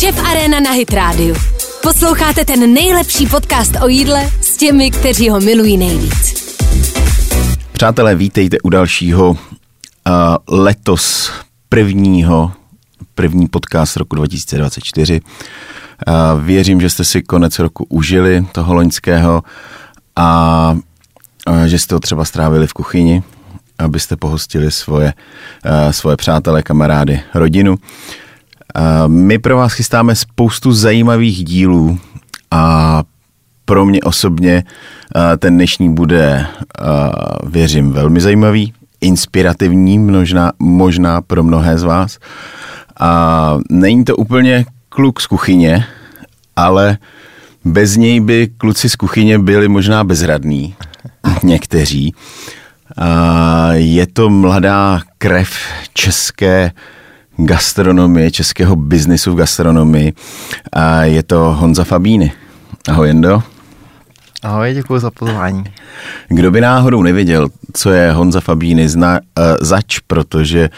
Šef 0.00 0.18
Arena 0.24 0.60
na 0.60 0.70
Hit 0.70 0.92
Radio. 0.92 1.34
Posloucháte 1.82 2.44
ten 2.44 2.74
nejlepší 2.74 3.26
podcast 3.26 3.72
o 3.82 3.88
jídle 3.88 4.30
s 4.40 4.56
těmi, 4.56 4.90
kteří 4.90 5.30
ho 5.30 5.40
milují 5.40 5.76
nejvíc. 5.76 6.54
Přátelé, 7.72 8.14
vítejte 8.14 8.56
u 8.62 8.68
dalšího 8.68 9.30
uh, 9.30 9.36
letos 10.48 11.32
prvního, 11.68 12.52
první 13.14 13.48
podcast 13.48 13.96
roku 13.96 14.16
2024. 14.16 15.20
Uh, 15.20 16.44
věřím, 16.44 16.80
že 16.80 16.90
jste 16.90 17.04
si 17.04 17.22
konec 17.22 17.58
roku 17.58 17.86
užili 17.88 18.46
toho 18.52 18.74
loňského 18.74 19.42
a 20.16 20.76
uh, 21.48 21.62
že 21.62 21.78
jste 21.78 21.94
ho 21.94 22.00
třeba 22.00 22.24
strávili 22.24 22.66
v 22.66 22.72
kuchyni, 22.72 23.22
abyste 23.78 24.16
pohostili 24.16 24.70
svoje, 24.70 25.12
uh, 25.64 25.92
svoje 25.92 26.16
přátelé, 26.16 26.62
kamarády, 26.62 27.20
rodinu. 27.34 27.76
My 29.06 29.38
pro 29.38 29.56
vás 29.56 29.72
chystáme 29.72 30.14
spoustu 30.14 30.72
zajímavých 30.72 31.44
dílů 31.44 31.98
a 32.50 33.02
pro 33.64 33.84
mě 33.84 34.00
osobně 34.00 34.64
ten 35.38 35.54
dnešní 35.54 35.94
bude, 35.94 36.46
věřím, 37.46 37.92
velmi 37.92 38.20
zajímavý, 38.20 38.72
inspirativní, 39.00 39.98
možná, 39.98 40.52
možná 40.58 41.20
pro 41.20 41.42
mnohé 41.42 41.78
z 41.78 41.82
vás. 41.82 42.18
A 43.00 43.58
není 43.70 44.04
to 44.04 44.16
úplně 44.16 44.64
kluk 44.88 45.20
z 45.20 45.26
kuchyně, 45.26 45.86
ale 46.56 46.98
bez 47.64 47.96
něj 47.96 48.20
by 48.20 48.48
kluci 48.58 48.88
z 48.88 48.96
kuchyně 48.96 49.38
byli 49.38 49.68
možná 49.68 50.04
bezradní, 50.04 50.74
někteří. 51.42 52.14
A 52.96 53.72
je 53.72 54.06
to 54.06 54.30
mladá 54.30 55.00
krev 55.18 55.50
české 55.94 56.72
gastronomie, 57.46 58.30
českého 58.30 58.76
biznisu 58.76 59.32
v 59.32 59.36
gastronomii. 59.36 60.12
A 60.72 61.04
je 61.04 61.22
to 61.22 61.38
Honza 61.38 61.84
Fabíny. 61.84 62.32
Ahoj 62.88 63.08
Jendo. 63.08 63.42
Ahoj, 64.42 64.74
děkuji 64.74 64.98
za 64.98 65.10
pozvání. 65.10 65.64
Kdo 66.28 66.50
by 66.50 66.60
náhodou 66.60 67.02
nevěděl, 67.02 67.48
co 67.72 67.90
je 67.90 68.12
Honza 68.12 68.40
Fabíny 68.40 68.88
zna, 68.88 69.20
uh, 69.38 69.44
zač, 69.60 69.98
protože 69.98 70.70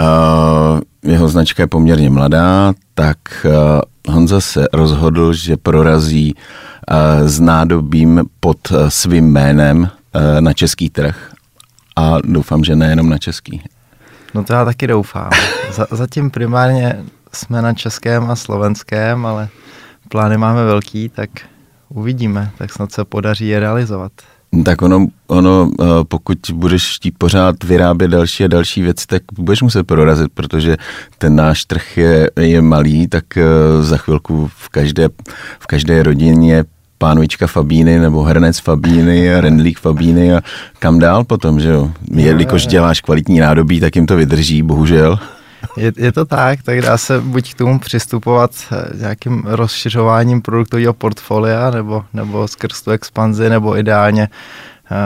uh, 0.00 0.80
jeho 1.12 1.28
značka 1.28 1.62
je 1.62 1.66
poměrně 1.66 2.10
mladá, 2.10 2.72
tak 2.94 3.18
uh, 3.44 4.14
Honza 4.14 4.40
se 4.40 4.66
rozhodl, 4.72 5.32
že 5.32 5.56
prorazí 5.56 6.34
uh, 6.34 7.28
s 7.28 7.40
nádobím 7.40 8.24
pod 8.40 8.70
uh, 8.70 8.88
svým 8.88 9.32
jménem 9.32 9.78
uh, 9.80 10.40
na 10.40 10.52
český 10.52 10.90
trh. 10.90 11.32
A 11.96 12.18
doufám, 12.24 12.64
že 12.64 12.76
nejenom 12.76 13.08
na 13.08 13.18
český. 13.18 13.62
No 14.34 14.44
to 14.44 14.52
já 14.52 14.64
taky 14.64 14.86
doufám. 14.86 15.30
Zatím 15.90 16.30
primárně 16.30 17.04
jsme 17.32 17.62
na 17.62 17.72
českém 17.72 18.30
a 18.30 18.36
slovenském, 18.36 19.26
ale 19.26 19.48
plány 20.08 20.38
máme 20.38 20.64
velký, 20.64 21.08
tak 21.08 21.30
uvidíme, 21.88 22.50
tak 22.58 22.72
snad 22.72 22.92
se 22.92 23.04
podaří 23.04 23.48
je 23.48 23.60
realizovat. 23.60 24.12
Tak 24.64 24.82
ono, 24.82 25.06
ono, 25.26 25.70
eh, 25.80 25.84
pokud 26.08 26.38
budeš 26.52 26.96
chtít 26.96 27.14
pořád 27.18 27.64
vyrábět 27.64 28.08
další 28.08 28.44
a 28.44 28.48
další 28.48 28.82
věci, 28.82 29.06
tak 29.06 29.22
budeš 29.32 29.62
muset 29.62 29.86
prorazit, 29.86 30.32
protože 30.34 30.76
ten 31.18 31.36
náš 31.36 31.64
trh 31.64 31.96
je, 31.96 32.30
je 32.40 32.62
malý, 32.62 33.08
tak 33.08 33.36
eh, 33.36 33.42
za 33.80 33.96
chvilku 33.96 34.50
v 34.56 34.68
každé, 34.68 35.08
v 35.58 35.66
každé 35.66 36.02
rodině 36.02 36.64
pánvička 37.02 37.46
Fabíny 37.46 37.98
nebo 37.98 38.22
Hernec 38.22 38.58
Fabíny 38.58 39.34
a 39.34 39.40
Rendlík 39.40 39.78
Fabíny 39.78 40.34
a 40.34 40.40
kam 40.78 40.98
dál 40.98 41.24
potom, 41.24 41.60
že 41.60 41.68
jo? 41.68 41.90
Jelikož 42.14 42.66
děláš 42.66 43.00
kvalitní 43.00 43.40
nádobí, 43.40 43.80
tak 43.80 43.96
jim 43.96 44.06
to 44.06 44.16
vydrží, 44.16 44.62
bohužel. 44.62 45.18
Je, 45.76 45.92
je 45.96 46.12
to 46.12 46.24
tak, 46.24 46.62
tak 46.62 46.82
dá 46.82 46.98
se 46.98 47.20
buď 47.20 47.54
k 47.54 47.58
tomu 47.58 47.78
přistupovat 47.78 48.50
eh, 48.72 48.96
nějakým 48.96 49.42
rozšiřováním 49.46 50.42
produktového 50.42 50.94
portfolia 50.94 51.70
nebo, 51.70 52.04
nebo 52.14 52.48
skrz 52.48 52.82
tu 52.82 52.90
expanzi, 52.90 53.50
nebo 53.50 53.78
ideálně 53.78 54.28
uh, 54.90 54.96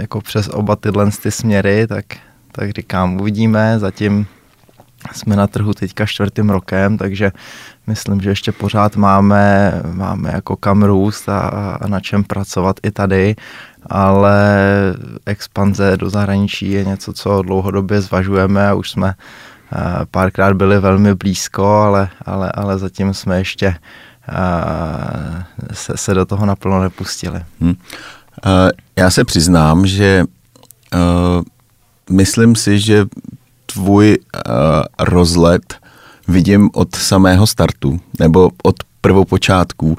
jako 0.00 0.20
přes 0.20 0.48
oba 0.52 0.76
tyhle 0.76 1.10
ty 1.22 1.30
směry, 1.30 1.86
tak, 1.86 2.04
tak 2.52 2.70
říkám, 2.70 3.20
uvidíme, 3.20 3.78
zatím 3.78 4.26
jsme 5.12 5.36
na 5.36 5.46
trhu 5.46 5.74
teďka 5.74 6.06
čtvrtým 6.06 6.50
rokem, 6.50 6.98
takže 6.98 7.32
myslím, 7.86 8.20
že 8.20 8.30
ještě 8.30 8.52
pořád 8.52 8.96
máme, 8.96 9.72
máme 9.92 10.30
jako 10.32 10.56
kam 10.56 10.82
růst 10.82 11.28
a, 11.28 11.38
a 11.80 11.86
na 11.86 12.00
čem 12.00 12.24
pracovat 12.24 12.76
i 12.82 12.90
tady, 12.90 13.36
ale 13.86 14.58
expanze 15.26 15.96
do 15.96 16.10
zahraničí 16.10 16.70
je 16.70 16.84
něco, 16.84 17.12
co 17.12 17.42
dlouhodobě 17.42 18.00
zvažujeme 18.00 18.68
a 18.68 18.74
už 18.74 18.90
jsme 18.90 19.14
párkrát 20.10 20.56
byli 20.56 20.80
velmi 20.80 21.14
blízko, 21.14 21.66
ale, 21.66 22.08
ale, 22.26 22.52
ale 22.52 22.78
zatím 22.78 23.14
jsme 23.14 23.38
ještě 23.38 23.76
se, 25.72 25.96
se 25.96 26.14
do 26.14 26.26
toho 26.26 26.46
naplno 26.46 26.82
nepustili. 26.82 27.40
Hmm. 27.60 27.74
Já 28.96 29.10
se 29.10 29.24
přiznám, 29.24 29.86
že 29.86 30.24
myslím 32.10 32.56
si, 32.56 32.78
že 32.78 33.06
tvůj 33.66 34.18
rozlet 34.98 35.74
vidím 36.28 36.70
od 36.72 36.94
samého 36.94 37.46
startu, 37.46 38.00
nebo 38.20 38.50
od 38.62 38.76
prvopočátků, 39.00 39.98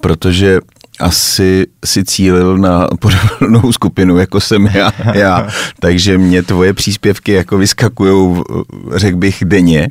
protože 0.00 0.60
asi 1.00 1.66
si 1.84 2.04
cílil 2.04 2.58
na 2.58 2.88
podobnou 2.98 3.72
skupinu, 3.72 4.18
jako 4.18 4.40
jsem 4.40 4.66
já, 4.66 4.92
já. 5.14 5.48
Takže 5.80 6.18
mě 6.18 6.42
tvoje 6.42 6.72
příspěvky 6.72 7.32
jako 7.32 7.58
vyskakují, 7.58 8.42
řekl 8.94 9.16
bych, 9.16 9.44
denně. 9.44 9.88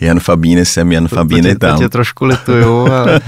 Jan 0.00 0.20
Fabíny 0.20 0.66
sem, 0.66 0.92
Jan 0.92 1.08
Fabíny 1.08 1.56
tam. 1.56 1.76
To 1.76 1.82
tě 1.82 1.88
trošku 1.88 2.24
lituju, 2.24 2.92
ale... 2.92 3.20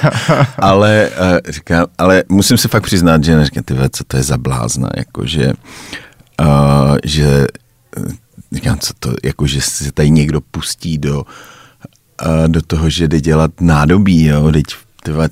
ale, 0.58 1.08
uh, 1.20 1.52
říkám, 1.52 1.86
ale 1.98 2.24
musím 2.28 2.56
se 2.56 2.68
fakt 2.68 2.82
přiznat, 2.82 3.24
že 3.24 3.36
neříkám, 3.36 3.64
ty 3.64 3.74
co 3.90 4.04
to 4.04 4.16
je 4.16 4.22
za 4.22 4.38
blázna, 4.38 4.88
jakože, 4.96 5.52
uh, 6.40 6.96
že 7.04 7.46
říkám, 8.52 8.78
co 8.78 8.92
to, 8.98 9.14
jako 9.24 9.46
že 9.46 9.60
se 9.60 9.92
tady 9.92 10.10
někdo 10.10 10.40
pustí 10.40 10.98
do, 10.98 11.24
do 12.46 12.62
toho, 12.62 12.90
že 12.90 13.08
jde 13.08 13.20
dělat 13.20 13.50
nádobí, 13.60 14.24
jo, 14.24 14.52
teď 14.52 14.64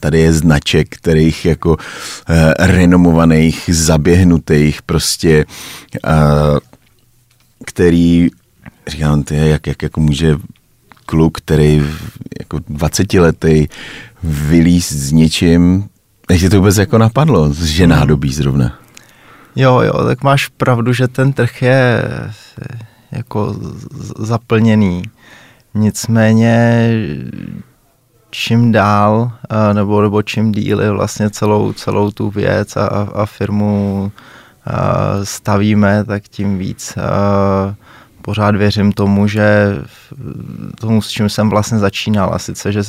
tady 0.01 0.21
je 0.21 0.33
značek, 0.33 0.89
kterých 0.89 1.45
jako 1.45 1.71
uh, 1.71 1.77
renomovaných, 2.59 3.71
zaběhnutých 3.73 4.83
prostě, 4.83 5.45
uh, 6.05 6.59
který, 7.67 8.29
říkám, 8.87 9.23
ty, 9.23 9.37
jak, 9.37 9.67
jak 9.67 9.83
jako 9.83 10.01
může 10.01 10.37
kluk, 11.07 11.39
který 11.39 11.83
jako 12.41 12.61
20 12.69 13.15
letý 13.15 13.67
vylíz 14.23 14.93
s 14.93 15.13
něčím, 15.13 15.89
takže 16.27 16.51
to 16.51 16.57
vůbec 16.57 16.77
jako 16.77 16.99
napadlo, 16.99 17.55
že 17.55 17.87
mhm. 17.87 17.91
nádobí 17.91 18.33
zrovna. 18.33 18.79
Jo, 19.57 19.81
jo, 19.81 20.05
tak 20.05 20.23
máš 20.23 20.49
pravdu, 20.49 20.93
že 20.93 21.09
ten 21.09 21.33
trh 21.33 21.63
je 21.63 22.03
jako 23.13 23.55
zaplněný. 24.19 25.03
Nicméně 25.75 26.91
čím 28.31 28.73
dál, 28.73 29.33
nebo, 29.73 30.03
nebo 30.03 30.23
čím 30.23 30.53
díly 30.53 30.91
vlastně 30.91 31.31
celou, 31.31 31.73
celou 31.73 32.11
tu 32.11 32.31
věc 32.31 32.77
a, 32.77 32.87
a 33.15 33.27
firmu 33.27 34.13
stavíme, 35.23 36.05
tak 36.05 36.23
tím 36.23 36.59
víc 36.59 36.99
pořád 38.23 38.57
věřím 38.57 38.93
tomu, 38.93 39.27
že 39.27 39.77
tomu, 40.81 41.03
s 41.03 41.09
čím 41.09 41.29
jsem 41.29 41.51
vlastně 41.51 41.79
začínal, 41.79 42.31
a 42.35 42.39
sice, 42.39 42.73
že 42.73 42.83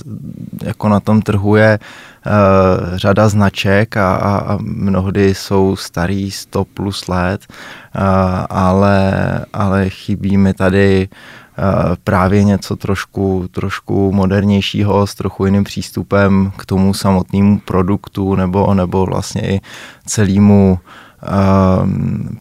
jako 0.63 0.89
na 0.89 0.99
tom 0.99 1.21
trhu 1.21 1.55
je 1.55 1.79
uh, 1.79 2.97
řada 2.97 3.29
značek 3.29 3.97
a, 3.97 4.15
a, 4.15 4.37
a 4.37 4.57
mnohdy 4.61 5.35
jsou 5.35 5.75
starý 5.75 6.31
100 6.31 6.65
plus 6.65 7.07
let, 7.07 7.41
uh, 7.49 8.01
ale, 8.49 9.11
ale 9.53 9.89
chybí 9.89 10.37
mi 10.37 10.53
tady 10.53 11.09
uh, 11.09 11.65
právě 12.03 12.43
něco 12.43 12.75
trošku, 12.75 13.47
trošku 13.51 14.11
modernějšího 14.11 15.07
s 15.07 15.15
trochu 15.15 15.45
jiným 15.45 15.63
přístupem 15.63 16.51
k 16.57 16.65
tomu 16.65 16.93
samotnému 16.93 17.59
produktu 17.59 18.35
nebo, 18.35 18.73
nebo 18.73 19.05
vlastně 19.05 19.41
i 19.41 19.61
celému 20.05 20.79
Ehm, 20.81 21.10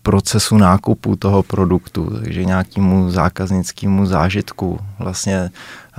procesu 0.02 0.56
nákupu 0.56 1.16
toho 1.16 1.42
produktu, 1.42 2.10
takže 2.22 2.44
nějakému 2.44 3.10
zákaznickému 3.10 4.06
zážitku. 4.06 4.80
Vlastně 4.98 5.50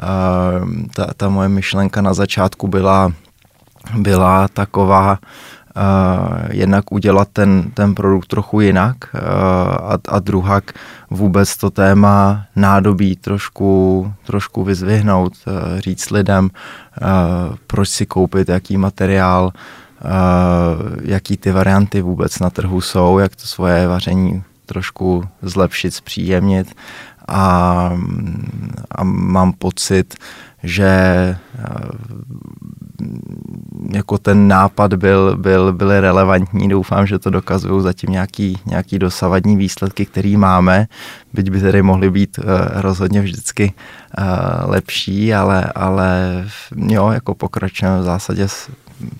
ehm, 0.01 0.85
ta, 0.95 1.07
ta 1.17 1.29
moje 1.29 1.49
myšlenka 1.49 2.01
na 2.01 2.13
začátku 2.13 2.67
byla, 2.67 3.11
byla 3.97 4.47
taková, 4.47 5.19
Uh, 5.75 6.37
jednak 6.51 6.91
udělat 6.91 7.27
ten, 7.33 7.71
ten 7.73 7.95
produkt 7.95 8.27
trochu 8.27 8.61
jinak 8.61 8.95
uh, 9.13 9.21
a, 9.21 9.97
a 10.07 10.19
druhak 10.19 10.71
vůbec 11.09 11.57
to 11.57 11.69
téma 11.69 12.45
nádobí 12.55 13.15
trošku, 13.15 14.13
trošku 14.25 14.63
vyzvihnout, 14.63 15.33
uh, 15.47 15.79
říct 15.79 16.09
lidem, 16.09 16.49
proč 17.67 17.89
si 17.89 18.05
koupit 18.05 18.49
jaký 18.49 18.77
materiál, 18.77 19.51
jaký 21.03 21.37
ty 21.37 21.51
varianty 21.51 22.01
vůbec 22.01 22.39
na 22.39 22.49
trhu 22.49 22.81
jsou, 22.81 23.19
jak 23.19 23.35
to 23.35 23.47
svoje 23.47 23.87
vaření 23.87 24.43
trošku 24.65 25.23
zlepšit, 25.41 25.93
zpříjemnit 25.93 26.75
a, 27.27 27.91
a 28.91 29.03
mám 29.03 29.53
pocit, 29.53 30.15
že 30.63 31.37
jako 33.93 34.17
ten 34.17 34.47
nápad 34.47 34.93
byl, 34.93 35.37
byl, 35.37 35.73
byl 35.73 36.01
relevantní. 36.01 36.69
Doufám, 36.69 37.07
že 37.07 37.19
to 37.19 37.29
dokazují 37.29 37.83
zatím 37.83 38.11
nějaký, 38.11 38.57
nějaký 38.65 38.99
dosavadní 38.99 39.57
výsledky, 39.57 40.05
který 40.05 40.37
máme, 40.37 40.87
byť 41.33 41.49
by 41.49 41.61
tedy 41.61 41.81
mohly 41.81 42.09
být 42.09 42.37
uh, 42.37 42.45
rozhodně 42.81 43.21
vždycky 43.21 43.73
uh, 43.73 44.25
lepší, 44.69 45.33
ale, 45.33 45.71
ale 45.75 46.43
jo, 46.75 47.09
jako 47.09 47.35
pokračujeme 47.35 47.99
v 47.99 48.03
zásadě 48.03 48.47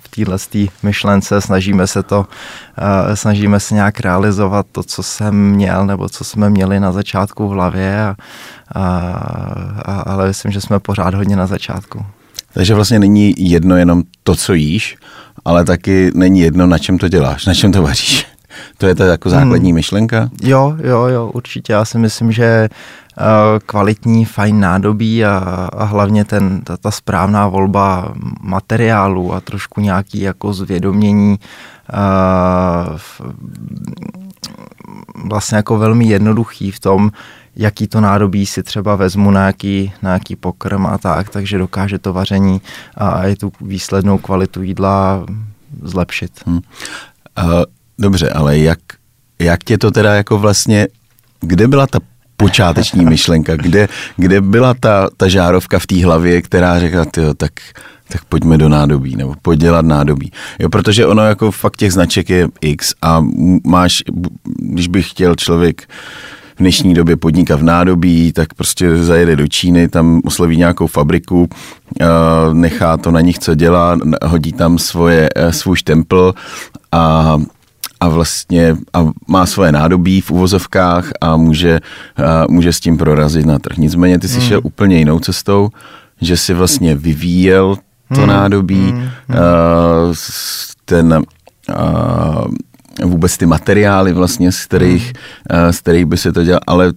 v 0.01 0.09
téhle 0.09 0.37
myšlence, 0.83 1.41
snažíme 1.41 1.87
se 1.87 2.03
to, 2.03 2.19
uh, 2.19 2.25
snažíme 3.13 3.59
se 3.59 3.75
nějak 3.75 3.99
realizovat 3.99 4.65
to, 4.71 4.83
co 4.83 5.03
jsem 5.03 5.35
měl, 5.35 5.85
nebo 5.85 6.09
co 6.09 6.23
jsme 6.23 6.49
měli 6.49 6.79
na 6.79 6.91
začátku 6.91 7.47
v 7.47 7.51
hlavě, 7.51 8.05
a, 8.05 8.15
a, 8.75 8.85
a, 9.85 10.01
ale 10.01 10.27
myslím, 10.27 10.51
že 10.51 10.61
jsme 10.61 10.79
pořád 10.79 11.13
hodně 11.13 11.35
na 11.35 11.47
začátku. 11.47 12.05
Takže 12.53 12.73
vlastně 12.73 12.99
není 12.99 13.33
jedno 13.37 13.75
jenom 13.75 14.03
to, 14.23 14.35
co 14.35 14.53
jíš, 14.53 14.97
ale 15.45 15.65
taky 15.65 16.11
není 16.15 16.39
jedno, 16.39 16.67
na 16.67 16.77
čem 16.77 16.97
to 16.97 17.07
děláš, 17.07 17.45
na 17.45 17.53
čem 17.53 17.71
to 17.71 17.81
vaříš. 17.81 18.27
To 18.77 18.87
je 18.87 18.95
ta 18.95 19.05
jako 19.05 19.29
základní 19.29 19.69
hmm. 19.69 19.75
myšlenka? 19.75 20.29
Jo, 20.43 20.75
jo, 20.83 21.03
jo, 21.05 21.31
určitě. 21.33 21.73
Já 21.73 21.85
si 21.85 21.97
myslím, 21.97 22.31
že 22.31 22.69
uh, 22.69 22.75
kvalitní, 23.65 24.25
fajn 24.25 24.59
nádobí 24.59 25.25
a, 25.25 25.37
a 25.73 25.83
hlavně 25.83 26.25
ten, 26.25 26.61
ta, 26.61 26.77
ta 26.77 26.91
správná 26.91 27.47
volba 27.47 28.13
materiálu 28.41 29.33
a 29.33 29.41
trošku 29.41 29.81
nějaký 29.81 30.21
jako 30.21 30.53
zvědomění 30.53 31.39
uh, 31.93 32.97
vlastně 35.25 35.55
jako 35.55 35.77
velmi 35.77 36.05
jednoduchý 36.05 36.71
v 36.71 36.79
tom, 36.79 37.11
jaký 37.55 37.87
to 37.87 38.01
nádobí 38.01 38.45
si 38.45 38.63
třeba 38.63 38.95
vezmu 38.95 39.31
na 39.31 39.45
jaký, 39.45 39.93
na 40.01 40.13
jaký 40.13 40.35
pokrm 40.35 40.85
a 40.85 40.97
tak, 40.97 41.29
takže 41.29 41.57
dokáže 41.57 41.99
to 41.99 42.13
vaření 42.13 42.61
a 42.95 43.27
i 43.27 43.35
tu 43.35 43.51
výslednou 43.61 44.17
kvalitu 44.17 44.61
jídla 44.61 45.25
zlepšit. 45.81 46.31
Hmm. 46.45 46.55
Uh, 46.55 47.63
dobře, 47.99 48.29
ale 48.29 48.57
jak, 48.57 48.79
jak 49.39 49.63
tě 49.63 49.77
to 49.77 49.91
teda 49.91 50.13
jako 50.13 50.37
vlastně, 50.37 50.87
kde 51.39 51.67
byla 51.67 51.87
ta 51.87 51.99
počáteční 52.41 53.05
myšlenka, 53.05 53.55
kde, 53.55 53.87
kde 54.17 54.41
byla 54.41 54.73
ta, 54.73 55.09
ta 55.17 55.27
žárovka 55.27 55.79
v 55.79 55.87
té 55.87 56.05
hlavě, 56.05 56.41
která 56.41 56.79
řekla, 56.79 57.05
tyjo, 57.05 57.33
tak, 57.33 57.51
tak 58.09 58.25
pojďme 58.25 58.57
do 58.57 58.69
nádobí, 58.69 59.15
nebo 59.15 59.33
pojď 59.41 59.59
dělat 59.59 59.85
nádobí. 59.85 60.31
Jo, 60.59 60.69
protože 60.69 61.05
ono 61.05 61.21
jako 61.21 61.51
fakt 61.51 61.77
těch 61.77 61.93
značek 61.93 62.29
je 62.29 62.47
x 62.61 62.93
a 63.01 63.25
máš, 63.63 64.03
když 64.57 64.87
by 64.87 65.03
chtěl 65.03 65.35
člověk 65.35 65.81
v 66.55 66.59
dnešní 66.59 66.93
době 66.93 67.15
podniká 67.15 67.55
v 67.55 67.63
nádobí, 67.63 68.31
tak 68.31 68.53
prostě 68.53 68.97
zajede 68.97 69.35
do 69.35 69.47
Číny, 69.47 69.87
tam 69.87 70.21
osloví 70.25 70.57
nějakou 70.57 70.87
fabriku, 70.87 71.49
eh, 72.01 72.05
nechá 72.53 72.97
to 72.97 73.11
na 73.11 73.21
nich, 73.21 73.39
co 73.39 73.55
dělá, 73.55 73.97
hodí 74.25 74.53
tam 74.53 74.77
svoje, 74.77 75.29
eh, 75.35 75.53
svůj 75.53 75.77
štempl 75.77 76.33
a 76.91 77.37
a 78.01 78.07
vlastně 78.07 78.75
a 78.93 79.05
má 79.27 79.45
svoje 79.45 79.71
nádobí 79.71 80.21
v 80.21 80.31
uvozovkách 80.31 81.11
a 81.21 81.37
může, 81.37 81.79
a 82.17 82.45
může 82.49 82.73
s 82.73 82.79
tím 82.79 82.97
prorazit 82.97 83.45
na 83.45 83.59
trh. 83.59 83.77
Nicméně 83.77 84.19
ty 84.19 84.27
jsi 84.27 84.39
hmm. 84.39 84.47
šel 84.47 84.61
úplně 84.63 84.97
jinou 84.97 85.19
cestou, 85.19 85.69
že 86.21 86.37
si 86.37 86.53
vlastně 86.53 86.95
vyvíjel 86.95 87.77
to 88.15 88.21
hmm. 88.21 88.29
nádobí, 88.29 88.91
hmm. 88.91 89.09
Uh, 89.29 90.15
ten 90.85 91.23
uh, 91.69 92.45
vůbec 93.03 93.37
ty 93.37 93.45
materiály 93.45 94.13
vlastně, 94.13 94.51
z 94.51 94.65
kterých, 94.65 95.13
hmm. 95.51 95.73
z 95.73 95.79
kterých 95.79 96.05
by 96.05 96.17
se 96.17 96.31
to 96.31 96.43
dělal, 96.43 96.61
ale 96.67 96.93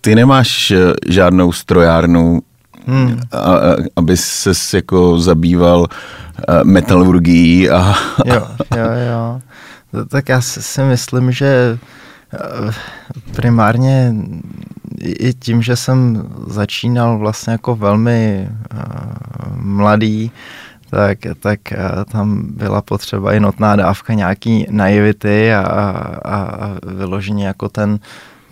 ty 0.00 0.14
nemáš 0.14 0.70
eh, 0.70 0.78
žádnou 1.08 1.52
strojárnu, 1.52 2.40
hmm. 2.86 3.20
a, 3.32 3.54
aby 3.96 4.16
se 4.16 4.76
jako 4.76 5.18
zabýval 5.18 5.86
eh, 5.88 6.64
metalurgií 6.64 7.70
a... 7.70 7.94
Jo, 8.24 8.46
jo, 8.76 8.86
jo. 9.10 9.40
Tak 10.08 10.28
já 10.28 10.40
si 10.40 10.82
myslím, 10.82 11.32
že 11.32 11.78
eh, 12.34 12.72
primárně 13.36 14.14
i 15.00 15.34
tím, 15.34 15.62
že 15.62 15.76
jsem 15.76 16.28
začínal 16.46 17.18
vlastně 17.18 17.52
jako 17.52 17.76
velmi 17.76 18.48
mladý, 19.54 20.32
tak, 20.90 21.18
tak 21.40 21.72
eh, 21.72 21.78
tam 22.12 22.42
byla 22.42 22.82
potřeba 22.82 23.32
i 23.32 23.40
notná 23.40 23.76
dávka 23.76 24.14
nějaký 24.14 24.66
naivity 24.70 25.54
a, 25.54 25.60
a, 25.60 26.36
a 26.42 26.78
vyloženě 26.86 27.46
jako 27.46 27.68
ten, 27.68 27.98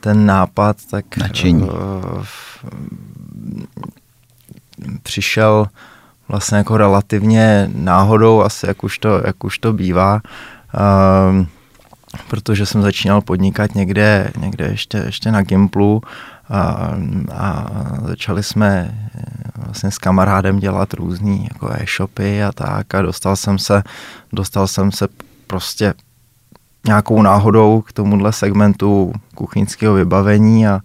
ten 0.01 0.27
nápad, 0.27 0.77
tak 0.91 1.17
Načení. 1.17 1.63
Uh, 1.63 2.25
přišel 5.03 5.67
vlastně 6.29 6.59
jako 6.59 6.77
relativně 6.77 7.71
náhodou, 7.75 8.43
asi 8.43 8.67
jak 8.67 8.85
už 8.85 8.99
to, 8.99 9.23
jak 9.27 9.45
už 9.45 9.59
to 9.59 9.73
bývá, 9.73 10.15
uh, 10.15 10.21
protože 12.29 12.67
jsem 12.67 12.83
začínal 12.83 13.21
podnikat 13.21 13.75
někde, 13.75 14.33
někde 14.39 14.67
ještě, 14.67 14.99
ještě 14.99 15.33
na 15.33 15.43
Gimplu 15.43 16.03
a, 16.51 16.91
a 17.35 17.67
začali 18.07 18.43
jsme 18.43 18.99
vlastně 19.57 19.91
s 19.91 19.99
kamarádem 19.99 20.59
dělat 20.59 20.95
různý 20.95 21.49
jako 21.53 21.71
e-shopy 21.71 22.43
a 22.43 22.53
tak 22.53 22.95
a 22.95 23.03
dostal 23.03 23.37
jsem 23.37 23.59
se, 23.59 23.83
dostal 24.33 24.69
jsem 24.69 24.93
se 24.93 25.09
prostě 25.47 25.95
nějakou 26.87 27.23
náhodou 27.23 27.81
k 27.81 27.93
tomuhle 27.93 28.33
segmentu 28.33 29.13
kuchyňského 29.35 29.95
vybavení 29.95 30.69
a, 30.69 30.81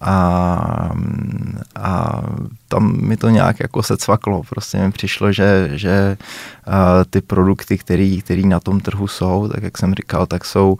a, 0.00 0.90
a 1.76 2.22
tam 2.68 3.00
mi 3.00 3.16
to 3.16 3.28
nějak 3.28 3.60
jako 3.60 3.82
se 3.82 3.96
cvaklo. 3.96 4.42
Prostě 4.50 4.78
mi 4.78 4.92
přišlo, 4.92 5.32
že, 5.32 5.70
že 5.72 6.16
ty 7.10 7.20
produkty, 7.20 7.78
které 7.78 8.42
na 8.44 8.60
tom 8.60 8.80
trhu 8.80 9.08
jsou, 9.08 9.48
tak 9.48 9.62
jak 9.62 9.78
jsem 9.78 9.94
říkal, 9.94 10.26
tak 10.26 10.44
jsou 10.44 10.76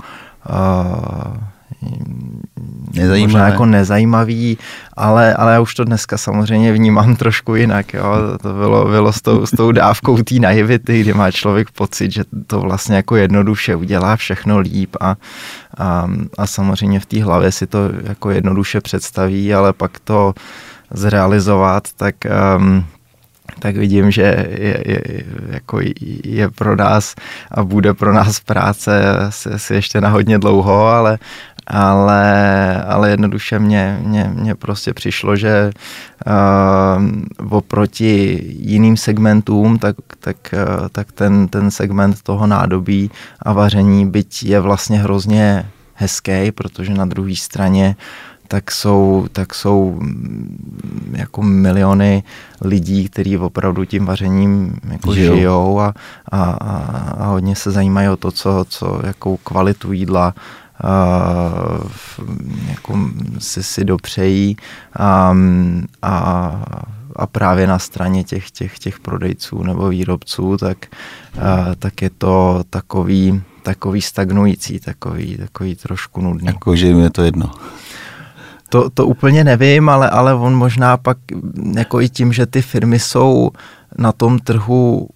Nezajímavé. 2.94 3.22
možná 3.22 3.48
jako 3.48 3.66
nezajímavý, 3.66 4.58
ale, 4.96 5.34
ale 5.34 5.52
já 5.52 5.60
už 5.60 5.74
to 5.74 5.84
dneska 5.84 6.18
samozřejmě 6.18 6.72
vnímám 6.72 7.16
trošku 7.22 7.54
jinak. 7.54 7.94
Jo. 7.94 8.14
To 8.42 8.52
bylo, 8.52 8.84
bylo 8.84 9.12
s, 9.12 9.22
tou, 9.22 9.46
s 9.46 9.50
tou 9.50 9.72
dávkou 9.72 10.22
té 10.22 10.34
naivity, 10.34 11.00
kdy 11.00 11.14
má 11.14 11.30
člověk 11.30 11.70
pocit, 11.70 12.12
že 12.12 12.24
to 12.46 12.60
vlastně 12.60 12.96
jako 12.96 13.16
jednoduše 13.16 13.76
udělá 13.76 14.16
všechno 14.16 14.58
líp 14.58 14.96
a, 15.00 15.16
a, 15.78 16.08
a 16.38 16.46
samozřejmě 16.46 17.00
v 17.00 17.06
té 17.06 17.24
hlavě 17.24 17.52
si 17.52 17.66
to 17.66 17.78
jako 18.02 18.30
jednoduše 18.30 18.80
představí, 18.80 19.54
ale 19.54 19.72
pak 19.72 19.98
to 19.98 20.34
zrealizovat, 20.90 21.88
tak 21.96 22.14
um, 22.56 22.84
tak 23.58 23.76
vidím, 23.76 24.10
že 24.10 24.22
je, 24.58 24.82
je, 24.86 25.02
jako 25.50 25.78
je 26.24 26.50
pro 26.50 26.76
nás 26.76 27.14
a 27.50 27.64
bude 27.64 27.94
pro 27.94 28.12
nás 28.12 28.40
práce 28.40 29.19
asi 29.54 29.74
ještě 29.74 30.00
na 30.00 30.08
hodně 30.08 30.38
dlouho, 30.38 30.86
ale, 30.86 31.19
ale, 31.66 32.82
ale 32.82 33.10
jednoduše 33.10 33.58
mě, 33.58 34.00
mě, 34.02 34.30
mě 34.34 34.54
prostě 34.54 34.94
přišlo, 34.94 35.36
že 35.36 35.70
uh, 36.26 37.52
oproti 37.56 38.42
jiným 38.58 38.96
segmentům, 38.96 39.78
tak, 39.78 39.96
tak, 40.20 40.36
uh, 40.52 40.88
tak 40.88 41.12
ten, 41.12 41.48
ten 41.48 41.70
segment 41.70 42.22
toho 42.22 42.46
nádobí 42.46 43.10
a 43.42 43.52
vaření, 43.52 44.06
byť 44.06 44.42
je 44.42 44.60
vlastně 44.60 44.98
hrozně 44.98 45.66
hezký, 45.94 46.52
protože 46.52 46.94
na 46.94 47.04
druhé 47.04 47.36
straně 47.36 47.96
tak 48.48 48.70
jsou, 48.70 49.26
tak 49.32 49.54
jsou 49.54 49.98
mm, 50.00 51.14
jako 51.16 51.42
miliony 51.42 52.22
lidí, 52.60 53.08
kteří 53.08 53.38
opravdu 53.38 53.84
tím 53.84 54.06
vařením 54.06 54.76
jako 54.90 55.14
žijou, 55.14 55.36
žijou 55.36 55.80
a, 55.80 55.94
a, 56.32 56.42
a, 57.18 57.26
hodně 57.26 57.56
se 57.56 57.70
zajímají 57.70 58.08
o 58.08 58.16
to, 58.16 58.30
co, 58.30 58.64
co 58.68 59.00
jakou 59.06 59.36
kvalitu 59.36 59.92
jídla 59.92 60.34
jako 62.69 62.98
si, 63.38 63.62
si 63.62 63.84
dopřejí 63.84 64.56
a, 64.96 65.36
a, 66.02 66.64
a 67.16 67.26
právě 67.26 67.66
na 67.66 67.78
straně 67.78 68.24
těch, 68.24 68.50
těch, 68.50 68.78
těch 68.78 69.00
prodejců 69.00 69.62
nebo 69.62 69.88
výrobců, 69.88 70.56
tak, 70.56 70.78
uh, 71.36 71.74
tak 71.78 72.02
je 72.02 72.10
to 72.19 72.62
takový, 72.70 73.43
takový 73.62 74.02
stagnující, 74.02 74.81
takový, 74.81 75.36
takový 75.36 75.74
trošku 75.74 76.20
nudný. 76.20 76.46
Jako, 76.46 76.76
že 76.76 76.86
je 76.86 77.10
to 77.10 77.22
jedno. 77.22 77.50
To, 78.69 78.90
to 78.90 79.06
úplně 79.06 79.44
nevím, 79.44 79.88
ale, 79.88 80.10
ale 80.10 80.34
on 80.34 80.54
možná 80.54 80.96
pak 80.96 81.19
jako 81.76 82.00
i 82.00 82.08
tím, 82.08 82.32
že 82.32 82.46
ty 82.46 82.62
firmy 82.62 82.98
jsou 82.98 83.50
na 83.98 84.12
tom 84.12 84.38
trhu 84.38 85.08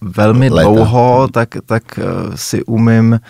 velmi 0.00 0.48
Leta. 0.48 0.68
dlouho, 0.68 1.28
tak, 1.32 1.48
tak 1.66 1.98
eh, 1.98 2.02
si 2.34 2.64
umím 2.64 3.20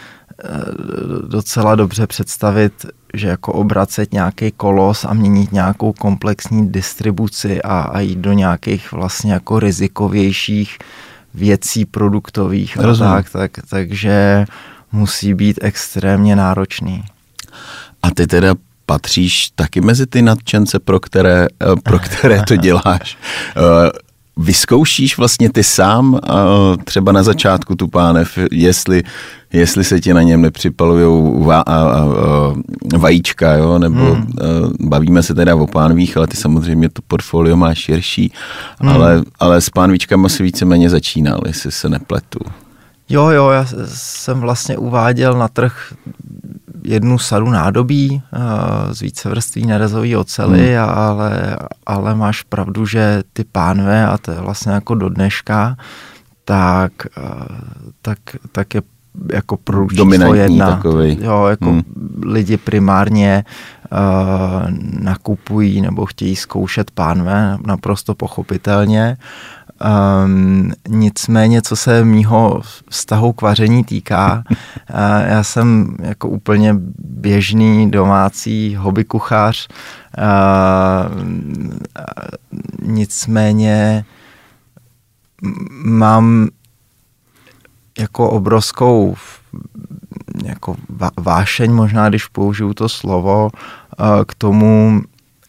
docela 1.28 1.75
dobře 1.75 2.07
představit, 2.07 2.87
že 3.14 3.28
jako 3.28 3.52
obracet 3.52 4.12
nějaký 4.12 4.50
kolos 4.50 5.05
a 5.05 5.14
měnit 5.14 5.52
nějakou 5.52 5.93
komplexní 5.93 6.73
distribuci 6.73 7.62
a, 7.62 7.81
a 7.81 8.00
jít 8.00 8.19
do 8.19 8.33
nějakých 8.33 8.93
vlastně 8.93 9.33
jako 9.33 9.59
rizikovějších 9.61 10.78
věcí 11.35 11.85
produktových 11.85 12.78
a 12.78 12.95
tak, 12.95 13.31
tak, 13.31 13.50
takže 13.71 14.45
musí 14.93 15.35
být 15.35 15.59
extrémně 15.62 16.37
náročný. 16.37 17.05
A 18.02 18.11
ty 18.11 18.26
teda 18.26 18.55
patříš 18.87 19.50
taky 19.55 19.81
mezi 19.81 20.07
ty 20.07 20.23
nadšence, 20.23 20.78
pro 20.78 21.00
které, 21.00 21.49
uh, 21.66 21.76
pro 21.83 21.99
které 22.05 22.43
to 22.43 22.57
děláš. 22.57 23.19
Vyzkoušíš 24.38 25.19
vlastně 25.19 25.52
ty 25.52 25.64
sám 25.64 26.19
třeba 26.85 27.12
na 27.12 27.23
začátku 27.23 27.75
tu 27.75 27.88
pánev, 27.88 28.38
jestli, 28.52 29.02
jestli 29.52 29.85
se 29.85 30.00
ti 30.00 30.14
na 30.14 30.23
něm 30.23 30.43
nepřipalují 30.43 31.33
va, 31.45 31.64
uh, 31.66 32.57
vajíčka, 32.99 33.52
jo? 33.52 33.78
nebo 33.78 34.14
hmm. 34.14 34.26
bavíme 34.81 35.23
se 35.23 35.35
teda 35.35 35.57
o 35.57 35.66
pánvích, 35.66 36.16
ale 36.16 36.26
ty 36.26 36.37
samozřejmě 36.37 36.88
to 36.88 37.02
portfolio 37.09 37.57
máš 37.57 37.78
širší, 37.78 38.33
hmm. 38.81 38.93
ale, 38.93 39.23
ale 39.40 39.61
s 39.61 39.71
pánvíčkama 39.71 40.28
si 40.28 40.43
víceméně 40.43 40.90
začínal, 40.90 41.40
jestli 41.47 41.73
se 41.73 41.88
nepletu. 41.88 42.40
Jo, 43.09 43.28
jo, 43.28 43.50
já 43.50 43.66
jsem 43.95 44.40
vlastně 44.40 44.76
uváděl 44.76 45.38
na 45.38 45.49
trh 45.49 45.93
jednu 46.85 47.18
sadu 47.18 47.50
nádobí 47.50 48.23
uh, 48.33 48.40
z 48.92 49.00
vícevrství 49.00 49.66
nerezový 49.66 50.16
ocely, 50.16 50.75
hmm. 50.75 50.88
ale, 50.88 51.56
ale 51.87 52.14
máš 52.14 52.42
pravdu, 52.42 52.87
že 52.87 53.23
ty 53.33 53.45
pánve, 53.45 54.06
a 54.06 54.18
to 54.18 54.30
je 54.30 54.40
vlastně 54.40 54.73
jako 54.73 54.95
do 54.95 55.09
dneška, 55.09 55.76
tak, 56.45 56.92
uh, 57.18 57.47
tak, 58.02 58.18
tak 58.52 58.75
je 58.75 58.83
jako 59.33 59.56
produkt 59.56 59.95
číslo 59.95 60.35
jedna. 60.35 60.71
Takový. 60.71 61.18
Jo, 61.21 61.47
jako 61.47 61.71
hmm. 61.71 61.83
lidi 62.23 62.56
primárně 62.56 63.45
uh, 63.92 63.99
nakupují 65.02 65.80
nebo 65.80 66.06
chtějí 66.06 66.37
zkoušet 66.37 66.90
pánve, 66.90 67.59
naprosto 67.66 68.14
pochopitelně. 68.14 69.16
Um, 70.25 70.73
nicméně, 70.88 71.62
co 71.62 71.76
se 71.76 72.04
mýho 72.04 72.62
vztahu 72.90 73.33
k 73.33 73.42
vaření 73.42 73.85
týká, 73.85 74.45
uh, 74.50 74.56
já 75.28 75.42
jsem 75.42 75.97
jako 76.02 76.28
úplně 76.28 76.75
běžný 76.99 77.90
domácí 77.90 78.76
hobby 78.76 79.04
kuchař, 79.04 79.68
uh, 80.18 80.25
nicméně 82.83 84.04
mám 85.85 86.49
jako 87.99 88.30
obrovskou 88.30 89.16
jako 90.45 90.76
vášeň, 91.16 91.73
možná 91.73 92.09
když 92.09 92.26
použiju 92.26 92.75
to 92.75 92.88
slovo, 92.88 93.50
k 94.26 94.35
tomu 94.35 95.02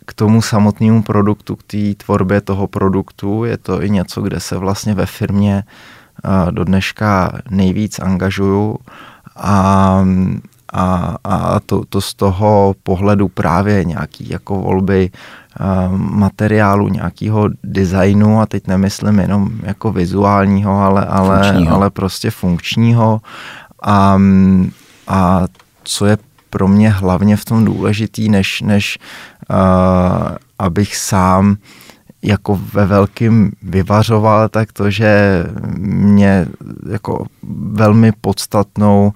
k 0.07 0.13
tomu 0.13 0.41
samotnému 0.41 1.03
produktu, 1.03 1.55
k 1.55 1.63
té 1.63 1.95
tvorbě 2.05 2.41
toho 2.41 2.67
produktu. 2.67 3.43
Je 3.43 3.57
to 3.57 3.83
i 3.83 3.89
něco, 3.89 4.21
kde 4.21 4.39
se 4.39 4.57
vlastně 4.57 4.93
ve 4.93 5.05
firmě 5.05 5.63
do 6.51 6.63
dneška 6.63 7.31
nejvíc 7.49 7.99
angažuju. 7.99 8.77
A, 9.35 10.05
a, 10.73 11.15
a 11.23 11.59
to, 11.59 11.83
to 11.89 12.01
z 12.01 12.13
toho 12.13 12.75
pohledu 12.83 13.27
právě 13.27 13.83
nějaký 13.83 14.29
jako 14.29 14.55
volby 14.55 15.11
materiálu, 15.97 16.87
nějakého 16.87 17.49
designu 17.63 18.41
a 18.41 18.45
teď 18.45 18.67
nemyslím 18.67 19.19
jenom 19.19 19.49
jako 19.63 19.91
vizuálního, 19.91 20.79
ale, 20.79 21.05
ale, 21.05 21.67
ale 21.69 21.89
prostě 21.89 22.31
funkčního. 22.31 23.21
A, 23.83 24.19
a 25.07 25.45
co 25.83 26.05
je 26.05 26.17
pro 26.49 26.67
mě 26.67 26.89
hlavně 26.89 27.37
v 27.37 27.45
tom 27.45 27.65
důležitý, 27.65 28.29
než, 28.29 28.61
než 28.61 28.99
uh, 29.49 29.57
abych 30.59 30.95
sám 30.95 31.57
jako 32.21 32.59
ve 32.73 32.85
velkým 32.85 33.51
vyvařoval, 33.61 34.49
tak 34.49 34.73
to, 34.73 34.89
že 34.89 35.43
mě 35.77 36.47
jako 36.89 37.25
velmi 37.71 38.11
podstatnou 38.11 39.13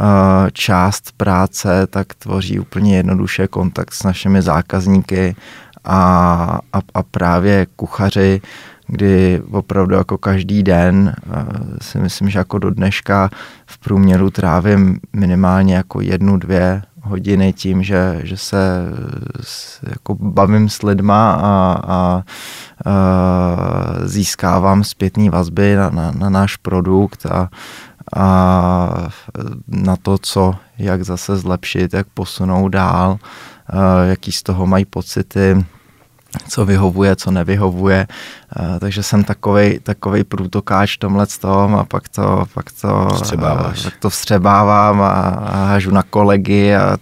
uh, 0.00 0.06
část 0.52 1.12
práce 1.16 1.86
tak 1.86 2.14
tvoří 2.14 2.60
úplně 2.60 2.96
jednoduše 2.96 3.46
kontakt 3.46 3.94
s 3.94 4.02
našimi 4.02 4.42
zákazníky 4.42 5.36
a, 5.84 6.60
a, 6.72 6.78
a 6.94 7.02
právě 7.02 7.66
kuchaři, 7.76 8.40
kdy 8.88 9.42
opravdu 9.50 9.94
jako 9.94 10.18
každý 10.18 10.62
den 10.62 11.14
si 11.80 11.98
myslím, 11.98 12.30
že 12.30 12.38
jako 12.38 12.58
do 12.58 12.70
dneška 12.70 13.30
v 13.66 13.78
průměru 13.78 14.30
trávím 14.30 15.00
minimálně 15.12 15.74
jako 15.74 16.00
jednu, 16.00 16.36
dvě 16.36 16.82
hodiny 17.02 17.52
tím, 17.52 17.82
že, 17.82 18.20
že 18.22 18.36
se 18.36 18.56
jako 19.90 20.14
bavím 20.14 20.68
s 20.68 20.82
lidma 20.82 21.32
a, 21.32 21.40
a, 21.42 21.82
a 21.86 22.22
získávám 24.04 24.84
zpětné 24.84 25.30
vazby 25.30 25.76
na, 25.76 25.90
na, 25.90 26.12
na 26.12 26.30
náš 26.30 26.56
produkt 26.56 27.26
a, 27.26 27.48
a 28.16 29.08
na 29.68 29.96
to, 29.96 30.18
co, 30.18 30.54
jak 30.78 31.04
zase 31.04 31.36
zlepšit, 31.36 31.94
jak 31.94 32.06
posunout 32.14 32.68
dál, 32.68 33.18
jaký 34.08 34.32
z 34.32 34.42
toho 34.42 34.66
mají 34.66 34.84
pocity, 34.84 35.64
co 36.48 36.66
vyhovuje, 36.66 37.16
co 37.16 37.30
nevyhovuje. 37.30 38.06
Takže 38.80 39.02
jsem 39.02 39.24
takovej, 39.24 39.80
takovej 39.82 40.24
průtokáč 40.24 40.96
tomhle 40.96 41.26
tom 41.40 41.74
a 41.74 41.84
pak 41.84 42.08
to, 42.08 42.44
pak 42.54 42.64
to, 42.80 43.08
Vstřebáváš. 43.14 43.82
pak 43.82 43.96
to 43.96 44.10
vstřebávám 44.10 45.02
a, 45.02 45.10
a 45.10 45.64
hážu 45.64 45.90
na 45.90 46.02
kolegy 46.02 46.74
a, 46.74 46.96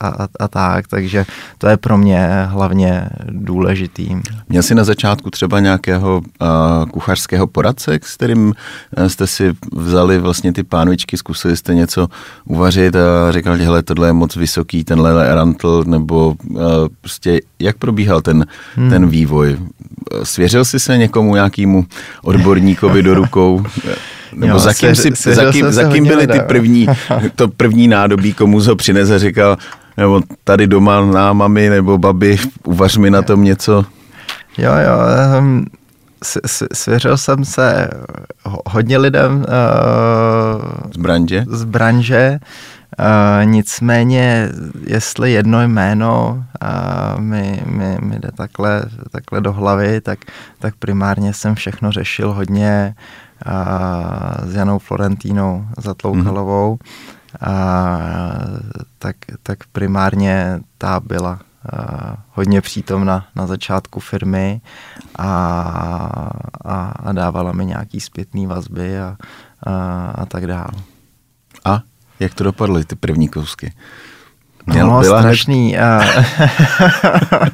a, 0.00 0.08
a, 0.08 0.28
a 0.40 0.48
tak, 0.48 0.88
takže 0.88 1.26
to 1.58 1.66
je 1.66 1.76
pro 1.76 1.98
mě 1.98 2.28
hlavně 2.48 3.08
důležitý. 3.24 4.16
Měl 4.48 4.62
jsi 4.62 4.74
na 4.74 4.84
začátku 4.84 5.30
třeba 5.30 5.60
nějakého 5.60 6.20
uh, 6.40 6.48
kuchařského 6.90 7.46
poradce, 7.46 7.98
s 8.02 8.14
kterým 8.16 8.54
jste 9.06 9.26
si 9.26 9.52
vzali 9.72 10.18
vlastně 10.18 10.52
ty 10.52 10.62
pánvičky, 10.62 11.16
zkusili 11.16 11.56
jste 11.56 11.74
něco 11.74 12.08
uvařit 12.44 12.96
a 12.96 13.32
říkal, 13.32 13.56
že 13.56 13.64
hele, 13.64 13.82
tohle 13.82 14.08
je 14.08 14.12
moc 14.12 14.36
vysoký, 14.36 14.84
tenhle 14.84 15.34
rantl, 15.34 15.84
nebo 15.86 16.34
uh, 16.50 16.60
prostě 17.00 17.40
jak 17.58 17.76
probíhal 17.76 18.20
ten, 18.20 18.46
hmm. 18.76 18.90
ten 18.90 19.08
vývoj? 19.08 19.58
Svěřil 20.22 20.64
jsi 20.64 20.77
se 20.78 20.98
někomu, 20.98 21.34
nějakému 21.34 21.86
odborníkovi 22.22 23.02
do 23.02 23.14
rukou? 23.14 23.64
Nebo 24.32 24.52
jo, 24.52 24.58
za 24.58 24.74
kým, 24.74 24.94
si, 24.94 25.34
za 25.34 25.52
kým, 25.52 25.72
za 25.72 25.84
kým 25.84 26.04
byly 26.04 26.26
ty 26.26 26.40
první, 26.40 26.86
to 27.34 27.48
první 27.48 27.88
nádobí, 27.88 28.32
komu 28.32 28.60
ho 28.60 28.76
přines 28.76 29.10
a 29.10 29.18
říkal, 29.18 29.56
nebo 29.96 30.20
tady 30.44 30.66
doma 30.66 31.00
na 31.00 31.32
mami 31.32 31.70
nebo 31.70 31.98
babi, 31.98 32.38
uvař 32.64 32.96
mi 32.96 33.10
na 33.10 33.22
tom 33.22 33.44
něco? 33.44 33.84
Jo, 34.58 34.72
jo, 34.72 34.98
um, 35.38 35.66
svěřil 36.74 37.16
jsem 37.16 37.44
se 37.44 37.88
hodně 38.66 38.98
lidem 38.98 39.36
uh, 39.36 39.42
z 40.94 40.96
branže. 40.96 41.44
Z 41.48 41.64
branže 41.64 42.38
Uh, 43.00 43.46
nicméně, 43.46 44.48
jestli 44.86 45.32
jedno 45.32 45.62
jméno 45.62 46.44
uh, 46.62 47.20
mi, 47.20 47.62
mi, 47.66 47.98
mi 48.00 48.18
jde 48.18 48.30
takhle, 48.36 48.82
takhle 49.10 49.40
do 49.40 49.52
hlavy, 49.52 50.00
tak, 50.00 50.18
tak 50.58 50.74
primárně 50.76 51.32
jsem 51.32 51.54
všechno 51.54 51.92
řešil 51.92 52.32
hodně 52.32 52.94
uh, 53.46 54.48
s 54.50 54.54
Janou 54.54 54.78
Florentínou 54.78 55.66
Zatloukalovou. 55.78 56.70
Mm. 56.72 56.78
Uh, 57.48 58.58
tak, 58.98 59.16
tak 59.42 59.58
primárně 59.72 60.60
ta 60.78 61.00
byla 61.00 61.30
uh, 61.72 62.14
hodně 62.30 62.60
přítomna 62.60 63.26
na 63.36 63.46
začátku 63.46 64.00
firmy 64.00 64.60
a, 65.18 65.32
a, 66.64 66.92
a 67.04 67.12
dávala 67.12 67.52
mi 67.52 67.66
nějaký 67.66 68.00
zpětný 68.00 68.46
vazby 68.46 69.00
a, 69.00 69.16
a, 69.66 70.06
a 70.14 70.26
tak 70.26 70.46
dále. 70.46 70.97
A 72.20 72.24
jak 72.24 72.34
to 72.34 72.44
dopadly, 72.44 72.84
ty 72.84 72.96
první 72.96 73.28
kousky? 73.28 73.72
No, 74.66 74.74
Měl, 74.74 74.86
no, 74.86 75.00
byla 75.00 75.20
strašný. 75.20 75.76
Uh, 75.78 76.04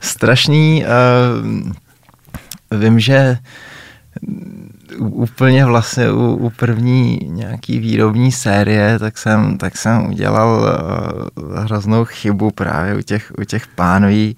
strašný. 0.00 0.84
Uh, 2.70 2.78
vím, 2.78 3.00
že 3.00 3.38
úplně 4.98 5.64
vlastně 5.64 6.10
u, 6.10 6.34
u 6.34 6.50
první 6.50 7.18
nějaký 7.24 7.78
výrobní 7.78 8.32
série, 8.32 8.98
tak 8.98 9.18
jsem, 9.18 9.58
tak 9.58 9.76
jsem 9.76 10.06
udělal 10.06 10.60
uh, 11.38 11.54
hroznou 11.58 12.04
chybu 12.04 12.50
právě 12.50 12.96
u 12.96 13.00
těch, 13.00 13.32
u 13.38 13.44
těch 13.44 13.66
pánví 13.66 14.34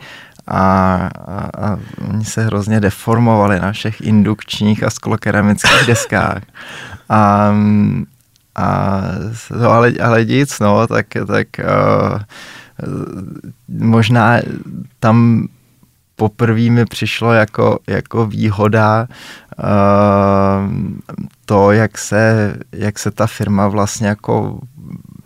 a, 0.47 0.95
a, 1.27 1.67
a 1.67 1.79
oni 2.09 2.25
se 2.25 2.45
hrozně 2.45 2.81
deformovali 2.81 3.61
na 3.61 3.73
všech 3.73 4.01
indukčních 4.01 4.83
a 4.83 4.91
sklokeramických 4.91 5.83
deskách. 5.87 6.43
A, 7.09 7.55
a, 8.57 9.03
no 9.61 9.71
ale, 9.71 9.93
ale 10.03 10.25
nic, 10.25 10.59
no, 10.59 10.87
tak, 10.87 11.07
tak 11.27 11.47
uh, 11.59 12.21
možná 13.69 14.41
tam 15.01 15.49
poprvé 16.17 16.71
mi 16.71 16.85
přišlo 16.85 17.33
jako, 17.33 17.79
jako 17.87 18.27
výhoda 18.27 19.09
uh, 19.59 20.73
to, 21.45 21.73
jak 21.73 21.99
se, 21.99 22.57
jak 22.73 22.99
se 22.99 23.11
ta 23.11 23.27
firma 23.27 23.69
vlastně 23.69 24.07
jako, 24.07 24.59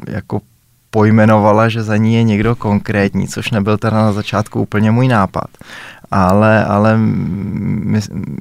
jako 0.06 0.40
pojmenovala, 0.90 1.68
že 1.68 1.82
za 1.82 1.96
ní 1.96 2.14
je 2.14 2.22
někdo 2.22 2.56
konkrétní, 2.56 3.28
což 3.28 3.50
nebyl 3.50 3.78
teda 3.78 3.96
na 3.96 4.12
začátku 4.12 4.62
úplně 4.62 4.90
můj 4.90 5.08
nápad. 5.08 5.46
Ale, 6.10 6.64
ale 6.64 6.98
my, 6.98 8.00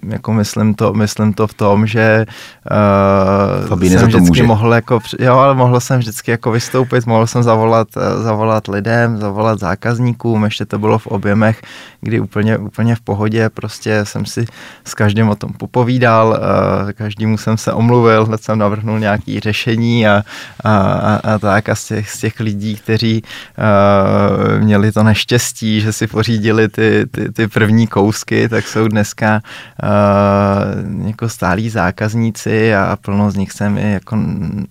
jako 0.10 0.34
myslím, 0.34 0.74
to, 0.74 0.94
myslím 0.94 1.34
to 1.34 1.48
v 1.48 1.54
tom, 1.54 1.88
že 1.88 2.26
uh, 3.72 3.80
jsem 3.82 4.08
vždycky 4.08 4.28
může. 4.28 4.44
mohl 4.44 4.74
jako, 4.74 5.00
jo, 5.20 5.38
ale 5.38 5.56
mohl 5.56 5.80
jsem 5.80 6.00
vždycky 6.00 6.32
jako 6.32 6.52
vystoupit, 6.52 7.06
mohl 7.06 7.28
jsem 7.28 7.44
zavolat, 7.44 7.88
uh, 7.98 8.24
zavolat 8.24 8.68
lidem, 8.68 9.18
zavolat 9.18 9.60
zákazníkům, 9.60 10.44
ještě 10.44 10.66
to 10.66 10.80
bylo 10.80 11.00
v 11.00 11.08
objemech, 11.08 11.62
kdy 12.02 12.20
úplně, 12.20 12.58
úplně 12.58 12.96
v 12.96 13.02
pohodě, 13.02 13.50
prostě 13.50 14.06
jsem 14.06 14.26
si 14.26 14.46
s 14.86 14.94
každým 14.94 15.30
o 15.30 15.36
tom 15.36 15.54
popovídal, 15.54 16.28
uh, 16.30 16.92
každému 16.92 17.38
jsem 17.38 17.58
se 17.58 17.74
omluvil, 17.74 18.26
hned 18.26 18.44
jsem 18.44 18.58
navrhnul 18.60 19.00
nějaké 19.00 19.40
řešení 19.40 20.08
a, 20.08 20.24
a, 20.64 20.78
a, 20.84 21.34
a 21.34 21.40
tak 21.40 21.70
a 21.70 21.76
z 21.76 21.88
těch, 21.88 22.10
z 22.10 22.18
těch 22.18 22.40
lidí, 22.40 22.76
kteří 22.76 23.24
uh, 23.24 24.62
měli 24.62 24.92
to 24.92 25.04
neštěstí, 25.04 25.82
že 25.82 25.94
si 25.94 26.08
pořídili 26.08 26.70
ty, 26.70 27.06
ty, 27.12 27.32
ty 27.32 27.48
první 27.60 27.88
kousky, 27.88 28.50
tak 28.50 28.68
jsou 28.68 28.88
dneska 28.88 29.42
uh, 29.84 31.08
jako 31.08 31.30
stálí 31.30 31.70
zákazníci 31.70 32.76
a 32.76 32.98
plno 33.02 33.32
z 33.32 33.36
nich 33.36 33.52
jsem 33.52 33.78
i 33.78 33.92
jako 33.92 34.18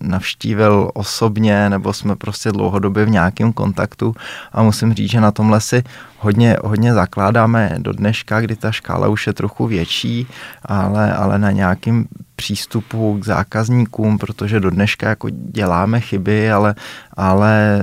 navštívil 0.01 0.91
osobně, 0.93 1.69
nebo 1.69 1.93
jsme 1.93 2.15
prostě 2.15 2.51
dlouhodobě 2.51 3.05
v 3.05 3.09
nějakém 3.09 3.53
kontaktu. 3.53 4.15
A 4.51 4.63
musím 4.63 4.93
říct, 4.93 5.11
že 5.11 5.21
na 5.21 5.31
tomhle 5.31 5.61
si 5.61 5.83
hodně, 6.17 6.57
hodně 6.63 6.93
zakládáme 6.93 7.75
do 7.77 7.93
dneška, 7.93 8.41
kdy 8.41 8.55
ta 8.55 8.71
škála 8.71 9.07
už 9.07 9.27
je 9.27 9.33
trochu 9.33 9.67
větší, 9.67 10.27
ale, 10.65 11.13
ale 11.13 11.39
na 11.39 11.51
nějakým 11.51 12.07
přístupu 12.35 13.19
k 13.21 13.25
zákazníkům, 13.25 14.17
protože 14.17 14.59
do 14.59 14.69
dneška 14.69 15.09
jako 15.09 15.29
děláme 15.29 15.99
chyby, 15.99 16.51
ale, 16.51 16.75
ale 17.13 17.79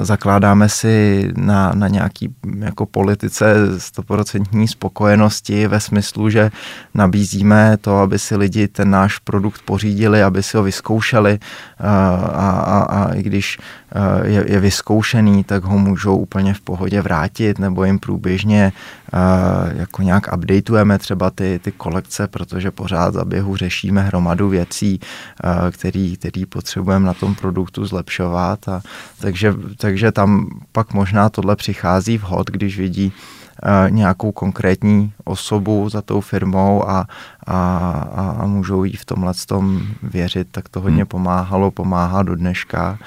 zakládáme 0.00 0.68
si 0.68 1.28
na, 1.36 1.72
na 1.74 1.88
nějaký 1.88 2.34
jako 2.58 2.86
politice 2.86 3.54
stoprocentní 3.78 4.68
spokojenosti 4.68 5.66
ve 5.66 5.80
smyslu, 5.80 6.30
že 6.30 6.50
nabízíme 6.94 7.76
to, 7.80 7.98
aby 7.98 8.18
si 8.18 8.36
lidi 8.36 8.68
ten 8.68 8.90
náš 8.90 9.18
produkt 9.18 9.62
pořídili, 9.64 10.22
aby 10.22 10.42
si 10.42 10.56
ho 10.56 10.62
vyzkoušeli 10.62 11.38
eh, 11.40 11.86
a, 12.34 12.50
a, 12.50 12.82
a 12.82 13.14
i 13.14 13.22
když 13.22 13.58
eh, 13.92 14.28
je, 14.28 14.44
je 14.52 14.60
vyzkoušený, 14.60 15.44
tak 15.44 15.64
ho 15.64 15.78
můžou 15.78 16.16
úplně 16.16 16.54
v 16.54 16.60
pohodě 16.60 17.00
vrátit 17.00 17.58
nebo 17.58 17.84
jim 17.84 17.98
průběžně 17.98 18.72
jako 19.76 20.02
nějak 20.02 20.32
updateujeme 20.36 20.98
třeba 20.98 21.30
ty, 21.30 21.60
ty 21.62 21.72
kolekce, 21.72 22.26
protože 22.26 22.70
pořád 22.70 23.14
za 23.14 23.24
běhu 23.24 23.56
řešíme 23.56 24.02
hromadu 24.02 24.48
věcí, 24.48 25.00
který, 25.70 26.16
který 26.16 26.46
potřebujeme 26.46 27.06
na 27.06 27.14
tom 27.14 27.34
produktu 27.34 27.86
zlepšovat. 27.86 28.68
A 28.68 28.82
takže 29.18 29.54
takže, 29.76 30.12
tam 30.12 30.46
pak 30.72 30.94
možná 30.94 31.28
tohle 31.28 31.56
přichází 31.56 32.18
vhod, 32.18 32.50
když 32.50 32.78
vidí 32.78 33.12
nějakou 33.88 34.32
konkrétní 34.32 35.12
osobu 35.24 35.88
za 35.88 36.02
tou 36.02 36.20
firmou 36.20 36.88
a, 36.88 37.06
a, 37.46 37.56
a, 38.14 38.36
a 38.40 38.46
můžou 38.46 38.84
jí 38.84 38.96
v 38.96 39.04
tomhle 39.04 39.32
tom 39.46 39.80
věřit, 40.02 40.48
tak 40.50 40.68
to 40.68 40.80
hodně 40.80 41.02
hmm. 41.02 41.06
pomáhalo, 41.06 41.70
pomáhá 41.70 42.22
do 42.22 42.36
dneška. 42.36 42.98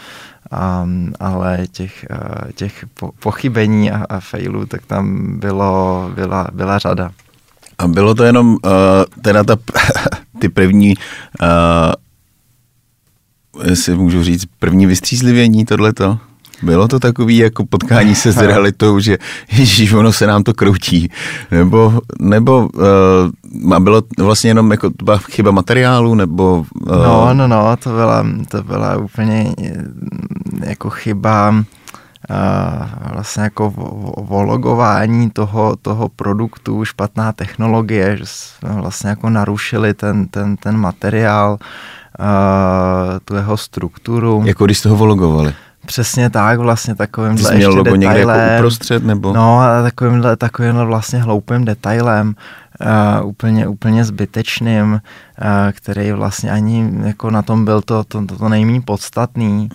Um, 0.83 1.13
ale 1.19 1.67
těch, 1.71 2.05
uh, 2.11 2.51
těch 2.51 2.85
po, 2.93 3.11
pochybení 3.19 3.91
a, 3.91 4.05
a 4.09 4.19
failů, 4.19 4.65
tak 4.65 4.85
tam 4.85 5.37
bylo, 5.39 6.11
byla, 6.15 6.47
byla 6.53 6.77
řada. 6.77 7.11
A 7.77 7.87
bylo 7.87 8.15
to 8.15 8.23
jenom 8.23 8.47
uh, 8.53 8.59
teda 9.21 9.43
ta, 9.43 9.55
ty 10.39 10.49
první 10.49 10.95
uh, 11.41 11.93
jestli 13.69 13.95
můžu 13.95 14.23
říct, 14.23 14.45
první 14.59 14.85
vystřízlivění 14.85 15.65
tohleto? 15.65 16.19
Bylo 16.63 16.87
to 16.87 16.99
takový 16.99 17.37
jako 17.37 17.65
potkání 17.65 18.15
se 18.15 18.31
s 18.31 18.37
realitou, 18.37 18.99
že 18.99 19.17
ježíš, 19.51 19.93
ono 19.93 20.13
se 20.13 20.27
nám 20.27 20.43
to 20.43 20.53
kroutí. 20.53 21.09
Nebo, 21.51 21.99
nebo 22.19 22.69
uh, 23.63 23.79
bylo 23.79 24.01
vlastně 24.19 24.49
jenom 24.49 24.71
jako 24.71 24.91
chyba 25.31 25.51
materiálu, 25.51 26.15
nebo... 26.15 26.65
Uh... 26.81 27.03
No, 27.03 27.33
no, 27.33 27.47
no, 27.47 27.77
to 27.77 27.89
byla, 27.89 28.25
to 28.49 28.63
byla 28.63 28.97
úplně 28.97 29.53
jako 30.63 30.89
chyba 30.89 31.55
Uh, 32.29 33.13
vlastně 33.13 33.43
jako 33.43 33.73
vologování 34.17 35.29
toho, 35.29 35.75
toho 35.81 36.09
produktu, 36.09 36.85
špatná 36.85 37.31
technologie, 37.31 38.17
že 38.17 38.23
jsme 38.25 38.69
vlastně 38.73 39.09
jako 39.09 39.29
narušili 39.29 39.93
ten, 39.93 40.27
ten, 40.27 40.57
ten 40.57 40.77
materiál, 40.77 41.51
uh, 42.19 43.19
tu 43.25 43.35
jeho 43.35 43.57
strukturu. 43.57 44.43
Jako 44.45 44.65
když 44.65 44.77
jste 44.77 44.89
ho 44.89 44.95
vologovali? 44.95 45.53
Přesně 45.85 46.29
tak, 46.29 46.59
vlastně 46.59 46.95
takovým 46.95 47.37
jsi 47.37 47.55
měl 47.55 47.75
logo 47.75 47.95
někde 47.95 48.19
jako 48.19 48.55
uprostřed, 48.57 49.03
nebo? 49.03 49.33
No, 49.33 49.59
a 49.59 49.81
takovýmhle, 49.81 50.35
takovýmhle 50.35 50.85
vlastně 50.85 51.21
hloupým 51.21 51.65
detailem, 51.65 52.35
uh, 53.21 53.27
úplně, 53.27 53.67
úplně 53.67 54.05
zbytečným, 54.05 54.93
uh, 54.93 54.99
který 55.71 56.11
vlastně 56.11 56.51
ani 56.51 56.91
jako 57.03 57.31
na 57.31 57.41
tom 57.41 57.65
byl 57.65 57.81
to, 57.81 58.03
to, 58.03 58.25
to, 58.25 58.37
to 58.37 58.49
nejméně 58.49 58.81
podstatný, 58.81 59.69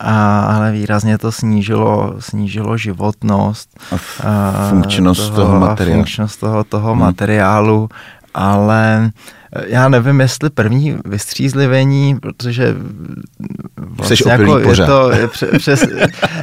a, 0.00 0.40
ale 0.40 0.72
výrazně 0.72 1.18
to 1.18 1.32
snížilo, 1.32 2.14
snížilo 2.18 2.76
životnost. 2.76 3.80
A 4.24 4.68
funkčnost 4.70 5.34
toho, 5.34 5.36
toho 5.36 5.60
materiálu. 5.60 5.96
Funkčnost 5.96 6.40
toho, 6.40 6.64
toho 6.64 6.90
hmm. 6.92 7.00
materiálu, 7.00 7.88
ale 8.34 9.10
já 9.66 9.88
nevím, 9.88 10.20
jestli 10.20 10.50
první 10.50 10.98
vystřízlivení, 11.04 12.18
protože 12.20 12.74
vlastně 13.76 14.32
jako 14.32 14.58
je 14.58 14.76
to 14.76 15.10
je 15.12 15.28
přes, 15.58 15.84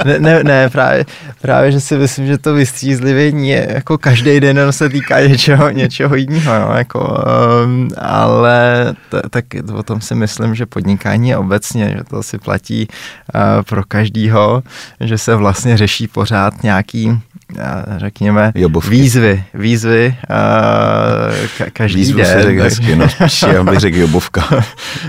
ne, 0.06 0.20
ne, 0.20 0.44
ne 0.44 0.70
právě, 0.70 1.06
právě, 1.42 1.72
že 1.72 1.82
si 1.82 1.98
myslím, 1.98 2.28
že 2.28 2.38
to 2.38 2.54
vystřízlivění 2.54 3.50
je 3.50 3.68
jako 3.74 3.98
každý 3.98 4.40
den 4.40 4.60
se 4.70 4.90
týká 4.90 5.22
něčeho, 5.22 5.70
něčeho 5.70 6.16
jiného, 6.16 6.60
no, 6.60 6.78
jako, 6.78 7.24
um, 7.66 7.90
ale 7.98 8.94
t, 9.10 9.22
tak 9.30 9.46
o 9.76 9.84
tom 9.84 10.02
si 10.02 10.16
myslím, 10.16 10.56
že 10.56 10.66
podnikání 10.66 11.30
je 11.30 11.38
obecně, 11.38 11.96
že 11.98 12.04
to 12.04 12.24
si 12.24 12.38
platí 12.38 12.88
uh, 13.36 13.42
pro 13.64 13.84
každýho, 13.84 14.64
že 15.00 15.18
se 15.18 15.36
vlastně 15.36 15.78
řeší 15.78 16.08
pořád 16.08 16.64
nějaký 16.64 17.22
řekněme, 17.98 18.52
Jobovky. 18.56 18.90
výzvy, 18.90 19.44
výzvy 19.54 20.16
uh, 20.30 21.68
každý 21.74 22.00
Výzvu 22.00 22.18
den. 22.18 22.26
se 22.26 22.44
řekl 22.44 22.62
hezky, 22.62 22.96
no, 22.96 23.06
já 23.54 23.64
bych 23.64 23.80
řekl 23.80 23.98
jobovka. 23.98 24.44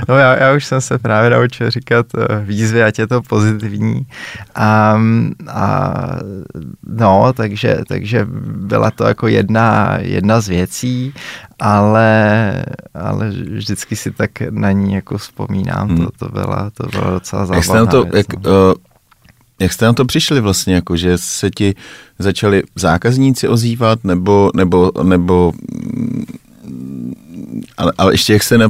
no 0.09 0.19
já, 0.19 0.37
já 0.37 0.53
už 0.53 0.65
jsem 0.65 0.81
se 0.81 0.99
právě 0.99 1.31
naučil 1.31 1.71
říkat 1.71 2.07
uh, 2.15 2.23
výzvy, 2.43 2.83
ať 2.83 2.99
je 2.99 3.07
to 3.07 3.23
pozitivní. 3.23 4.07
A, 4.55 5.01
a 5.51 5.95
no, 6.87 7.33
takže, 7.33 7.79
takže 7.89 8.27
byla 8.57 8.91
to 8.91 9.05
jako 9.05 9.29
jedna, 9.29 9.99
jedna 10.01 10.41
z 10.41 10.49
věcí, 10.49 11.15
ale, 11.59 12.65
ale 12.95 13.31
vždycky 13.31 13.97
si 13.97 14.11
tak 14.11 14.31
na 14.51 14.73
ní 14.73 14.95
jako 14.95 15.19
vzpomínám, 15.19 15.89
hmm. 15.89 15.99
to, 15.99 16.11
to, 16.19 16.29
byla, 16.29 16.71
to 16.75 16.87
byla 16.87 17.11
docela 17.11 17.47
zábavná 17.47 17.81
jak 17.81 17.91
to, 17.91 18.05
věc. 18.05 18.15
Jak, 18.17 18.47
uh, 18.47 18.73
jak 19.61 19.73
jste 19.73 19.87
na 19.87 19.93
to 19.93 20.05
přišli 20.05 20.41
vlastně, 20.41 20.75
jako 20.75 20.97
že 20.97 21.19
se 21.19 21.51
ti 21.51 21.75
začali 22.19 22.63
zákazníci 22.75 23.49
ozývat, 23.49 24.05
nebo, 24.05 24.51
nebo, 24.57 24.93
nebo 25.03 25.53
ale, 27.77 27.93
ale 27.99 28.13
ještě 28.13 28.33
jak 28.33 28.43
se 28.43 28.59
ne, 28.59 28.69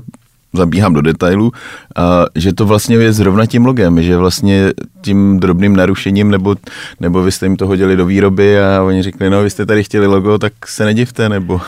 zabíhám 0.53 0.94
do 0.94 1.03
detailů, 1.03 1.53
a, 1.96 2.24
že 2.35 2.53
to 2.53 2.66
vlastně 2.66 2.96
je 2.96 3.12
zrovna 3.12 3.46
tím 3.46 3.66
logem, 3.66 4.03
že 4.03 4.16
vlastně 4.16 4.72
tím 5.01 5.40
drobným 5.40 5.77
narušením, 5.77 6.31
nebo, 6.31 6.57
nebo 7.01 7.22
vy 7.22 7.33
jste 7.33 7.46
jim 7.46 7.57
to 7.57 7.66
hodili 7.66 7.96
do 7.96 8.07
výroby 8.07 8.61
a 8.61 8.83
oni 8.83 9.03
řekli, 9.03 9.31
no 9.31 9.42
vy 9.42 9.51
jste 9.51 9.66
tady 9.66 9.85
chtěli 9.85 10.07
logo, 10.07 10.38
tak 10.38 10.53
se 10.66 10.85
nedivte, 10.85 11.29
nebo... 11.29 11.61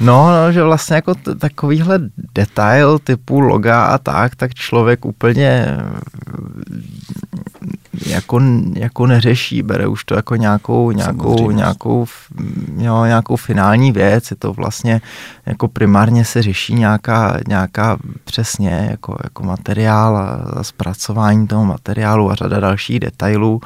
No, 0.00 0.30
no, 0.30 0.52
že 0.52 0.62
vlastně 0.62 0.96
jako 0.96 1.14
t- 1.14 1.34
takovýhle 1.34 1.98
detail 2.34 2.98
typu 2.98 3.40
loga 3.40 3.84
a 3.84 3.98
tak, 3.98 4.36
tak 4.36 4.54
člověk 4.54 5.04
úplně 5.04 5.66
jako, 8.06 8.40
jako 8.74 9.06
neřeší, 9.06 9.62
bere 9.62 9.86
už 9.86 10.04
to 10.04 10.14
jako 10.14 10.36
nějakou, 10.36 10.90
nějakou, 10.90 11.50
nějakou, 11.50 12.06
jo, 12.76 13.04
nějakou 13.04 13.36
finální 13.36 13.92
věc, 13.92 14.30
je 14.30 14.36
to 14.36 14.52
vlastně 14.52 15.00
jako 15.46 15.68
primárně 15.68 16.24
se 16.24 16.42
řeší 16.42 16.74
nějaká, 16.74 17.38
nějaká 17.48 17.96
přesně 18.24 18.88
jako, 18.90 19.16
jako 19.24 19.42
materiál 19.42 20.16
a, 20.16 20.28
a 20.56 20.62
zpracování 20.62 21.46
toho 21.46 21.64
materiálu 21.64 22.30
a 22.30 22.34
řada 22.34 22.60
dalších 22.60 23.00
detailů. 23.00 23.60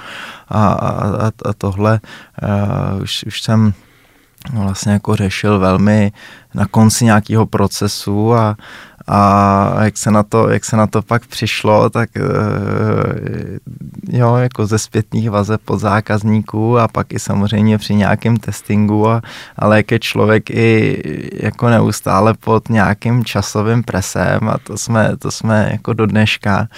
A, 0.48 0.72
a, 0.72 1.26
a 1.26 1.52
tohle 1.58 2.00
uh, 2.42 3.02
už, 3.02 3.24
už 3.26 3.42
jsem 3.42 3.72
vlastně 4.52 4.92
jako 4.92 5.16
řešil 5.16 5.58
velmi 5.58 6.12
na 6.54 6.66
konci 6.66 7.04
nějakého 7.04 7.46
procesu 7.46 8.34
a, 8.34 8.56
a 9.08 9.84
jak 9.84 9.98
se 9.98 10.10
na 10.10 10.22
to, 10.22 10.48
jak 10.48 10.64
se 10.64 10.76
na 10.76 10.86
to 10.86 11.02
pak 11.02 11.26
přišlo, 11.26 11.90
tak 11.90 12.10
eh, 12.16 12.22
jo, 14.08 14.36
jako 14.36 14.66
ze 14.66 14.78
zpětných 14.78 15.30
vazeb 15.30 15.60
pod 15.64 15.78
zákazníků 15.78 16.78
a 16.78 16.88
pak 16.88 17.12
i 17.12 17.18
samozřejmě 17.18 17.78
při 17.78 17.94
nějakém 17.94 18.36
testingu, 18.36 19.08
a, 19.08 19.22
ale 19.56 19.76
jak 19.76 19.90
je 19.90 19.98
člověk 19.98 20.50
i 20.50 21.02
jako 21.42 21.68
neustále 21.68 22.34
pod 22.34 22.68
nějakým 22.68 23.24
časovým 23.24 23.82
presem 23.82 24.48
a 24.48 24.58
to 24.58 24.78
jsme, 24.78 25.16
to 25.16 25.30
jsme 25.30 25.68
jako 25.72 25.92
do 25.92 26.06
dneška, 26.06 26.68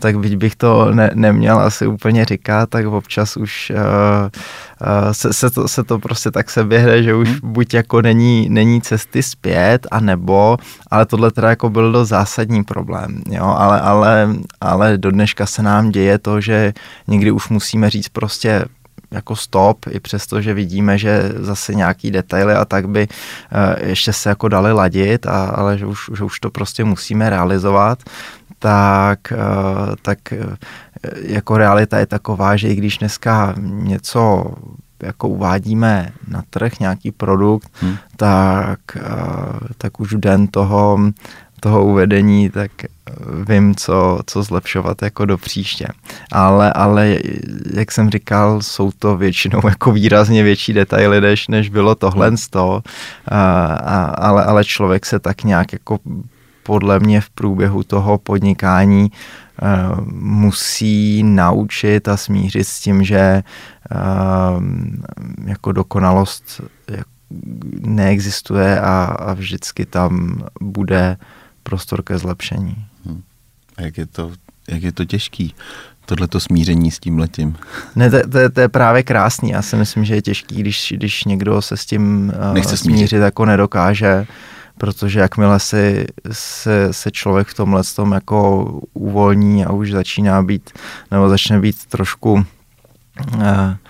tak 0.00 0.18
byť 0.18 0.36
bych 0.36 0.56
to 0.56 0.92
ne, 0.92 1.10
neměl 1.14 1.58
asi 1.60 1.86
úplně 1.86 2.24
říkat, 2.24 2.70
tak 2.70 2.86
občas 2.86 3.36
už 3.36 3.72
uh, 3.74 3.78
uh, 3.78 5.12
se, 5.12 5.32
se, 5.32 5.50
to, 5.50 5.68
se 5.68 5.84
to 5.84 5.98
prostě 5.98 6.30
tak 6.30 6.50
se 6.50 6.64
běhne, 6.64 7.02
že 7.02 7.14
už 7.14 7.28
hmm. 7.28 7.52
buď 7.52 7.74
jako 7.74 8.02
není, 8.02 8.48
není 8.48 8.82
cesty 8.82 9.22
zpět, 9.22 9.86
a 9.90 10.00
nebo, 10.00 10.56
ale 10.90 11.06
tohle 11.06 11.30
teda 11.30 11.48
jako 11.48 11.70
byl 11.70 11.92
dost 11.92 12.08
zásadní 12.08 12.64
problém, 12.64 13.22
jo, 13.30 13.44
ale, 13.44 13.80
ale, 13.80 14.28
ale 14.60 14.98
do 14.98 15.10
dneška 15.10 15.46
se 15.46 15.62
nám 15.62 15.90
děje 15.90 16.18
to, 16.18 16.40
že 16.40 16.72
někdy 17.08 17.30
už 17.30 17.48
musíme 17.48 17.90
říct 17.90 18.08
prostě 18.08 18.64
jako 19.10 19.36
stop, 19.36 19.86
i 19.90 20.00
přesto, 20.00 20.40
že 20.40 20.54
vidíme, 20.54 20.98
že 20.98 21.32
zase 21.36 21.74
nějaký 21.74 22.10
detaily 22.10 22.54
a 22.54 22.64
tak 22.64 22.88
by 22.88 23.08
uh, 23.08 23.88
ještě 23.88 24.12
se 24.12 24.28
jako 24.28 24.48
dali 24.48 24.72
ladit, 24.72 25.26
a, 25.26 25.44
ale 25.44 25.78
že 25.78 25.86
už, 25.86 26.10
že 26.16 26.24
už 26.24 26.40
to 26.40 26.50
prostě 26.50 26.84
musíme 26.84 27.30
realizovat, 27.30 27.98
tak, 28.60 29.32
uh, 29.32 29.94
tak 30.02 30.18
uh, 30.32 30.54
jako 31.22 31.56
realita 31.56 31.98
je 31.98 32.06
taková, 32.06 32.56
že 32.56 32.68
i 32.68 32.74
když 32.74 32.98
dneska 32.98 33.54
něco 33.60 34.54
jako 35.02 35.28
uvádíme 35.28 36.10
na 36.28 36.42
trh 36.50 36.80
nějaký 36.80 37.12
produkt, 37.12 37.70
hmm. 37.80 37.96
tak, 38.16 38.80
tak 39.78 40.00
už 40.00 40.14
den 40.14 40.46
toho 40.46 40.98
toho 41.60 41.84
uvedení, 41.84 42.50
tak 42.50 42.70
vím, 43.48 43.74
co, 43.74 44.20
co 44.26 44.42
zlepšovat 44.42 45.02
jako 45.02 45.24
do 45.24 45.38
příště. 45.38 45.86
Ale, 46.32 46.72
ale, 46.72 47.18
jak 47.74 47.92
jsem 47.92 48.10
říkal, 48.10 48.62
jsou 48.62 48.90
to 48.98 49.16
většinou 49.16 49.60
jako 49.68 49.92
výrazně 49.92 50.42
větší 50.42 50.72
detaily, 50.72 51.20
než, 51.20 51.48
než 51.48 51.68
bylo 51.68 51.94
tohle 51.94 52.36
z 52.36 52.48
toho, 52.48 52.82
a, 53.28 53.64
a, 53.64 54.04
ale, 54.04 54.44
ale 54.44 54.64
člověk 54.64 55.06
se 55.06 55.18
tak 55.18 55.44
nějak 55.44 55.72
jako 55.72 55.98
podle 56.70 57.00
mě 57.00 57.20
v 57.20 57.30
průběhu 57.30 57.82
toho 57.82 58.18
podnikání 58.18 59.10
uh, 59.10 60.06
musí 60.14 61.22
naučit 61.22 62.08
a 62.08 62.16
smířit 62.16 62.66
s 62.66 62.80
tím, 62.80 63.04
že 63.04 63.42
uh, 63.90 64.62
jako 65.46 65.72
dokonalost 65.72 66.60
neexistuje 67.80 68.80
a, 68.80 69.04
a 69.04 69.34
vždycky 69.34 69.86
tam 69.86 70.42
bude 70.60 71.16
prostor 71.62 72.02
ke 72.02 72.18
zlepšení. 72.18 72.76
Hmm. 73.06 73.22
A 73.76 73.82
jak 73.82 73.98
je 73.98 74.06
to, 74.06 74.32
jak 74.68 74.82
je 74.82 74.92
to 74.92 75.04
těžký, 75.04 75.54
tohleto 76.06 76.40
smíření 76.40 76.90
s 76.90 76.98
tím 76.98 77.18
letím? 77.18 77.56
Ne, 77.96 78.10
to, 78.10 78.28
to, 78.28 78.50
to 78.50 78.60
je 78.60 78.68
právě 78.68 79.02
krásný. 79.02 79.50
Já 79.50 79.62
si 79.62 79.76
myslím, 79.76 80.04
že 80.04 80.14
je 80.14 80.22
těžký, 80.22 80.54
když, 80.54 80.92
když 80.96 81.24
někdo 81.24 81.62
se 81.62 81.76
s 81.76 81.86
tím 81.86 82.32
uh, 82.48 82.54
Nechce 82.54 82.76
smířit. 82.76 82.98
smířit 82.98 83.22
jako 83.22 83.44
nedokáže, 83.44 84.26
protože 84.80 85.20
jakmile 85.20 85.60
si, 85.60 86.06
se, 86.32 86.92
se 86.92 87.10
člověk 87.10 87.48
v 87.48 87.54
tomhle 87.54 87.82
tom 87.96 88.12
jako 88.12 88.64
uvolní 88.92 89.64
a 89.64 89.72
už 89.72 89.92
začíná 89.92 90.42
být, 90.42 90.70
nebo 91.10 91.28
začne 91.28 91.60
být 91.60 91.86
trošku 91.86 92.44
Uh, 93.34 93.42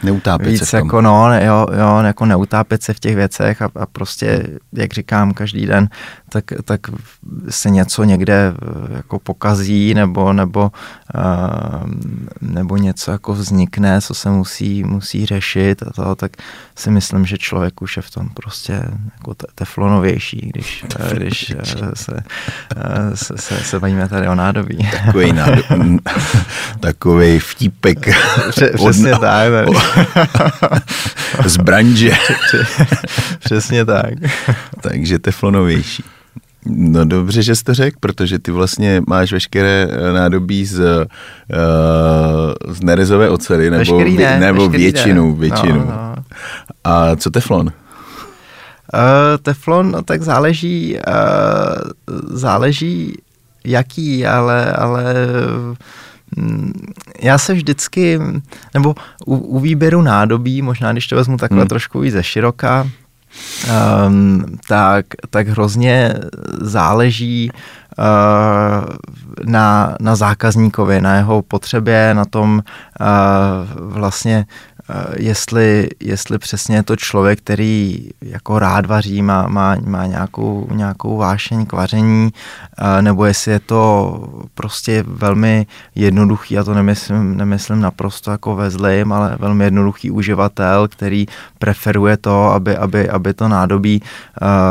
neutápět 0.03 0.50
víc 0.50 0.61
se 0.61 0.66
v 0.66 0.70
tom. 0.70 0.87
jako 0.87 1.00
no, 1.00 1.40
jo, 1.40 1.66
jo, 1.79 2.03
jako 2.05 2.26
neutápět 2.26 2.83
se 2.83 2.94
v 2.94 3.00
těch 3.00 3.16
věcech 3.16 3.62
a, 3.62 3.70
a 3.74 3.87
prostě, 3.87 4.46
jak 4.72 4.92
říkám, 4.92 5.35
každý 5.35 5.66
den 5.66 5.88
tak, 6.30 6.44
tak 6.64 6.80
se 7.48 7.70
něco 7.70 8.04
někde 8.04 8.52
eh, 8.52 8.96
jako 8.96 9.18
pokazí 9.18 9.94
nebo, 9.94 10.32
nebo, 10.32 10.72
uh, 11.14 11.90
nebo 12.40 12.76
něco 12.76 13.10
jako 13.10 13.32
vznikne, 13.34 14.00
co 14.00 14.14
se 14.14 14.30
musí, 14.30 14.84
musí 14.84 15.26
řešit 15.26 15.82
a 15.82 15.90
to, 15.90 16.14
tak 16.14 16.32
si 16.76 16.90
myslím, 16.90 17.26
že 17.26 17.38
člověk 17.38 17.82
už 17.82 17.96
je 17.96 18.02
v 18.02 18.10
tom 18.10 18.28
prostě 18.28 18.82
jako 19.18 19.34
teflonovější, 19.54 20.50
když, 20.54 20.84
eh, 21.00 21.14
když 21.14 21.54
se, 21.64 22.22
se, 23.14 23.36
se, 23.36 23.60
se 23.64 23.80
bavíme 23.80 24.08
tady 24.08 24.28
o 24.28 24.34
nádobí. 24.34 24.90
Takový, 25.06 25.32
nádob, 25.32 25.66
takový 26.80 27.38
vtípek. 27.38 28.08
Přesně 28.50 29.14
od, 29.14 29.20
tak. 29.20 29.50
Tady. 29.52 29.72
Z 31.50 31.56
branže. 31.56 32.10
Přesně 33.38 33.84
tak. 33.84 34.14
Takže 34.80 35.18
teflonovější. 35.18 36.04
No 36.66 37.05
dobře, 37.05 37.42
že 37.42 37.57
jste 37.57 37.75
řekl, 37.75 37.96
protože 38.01 38.38
ty 38.38 38.51
vlastně 38.51 39.03
máš 39.09 39.33
veškeré 39.33 39.88
eh, 39.90 40.12
nádobí 40.12 40.66
z, 40.66 40.81
uh, 40.81 42.75
z 42.75 42.83
nerezové 42.83 43.29
ocely, 43.29 43.70
nebo, 43.70 43.79
veškerý 43.79 44.16
ne, 44.16 44.40
nebo 44.40 44.68
většinu, 44.68 45.31
ne. 45.31 45.40
většinu. 45.40 45.79
No, 45.79 45.87
no. 45.87 46.14
A 46.85 47.16
co 47.16 47.31
teflon? 47.31 47.66
Uh, 47.66 47.73
teflon, 49.42 49.90
no, 49.90 50.03
tak 50.03 50.23
záleží, 50.23 50.96
uh, 50.96 52.37
záleží 52.37 53.16
jaký, 53.64 54.27
ale, 54.27 54.73
ale 54.73 55.14
mm, 56.37 56.73
já 57.20 57.38
se 57.38 57.55
vždycky, 57.55 58.20
nebo 58.75 58.94
u, 59.27 59.37
u 59.37 59.61
výběru 59.61 60.03
nádobí, 60.03 60.62
možná 60.62 60.92
když 60.92 61.07
to 61.07 61.16
vezmu 61.16 61.37
takhle 61.37 61.59
hmm. 61.59 61.68
trošku 61.68 62.01
víc 62.01 62.12
ze 62.12 62.23
široka, 62.23 62.87
um, 64.06 64.44
tak, 64.68 65.06
tak 65.30 65.48
hrozně 65.48 66.14
záleží 66.60 67.50
uh, 67.98 68.04
na, 69.44 69.96
na 70.00 70.16
zákazníkovi, 70.16 71.00
na 71.00 71.16
jeho 71.16 71.42
potřebě, 71.42 72.14
na 72.14 72.24
tom 72.24 72.62
uh, 73.00 73.92
vlastně 73.92 74.46
Eh, 74.79 74.79
jestli, 75.16 75.88
jestli 76.00 76.38
přesně 76.38 76.76
je 76.76 76.83
to 76.83 76.96
člověk, 76.96 77.38
který 77.38 78.09
jako 78.20 78.59
rád 78.59 78.87
vaří, 78.87 79.22
má, 79.22 79.48
má, 79.48 79.76
má 79.87 80.07
nějakou, 80.07 80.68
nějakou 80.72 81.16
vášeň 81.16 81.66
k 81.66 81.72
vaření, 81.72 82.31
eh, 82.79 83.03
nebo 83.03 83.24
jestli 83.24 83.53
je 83.53 83.61
to 83.61 84.12
prostě 84.55 85.05
velmi 85.07 85.66
jednoduchý, 85.94 86.59
a 86.59 86.64
to 86.64 86.74
nemyslím, 86.74 87.37
nemyslím 87.37 87.81
naprosto 87.81 88.31
jako 88.31 88.57
ve 88.57 88.70
zlým, 88.70 89.12
ale 89.12 89.37
velmi 89.38 89.64
jednoduchý 89.64 90.11
uživatel, 90.11 90.88
který 90.88 91.26
preferuje 91.59 92.16
to, 92.16 92.46
aby, 92.46 92.76
aby, 92.76 93.09
aby 93.09 93.35
to 93.35 93.48
nádobí 93.48 94.03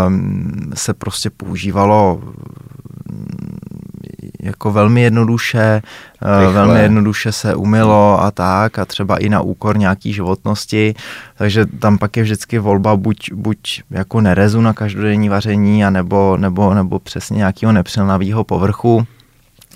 um, 0.08 0.72
se 0.74 0.94
prostě 0.94 1.30
používalo 1.30 2.22
jako 4.40 4.72
velmi 4.72 5.02
jednoduše, 5.02 5.82
eh, 6.22 6.40
Rychle. 6.40 6.54
velmi 6.54 6.80
jednoduše 6.80 7.32
se 7.32 7.56
umilo 7.56 8.22
a 8.22 8.32
tak 8.32 8.80
a 8.80 8.86
třeba 8.86 9.18
i 9.18 9.30
na 9.30 9.42
úkor 9.42 9.78
nějaký 9.78 10.14
životnosti, 10.14 10.96
takže 11.38 11.66
tam 11.66 11.98
pak 11.98 12.18
je 12.18 12.24
vždycky 12.24 12.60
volba 12.60 12.96
buď, 12.96 13.32
buď 13.34 13.84
jako 13.92 14.22
nerezu 14.22 14.62
na 14.62 14.74
každodenní 14.74 15.30
vaření 15.30 15.86
a 15.86 15.90
nebo, 15.90 16.38
nebo, 16.38 16.74
nebo 16.74 17.00
přesně 17.00 17.38
nějakého 17.38 17.72
nepřilnavého 17.72 18.44
povrchu. 18.44 19.08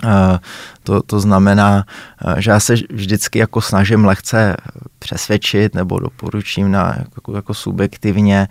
Eh, 0.04 0.40
to, 0.84 1.02
to 1.02 1.20
znamená, 1.20 1.86
eh, 2.26 2.42
že 2.42 2.52
já 2.52 2.60
se 2.60 2.74
vždycky 2.90 3.40
jako 3.40 3.62
snažím 3.62 4.06
lehce 4.06 4.56
přesvědčit 5.00 5.76
nebo 5.76 6.00
doporučím 6.00 6.72
na, 6.72 6.96
jako, 7.16 7.36
jako 7.36 7.54
subjektivně 7.54 8.48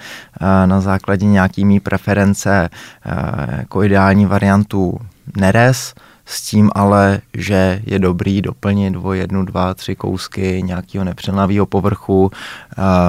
na 0.67 0.81
základě 0.81 1.27
nějakými 1.27 1.81
preference 1.81 2.71
jako 3.59 3.83
ideální 3.83 4.27
variantu 4.27 5.01
neres, 5.35 5.95
s 6.33 6.43
tím 6.43 6.71
ale, 6.75 7.21
že 7.35 7.83
je 7.87 7.99
dobrý 7.99 8.43
doplnit 8.43 8.95
o 9.03 9.13
jednu, 9.13 9.45
dva, 9.45 9.75
tři 9.75 9.97
kousky 9.97 10.63
nějakého 10.63 11.05
nepřenlavého 11.05 11.67
povrchu, 11.67 12.31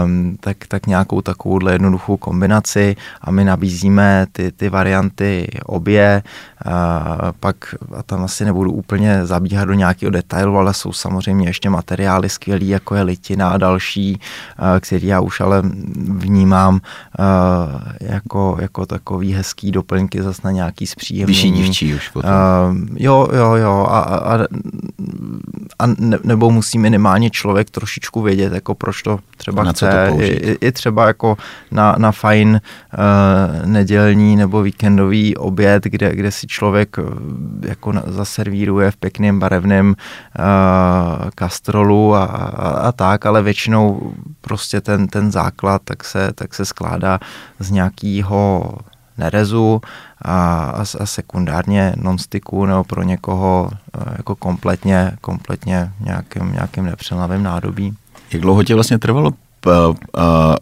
um, 0.04 0.38
tak, 0.40 0.58
tak 0.68 0.88
nějakou 0.88 1.22
takovouhle 1.22 1.72
jednoduchou 1.72 2.18
kombinaci 2.18 2.96
a 3.22 3.32
my 3.32 3.44
nabízíme 3.44 4.26
ty, 4.32 4.52
ty 4.52 4.70
varianty 4.70 5.48
obě, 5.66 6.24
uh, 6.66 6.72
pak 7.40 7.76
a 7.96 8.04
tam 8.04 8.24
asi 8.24 8.46
nebudu 8.46 8.72
úplně 8.72 9.26
zabíhat 9.26 9.66
do 9.66 9.74
nějakého 9.74 10.10
detailu, 10.10 10.58
ale 10.58 10.74
jsou 10.74 10.94
samozřejmě 10.94 11.48
ještě 11.48 11.70
materiály 11.70 12.30
skvělý, 12.30 12.68
jako 12.68 12.96
je 12.96 13.02
litina 13.02 13.50
a 13.50 13.58
další, 13.58 14.20
uh, 14.60 14.80
který 14.80 15.08
já 15.08 15.20
už 15.20 15.42
ale 15.42 15.62
vnímám 15.96 16.74
uh, 16.74 16.82
jako, 18.02 18.58
jako 18.62 18.86
takový 18.86 19.34
hezký 19.34 19.72
doplňky 19.72 20.24
zase 20.24 20.42
na 20.44 20.52
nějaký 20.52 20.88
zpříjemnění. 20.88 21.36
Vyšší 21.36 21.52
dívčí 21.52 21.96
už 21.96 22.10
potom. 22.10 22.32
Uh, 22.32 22.78
jo, 22.96 23.13
jo, 23.34 23.56
jo. 23.56 23.88
A, 23.90 24.00
a, 24.00 24.40
a 25.80 25.88
ne, 25.98 26.18
nebo 26.24 26.52
musí 26.52 26.80
minimálně 26.80 27.30
člověk 27.30 27.70
trošičku 27.70 28.22
vědět, 28.22 28.54
jako 28.54 28.76
proč 28.76 29.02
to 29.02 29.20
třeba 29.38 29.64
na 29.64 29.72
chce. 29.72 30.08
To 30.10 30.22
I, 30.22 30.58
I 30.62 30.72
třeba 30.72 31.08
jako 31.08 31.38
na, 31.72 31.96
na 31.98 32.12
fajn 32.12 32.62
uh, 32.62 33.66
nedělní 33.66 34.36
nebo 34.36 34.62
víkendový 34.62 35.38
oběd, 35.38 35.84
kde, 35.84 36.16
kde 36.16 36.32
si 36.32 36.48
člověk 36.48 36.98
uh, 36.98 37.06
jako 37.62 37.92
na, 37.92 38.04
zaservíruje 38.08 38.92
v 38.92 38.98
pěkném 38.98 39.40
barevném 39.40 39.88
uh, 39.88 39.96
kastrolu 41.36 42.16
a, 42.16 42.24
a, 42.24 42.70
a 42.70 42.92
tak, 42.92 43.26
ale 43.26 43.42
většinou 43.42 44.14
prostě 44.42 44.82
ten, 44.82 45.08
ten 45.08 45.32
základ 45.32 45.82
tak 45.84 46.04
se, 46.04 46.32
tak 46.36 46.54
se 46.54 46.66
skládá 46.66 47.20
z 47.60 47.72
nějakého 47.72 48.74
nerezu 49.18 49.82
a, 50.22 50.66
a 51.00 51.06
sekundárně 51.06 51.94
nonsticku 51.98 52.66
nebo 52.66 52.84
pro 52.84 53.04
někoho 53.04 53.70
e, 53.72 54.14
jako 54.18 54.36
kompletně, 54.36 55.12
kompletně 55.22 55.92
nějakým, 56.00 56.52
nějakým 56.52 56.86
nepřelnavým 56.86 57.44
nádobí. 57.44 57.94
Jak 58.32 58.42
dlouho 58.42 58.64
tě 58.64 58.76
vlastně 58.76 59.00
trvalo 59.00 59.32
p, 59.62 59.72
a, 60.18 60.56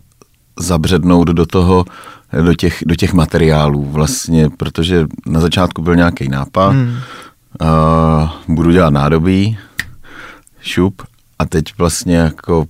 zabřednout 0.60 1.28
do 1.28 1.46
toho, 1.46 1.86
do 2.42 2.54
těch, 2.54 2.84
do 2.86 2.96
těch 2.96 3.14
materiálů 3.14 3.86
vlastně, 3.86 4.50
protože 4.50 5.08
na 5.26 5.40
začátku 5.40 5.82
byl 5.82 5.96
nějaký 5.96 6.30
nápad, 6.30 6.70
hmm. 6.70 6.98
uh, 7.62 8.56
budu 8.56 8.72
dělat 8.72 8.94
nádobí, 8.94 9.58
šup 10.62 11.02
a 11.40 11.46
teď 11.46 11.78
vlastně 11.78 12.18
jako 12.18 12.66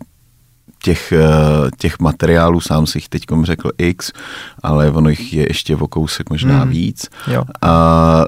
těch, 0.82 1.14
uh, 1.16 1.70
těch 1.78 2.00
materiálů, 2.00 2.62
sám 2.62 2.88
si 2.88 2.98
jich 2.98 3.10
teď 3.10 3.24
řekl 3.44 3.72
x, 3.78 4.12
ale 4.64 4.92
ono 4.92 5.10
jich 5.10 5.34
je 5.34 5.50
ještě 5.50 5.76
o 5.76 5.88
kousek 5.88 6.30
možná 6.30 6.66
mm. 6.66 6.72
víc. 6.72 7.10
Jo. 7.28 7.44
A 7.62 8.24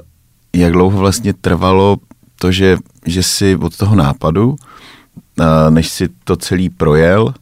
jak 0.52 0.72
dlouho 0.72 0.98
vlastně 0.98 1.32
trvalo 1.32 1.96
to, 2.38 2.52
že, 2.52 2.78
že 3.06 3.22
si 3.22 3.56
od 3.56 3.76
toho 3.76 3.96
nápadu, 3.96 4.48
uh, 4.50 4.56
než 5.70 5.88
si 5.88 6.08
to 6.24 6.36
celý 6.36 6.70
projel, 6.70 7.34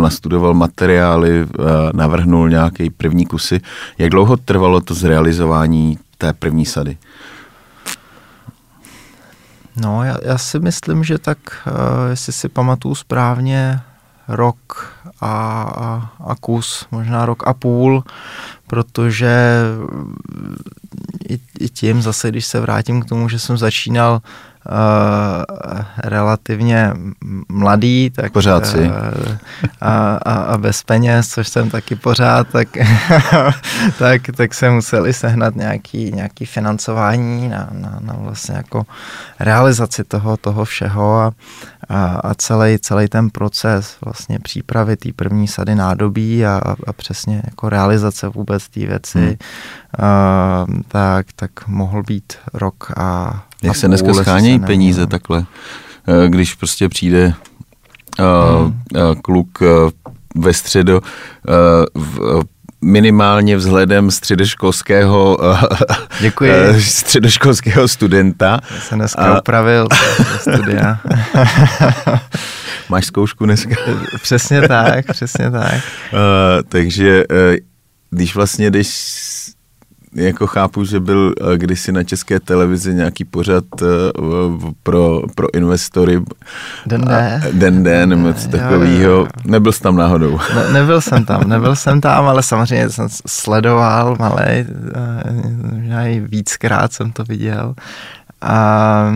nastudoval 0.00 0.54
materiály, 0.54 1.42
uh, 1.42 1.66
navrhnul 1.94 2.48
nějaký 2.48 2.90
první 2.90 3.26
kusy. 3.26 3.60
Jak 3.98 4.10
dlouho 4.10 4.36
trvalo 4.36 4.80
to 4.80 4.94
zrealizování 4.94 5.98
té 6.18 6.32
první 6.32 6.66
sady? 6.66 6.96
No, 9.76 10.04
já, 10.04 10.16
já 10.22 10.38
si 10.38 10.58
myslím, 10.58 11.04
že 11.04 11.18
tak, 11.18 11.38
uh, 11.66 12.10
jestli 12.10 12.32
si 12.32 12.48
pamatuju 12.48 12.94
správně, 12.94 13.80
rok 14.32 14.92
a, 15.20 15.62
a, 15.76 16.12
a 16.26 16.34
kus, 16.34 16.86
možná 16.90 17.26
rok 17.26 17.46
a 17.46 17.54
půl, 17.54 18.04
protože 18.66 19.62
i, 21.28 21.38
i 21.60 21.68
tím 21.68 22.02
zase, 22.02 22.28
když 22.28 22.46
se 22.46 22.60
vrátím 22.60 23.02
k 23.02 23.08
tomu, 23.08 23.28
že 23.28 23.38
jsem 23.38 23.58
začínal 23.58 24.12
uh, 24.66 25.82
relativně 26.04 26.92
mladý, 27.48 28.10
tak 28.10 28.32
pořád 28.32 28.66
si. 28.66 28.78
Uh, 28.78 29.36
a, 29.80 30.16
a, 30.16 30.32
a 30.32 30.58
bez 30.58 30.82
peněz, 30.82 31.28
což 31.28 31.48
jsem 31.48 31.70
taky 31.70 31.96
pořád, 31.96 32.48
tak, 32.48 32.68
tak, 33.98 34.22
tak 34.36 34.54
se 34.54 34.70
museli 34.70 35.12
sehnat 35.12 35.56
nějaký, 35.56 36.12
nějaký 36.12 36.46
financování 36.46 37.48
na, 37.48 37.68
na, 37.72 37.98
na 38.00 38.14
vlastně 38.18 38.54
jako 38.54 38.86
realizaci 39.40 40.04
toho, 40.04 40.36
toho 40.36 40.64
všeho 40.64 41.20
a, 41.20 41.32
a, 41.88 42.04
a 42.04 42.34
celý, 42.34 42.78
celý 42.78 43.08
ten 43.08 43.30
proces 43.30 43.96
vlastně 44.04 44.38
přípravy 44.38 44.96
té 44.96 45.12
první 45.16 45.48
sady 45.48 45.74
nádobí 45.74 46.46
a, 46.46 46.74
a 46.86 46.92
přesně 46.92 47.42
jako 47.44 47.68
realizace 47.68 48.28
vůbec 48.28 48.68
té 48.68 48.86
věci, 48.86 49.18
hmm. 49.18 49.36
uh, 50.76 50.80
tak, 50.88 51.26
tak 51.36 51.68
mohl 51.68 52.02
být 52.02 52.32
rok 52.54 52.92
a 52.96 53.42
Jak 53.62 53.76
se 53.76 53.88
dneska 53.88 54.14
schánějí 54.14 54.58
peníze 54.58 55.06
takhle, 55.06 55.44
eh, 56.08 56.28
když 56.28 56.54
prostě 56.54 56.88
přijde 56.88 57.34
uh, 58.18 58.24
hmm. 58.60 58.82
uh, 59.10 59.14
kluk 59.22 59.60
uh, 59.60 59.90
ve 60.42 60.54
středo 60.54 61.00
uh, 61.00 62.02
v, 62.02 62.42
minimálně 62.82 63.56
vzhledem 63.56 64.10
středoškolského 64.10 65.38
Děkuji. 66.20 66.80
středoškolského 66.80 67.88
studenta. 67.88 68.60
Já 68.74 68.80
jsem 68.80 68.98
dneska 68.98 69.22
a... 69.22 69.38
upravil 69.38 69.88
studia. 70.40 70.98
Máš 72.88 73.06
zkoušku 73.06 73.44
dneska? 73.44 73.74
přesně 74.22 74.68
tak, 74.68 75.06
přesně 75.12 75.50
tak. 75.50 75.74
Uh, 75.74 76.18
takže 76.68 77.24
uh, 77.30 77.56
když 78.10 78.34
vlastně 78.34 78.70
jdeš 78.70 78.88
jako 80.14 80.46
chápu, 80.46 80.84
že 80.84 81.00
byl 81.00 81.34
eh, 81.40 81.58
kdysi 81.58 81.92
na 81.92 82.04
české 82.04 82.40
televizi 82.40 82.94
nějaký 82.94 83.24
pořad 83.24 83.64
eh, 83.82 83.86
pro, 84.82 85.22
pro 85.34 85.54
investory. 85.54 86.20
Den 86.86 87.00
D. 87.00 87.42
Den 87.52 87.82
D, 87.82 88.06
nebo 88.06 88.28
něco 88.28 88.48
takového. 88.48 89.28
Nebyl 89.44 89.72
jsi 89.72 89.80
tam 89.80 89.96
náhodou. 89.96 90.38
Ne, 90.54 90.72
nebyl 90.72 91.00
jsem 91.00 91.24
tam, 91.24 91.48
nebyl 91.48 91.76
jsem 91.76 92.00
tam, 92.00 92.26
ale 92.26 92.42
samozřejmě 92.42 92.90
jsem 92.90 93.08
sledoval 93.26 94.16
malej, 94.18 94.66
možná 95.72 96.06
i 96.06 96.20
víckrát 96.20 96.92
jsem 96.92 97.12
to 97.12 97.24
viděl. 97.24 97.74
A, 98.40 99.14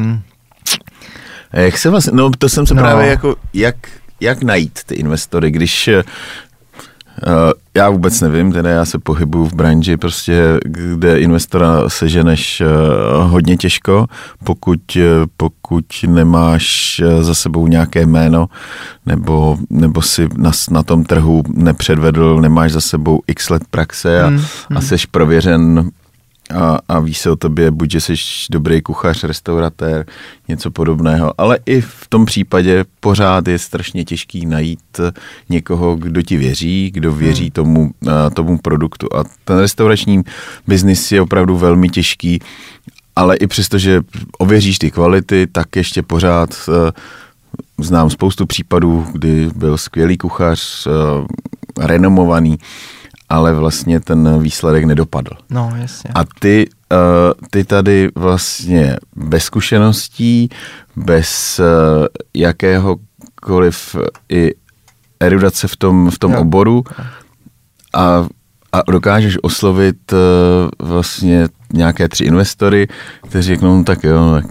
jak 1.53 1.79
se 1.79 1.91
vlastně, 1.91 2.13
no 2.15 2.31
to 2.39 2.49
jsem 2.49 2.67
se 2.67 2.75
no. 2.75 2.83
právě 2.83 3.07
jako, 3.07 3.37
jak, 3.55 3.77
jak 4.21 4.43
najít 4.43 4.81
ty 4.87 4.95
investory, 4.95 5.51
když 5.51 5.91
já 7.74 7.90
vůbec 7.90 8.20
nevím, 8.20 8.52
teda 8.52 8.70
já 8.70 8.85
se 8.85 8.98
pohybuju 8.98 9.44
v 9.44 9.55
branži, 9.55 9.96
prostě, 9.96 10.61
kde 10.64 11.20
investora 11.20 11.88
seženeš 11.88 12.61
uh, 12.61 13.31
hodně 13.31 13.57
těžko, 13.57 14.07
pokud, 14.44 14.81
uh, 14.96 15.02
pokud 15.37 15.85
nemáš 16.07 17.00
za 17.20 17.35
sebou 17.35 17.66
nějaké 17.66 18.07
jméno, 18.07 18.46
nebo, 19.07 19.59
nebo 19.70 20.02
si 20.02 20.29
na, 20.37 20.50
na 20.70 20.83
tom 20.83 21.05
trhu 21.05 21.42
nepředvedl, 21.48 22.40
nemáš 22.40 22.72
za 22.72 22.81
sebou 22.81 23.20
x 23.26 23.50
let 23.50 23.62
praxe 23.70 24.22
a, 24.22 24.26
hmm. 24.26 24.38
a 24.70 24.74
hmm. 24.74 24.83
seš 24.83 25.07
prověřen 25.07 25.90
a, 26.55 26.79
a 26.89 26.99
ví 27.01 27.15
se 27.15 27.31
o 27.31 27.37
tobě, 27.37 27.71
buď, 27.71 27.91
že 27.91 28.01
jsi 28.01 28.15
dobrý 28.51 28.83
kuchař, 28.83 29.25
restauratér, 29.25 30.07
něco 30.49 30.71
podobného, 30.71 31.35
ale 31.39 31.59
i 31.67 31.81
v 31.81 32.07
tom 32.09 32.27
případě 32.27 32.85
pořád 33.01 33.49
je 33.49 33.59
strašně 33.59 34.05
těžký 34.05 34.47
najít 34.47 35.01
někoho, 35.49 35.97
kdo 35.97 36.23
ti 36.23 36.37
věří, 36.37 36.91
kdo 36.95 37.13
věří 37.13 37.45
hmm. 37.45 37.51
tomu, 37.51 37.91
tomu 38.35 38.59
produktu. 38.59 39.07
A 39.17 39.25
ten 39.45 39.59
restaurační 39.59 40.23
biznis 40.67 41.13
je 41.13 41.21
opravdu 41.21 41.57
velmi 41.57 41.89
těžký, 41.89 42.39
ale 43.17 43.37
i 43.37 43.47
přesto, 43.47 43.79
že 43.79 44.01
ověříš 44.39 44.79
ty 44.79 44.91
kvality, 44.91 45.47
tak 45.53 45.77
ještě 45.77 46.03
pořád 46.03 46.51
znám 47.79 48.11
spoustu 48.11 48.47
případů, 48.47 49.07
kdy 49.13 49.51
byl 49.57 49.79
skvělý 49.79 50.19
kuchař, 50.19 50.89
renomovaný, 51.81 52.59
ale 53.29 53.55
vlastně 53.55 54.01
ten 54.01 54.41
výsledek 54.41 54.85
nedopadl. 54.85 55.31
No, 55.51 55.73
jasně. 55.77 56.11
A 56.15 56.25
ty, 56.39 56.69
uh, 56.93 56.99
ty 57.51 57.65
tady 57.65 58.09
vlastně 58.15 58.97
bez 59.17 59.45
zkušeností, 59.45 60.49
bez 60.97 61.61
uh, 61.61 62.07
jakéhokoliv 62.35 63.97
i 64.29 64.55
erudace 65.21 65.69
v 65.69 65.77
tom, 65.77 66.11
v 66.11 66.19
tom 66.19 66.35
oboru 66.35 66.85
a, 67.95 68.27
a 68.73 68.83
dokážeš 68.91 69.39
oslovit 69.43 70.12
uh, 70.12 70.19
vlastně 70.89 71.49
nějaké 71.73 72.09
tři 72.09 72.25
investory, 72.25 72.89
kteří 73.29 73.47
řeknou, 73.49 73.77
no, 73.77 73.85
tak 73.85 74.05
jo, 74.05 74.33
tak 74.35 74.45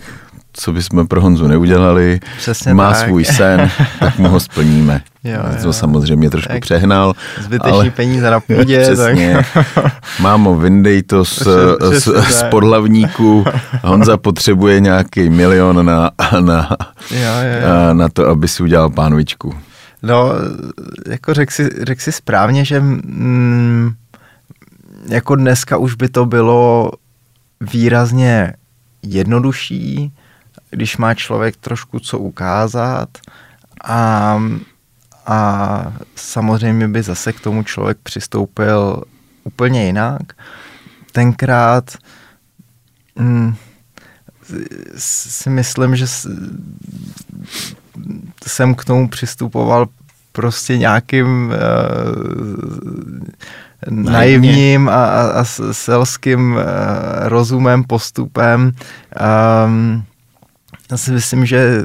co 0.57 0.71
bychom 0.73 1.07
pro 1.07 1.21
Honzu 1.21 1.47
neudělali, 1.47 2.19
Přesně 2.37 2.73
má 2.73 2.93
tak. 2.93 3.07
svůj 3.07 3.25
sen, 3.25 3.71
tak 3.99 4.17
mu 4.17 4.29
ho 4.29 4.39
splníme. 4.39 5.01
Jo, 5.23 5.33
jo. 5.33 5.63
To 5.63 5.73
samozřejmě 5.73 6.29
trošku 6.29 6.53
tak 6.53 6.61
přehnal. 6.61 7.13
Zbytečný 7.41 7.71
ale... 7.71 7.89
peníze 7.89 8.29
na 8.29 8.39
půdě. 8.39 8.79
Přesně. 8.93 9.45
Tak... 9.53 9.93
Mámo, 10.19 10.55
vyndej 10.55 11.03
to 11.03 11.25
z, 11.25 11.47
z, 11.91 12.07
z 12.29 12.43
podlavníku. 12.43 13.45
Honza 13.83 14.17
potřebuje 14.17 14.79
nějaký 14.79 15.29
milion 15.29 15.85
na, 15.85 16.11
na, 16.39 16.77
jo, 17.11 17.19
jo. 17.19 17.93
na 17.93 18.09
to, 18.09 18.27
aby 18.27 18.47
si 18.47 18.63
udělal 18.63 18.89
pánvičku. 18.89 19.53
No, 20.03 20.31
jako 21.09 21.33
řekl 21.33 21.51
si, 21.51 21.69
řek 21.81 22.01
si 22.01 22.11
správně, 22.11 22.65
že 22.65 22.79
mm, 22.79 23.93
jako 25.09 25.35
dneska 25.35 25.77
už 25.77 25.95
by 25.95 26.09
to 26.09 26.25
bylo 26.25 26.91
výrazně 27.61 28.53
jednodušší, 29.03 30.13
když 30.69 30.97
má 30.97 31.13
člověk 31.13 31.55
trošku 31.55 31.99
co 31.99 32.19
ukázat 32.19 33.09
a, 33.83 34.41
a 35.25 35.93
samozřejmě 36.15 36.87
by 36.87 37.03
zase 37.03 37.33
k 37.33 37.39
tomu 37.39 37.63
člověk 37.63 37.97
přistoupil 38.03 39.03
úplně 39.43 39.85
jinak. 39.85 40.21
Tenkrát 41.11 41.97
hm, 43.19 43.55
si 44.97 45.49
myslím, 45.49 45.95
že 45.95 46.05
jsem 48.47 48.75
k 48.75 48.85
tomu 48.85 49.09
přistupoval 49.09 49.87
prostě 50.31 50.77
nějakým 50.77 51.53
uh, 51.53 51.55
naivním 53.89 54.89
a, 54.89 55.05
a, 55.05 55.21
a 55.39 55.43
selským 55.71 56.53
uh, 56.53 56.61
rozumem, 57.21 57.83
postupem. 57.83 58.71
Um, 59.65 60.03
já 60.91 60.97
si 60.97 61.11
myslím, 61.11 61.45
že 61.45 61.83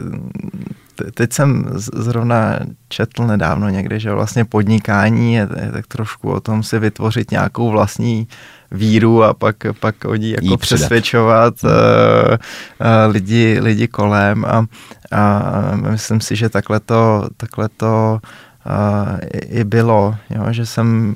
teď 1.14 1.32
jsem 1.32 1.64
zrovna 1.76 2.58
četl 2.88 3.26
nedávno 3.26 3.68
někde, 3.68 3.98
že 3.98 4.12
vlastně 4.12 4.44
podnikání 4.44 5.34
je, 5.34 5.48
je 5.64 5.72
tak 5.72 5.86
trošku 5.86 6.30
o 6.30 6.40
tom 6.40 6.62
si 6.62 6.78
vytvořit 6.78 7.30
nějakou 7.30 7.70
vlastní 7.70 8.28
víru 8.70 9.22
a 9.24 9.34
pak, 9.34 9.56
pak 9.80 10.04
o 10.04 10.14
ní 10.14 10.30
jako 10.30 10.56
přesvědčovat 10.56 11.54
uh, 11.64 11.70
uh, 11.70 13.12
lidi, 13.12 13.58
lidi 13.60 13.88
kolem. 13.88 14.44
A, 14.44 14.66
a 15.12 15.76
myslím 15.76 16.20
si, 16.20 16.36
že 16.36 16.48
takhle 16.48 16.80
to, 16.80 17.28
takhle 17.36 17.68
to 17.68 18.20
uh, 18.66 19.18
i 19.48 19.64
bylo, 19.64 20.16
jo, 20.30 20.44
že 20.50 20.66
jsem 20.66 21.14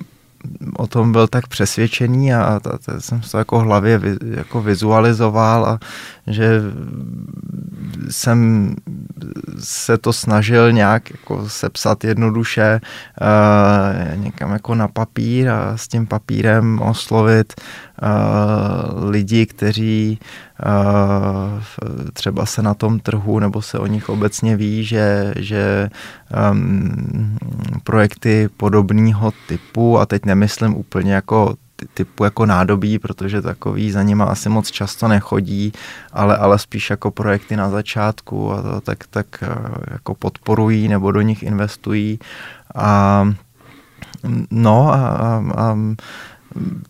o 0.76 0.86
tom 0.86 1.12
byl 1.12 1.28
tak 1.28 1.46
přesvědčený 1.46 2.34
a, 2.34 2.42
a, 2.42 2.60
a 2.66 3.00
jsem 3.00 3.20
to 3.20 3.38
jako 3.38 3.58
hlavě 3.58 3.98
vy, 3.98 4.16
jako 4.36 4.62
vizualizoval 4.62 5.66
a 5.66 5.78
že 6.26 6.60
jsem 8.10 8.70
se 9.58 9.98
to 9.98 10.12
snažil 10.12 10.72
nějak 10.72 11.10
jako 11.10 11.48
sepsat 11.48 12.04
jednoduše 12.04 12.80
uh, 12.80 14.24
někam 14.24 14.52
jako 14.52 14.74
na 14.74 14.88
papír 14.88 15.48
a 15.48 15.76
s 15.76 15.88
tím 15.88 16.06
papírem 16.06 16.82
oslovit 16.82 17.54
lidi, 19.10 19.46
kteří 19.46 20.18
uh, 20.66 21.62
třeba 22.12 22.46
se 22.46 22.62
na 22.62 22.74
tom 22.74 22.98
trhu 22.98 23.38
nebo 23.38 23.62
se 23.62 23.78
o 23.78 23.86
nich 23.86 24.08
obecně 24.08 24.56
ví, 24.56 24.84
že, 24.84 25.34
že 25.36 25.90
um, 26.50 27.38
projekty 27.84 28.48
podobného 28.56 29.32
typu, 29.48 29.98
a 29.98 30.06
teď 30.06 30.24
nemyslím 30.24 30.76
úplně 30.76 31.14
jako 31.14 31.54
typu 31.94 32.24
jako 32.24 32.46
nádobí, 32.46 32.98
protože 32.98 33.42
takový 33.42 33.90
za 33.90 34.02
nima 34.02 34.24
asi 34.24 34.48
moc 34.48 34.70
často 34.70 35.08
nechodí, 35.08 35.72
ale, 36.12 36.36
ale 36.36 36.58
spíš 36.58 36.90
jako 36.90 37.10
projekty 37.10 37.56
na 37.56 37.70
začátku 37.70 38.52
a 38.52 38.62
to, 38.62 38.80
tak, 38.80 38.98
tak 39.10 39.26
eh, 39.42 39.48
jako 39.90 40.14
podporují 40.14 40.88
nebo 40.88 41.12
do 41.12 41.20
nich 41.20 41.42
investují. 41.42 42.18
A 42.74 43.28
no 44.50 44.92
a, 44.92 45.08
a, 45.08 45.44
a 45.56 45.78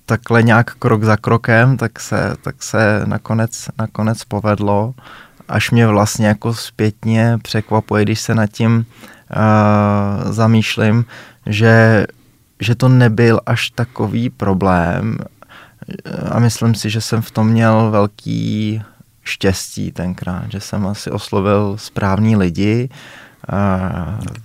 takhle 0.07 0.43
nějak 0.43 0.75
krok 0.75 1.05
za 1.05 1.17
krokem, 1.17 1.77
tak 1.77 2.01
se, 2.01 2.37
tak 2.43 2.63
se 2.63 3.03
nakonec, 3.05 3.69
nakonec 3.79 4.25
povedlo, 4.25 4.95
až 5.49 5.71
mě 5.71 5.87
vlastně 5.87 6.27
jako 6.27 6.55
zpětně 6.55 7.39
překvapuje, 7.43 8.05
když 8.05 8.21
se 8.21 8.35
nad 8.35 8.47
tím 8.47 8.77
uh, 8.77 10.33
zamýšlím, 10.33 11.05
že 11.47 12.07
že 12.61 12.75
to 12.75 12.89
nebyl 12.89 13.41
až 13.47 13.71
takový 13.71 14.31
problém 14.31 15.19
a 16.31 16.39
myslím 16.39 16.75
si, 16.75 16.91
že 16.91 17.01
jsem 17.01 17.23
v 17.23 17.31
tom 17.31 17.49
měl 17.49 17.91
velký 17.91 18.83
štěstí 19.25 19.93
tenkrát, 19.93 20.45
že 20.51 20.61
jsem 20.61 20.87
asi 20.87 21.11
oslovil 21.11 21.77
správní 21.79 22.37
lidi. 22.37 22.89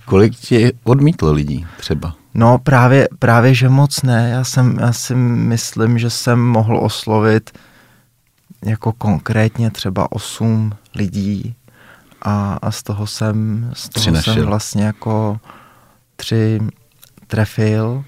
Kolik 0.04 0.36
ti 0.36 0.72
odmítlo 0.84 1.32
lidí 1.32 1.66
třeba? 1.78 2.14
No 2.34 2.58
právě, 2.58 3.08
právě, 3.18 3.54
že 3.54 3.68
moc 3.68 4.02
ne. 4.02 4.30
Já, 4.30 4.44
jsem, 4.44 4.78
já 4.80 4.92
si 4.92 5.14
myslím, 5.14 5.98
že 5.98 6.10
jsem 6.10 6.40
mohl 6.40 6.78
oslovit 6.78 7.58
jako 8.64 8.92
konkrétně 8.92 9.70
třeba 9.70 10.12
osm 10.12 10.72
lidí 10.94 11.54
a, 12.22 12.58
a 12.62 12.70
z 12.70 12.82
toho 12.82 13.06
jsem, 13.06 13.70
z 13.74 13.88
toho 13.88 14.16
jsem 14.16 14.46
vlastně 14.46 14.84
jako 14.84 15.40
tři 16.16 16.60
trefil 17.26 18.04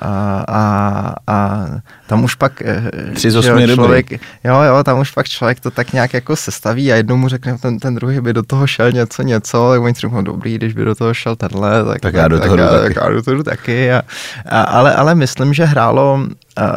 a, 0.00 0.44
a, 0.48 1.14
a 1.26 1.66
tam 2.06 2.24
už 2.24 2.34
pak 2.34 2.62
eh, 2.62 2.90
Tři 3.14 3.30
z 3.30 3.42
člověk, 3.74 4.12
jo, 4.44 4.60
jo, 4.62 4.84
tam 4.84 4.98
už 5.00 5.10
pak 5.10 5.28
člověk 5.28 5.60
to 5.60 5.70
tak 5.70 5.92
nějak 5.92 6.14
jako 6.14 6.36
sestaví 6.36 6.92
a 6.92 6.96
jednou 6.96 7.16
mu 7.16 7.28
řekne, 7.28 7.58
ten, 7.58 7.78
ten 7.78 7.94
druhý 7.94 8.20
by 8.20 8.32
do 8.32 8.42
toho 8.42 8.66
šel 8.66 8.92
něco, 8.92 9.22
něco, 9.22 9.70
tak 9.70 9.80
oni 9.80 9.94
si 9.94 10.00
řeknou, 10.00 10.22
dobrý, 10.22 10.54
když 10.54 10.72
by 10.72 10.84
do 10.84 10.94
toho 10.94 11.14
šel 11.14 11.36
tenhle, 11.36 11.84
tak, 11.84 12.00
tak, 12.00 12.14
já 12.14 12.28
do 12.28 12.40
toho 12.40 12.56
tak, 12.56 12.58
jdu 12.58 12.62
já, 12.64 12.70
taky. 12.70 12.94
Tak 12.94 13.04
já 13.04 13.10
do 13.10 13.22
toho 13.22 13.36
jdu 13.36 13.42
taky. 13.42 13.92
A, 13.92 14.02
a, 14.46 14.62
ale, 14.62 14.94
ale 14.94 15.14
myslím, 15.14 15.54
že 15.54 15.64
hrálo 15.64 16.14
uh, 16.14 16.26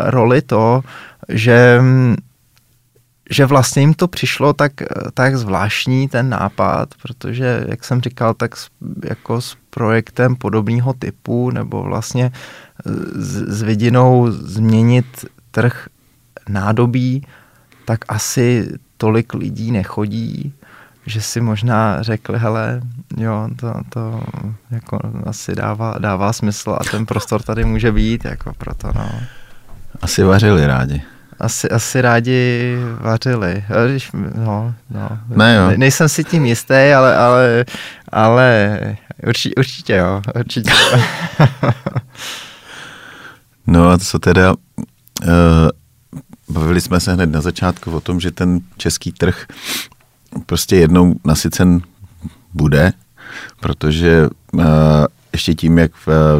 roli 0.05 0.41
to, 0.41 0.81
že 1.29 1.77
mm, 1.81 2.15
že 3.31 3.45
vlastně 3.45 3.81
jim 3.81 3.93
to 3.93 4.07
přišlo 4.07 4.53
tak, 4.53 4.71
tak 5.13 5.37
zvláštní 5.37 6.07
ten 6.07 6.29
nápad, 6.29 6.89
protože, 7.01 7.65
jak 7.67 7.83
jsem 7.83 8.01
říkal, 8.01 8.33
tak 8.33 8.55
s, 8.55 8.69
jako 9.03 9.41
s 9.41 9.57
projektem 9.69 10.35
podobného 10.35 10.93
typu 10.93 11.51
nebo 11.51 11.83
vlastně 11.83 12.31
s, 13.15 13.35
s 13.47 13.61
vidinou 13.61 14.31
změnit 14.31 15.25
trh 15.51 15.87
nádobí, 16.49 17.27
tak 17.85 17.99
asi 18.07 18.69
tolik 18.97 19.33
lidí 19.33 19.71
nechodí, 19.71 20.53
že 21.05 21.21
si 21.21 21.41
možná 21.41 22.03
řekli, 22.03 22.39
hele, 22.39 22.81
jo, 23.17 23.49
to, 23.55 23.73
to 23.89 24.23
jako 24.71 24.99
asi 25.25 25.55
dává, 25.55 25.95
dává 25.99 26.33
smysl 26.33 26.77
a 26.79 26.83
ten 26.91 27.05
prostor 27.05 27.41
tady 27.41 27.65
může 27.65 27.91
být, 27.91 28.25
jako 28.25 28.53
proto, 28.57 28.91
no. 28.95 29.09
Asi 30.01 30.23
vařili 30.23 30.67
rádi 30.67 31.01
asi, 31.41 31.69
asi 31.69 32.01
rádi 32.01 32.75
vařili. 32.99 33.63
Když, 33.87 34.11
no, 34.35 34.75
no. 34.89 35.19
Ne, 35.27 35.55
jo. 35.55 35.71
Nejsem 35.77 36.09
si 36.09 36.23
tím 36.23 36.45
jistý, 36.45 36.73
ale, 36.73 37.15
ale, 37.15 37.65
ale 38.11 38.77
určitě, 39.27 39.55
určitě 39.55 39.95
jo. 39.95 40.21
Určitě. 40.39 40.71
no 43.67 43.89
a 43.89 43.97
co 43.97 44.19
teda, 44.19 44.53
uh, 44.53 44.57
bavili 46.49 46.81
jsme 46.81 46.99
se 46.99 47.13
hned 47.13 47.31
na 47.31 47.41
začátku 47.41 47.91
o 47.91 48.01
tom, 48.01 48.19
že 48.19 48.31
ten 48.31 48.59
český 48.77 49.11
trh 49.11 49.45
prostě 50.45 50.75
jednou 50.75 51.15
nasycen 51.25 51.81
bude, 52.53 52.93
protože 53.59 54.29
uh, 54.53 54.63
ještě 55.33 55.53
tím, 55.53 55.77
jak 55.77 55.91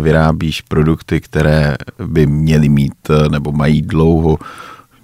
vyrábíš 0.01 0.61
produkty, 0.61 1.21
které 1.21 1.75
by 2.05 2.25
měly 2.25 2.69
mít 2.69 2.93
nebo 3.31 3.51
mají 3.51 3.81
dlouho 3.81 4.37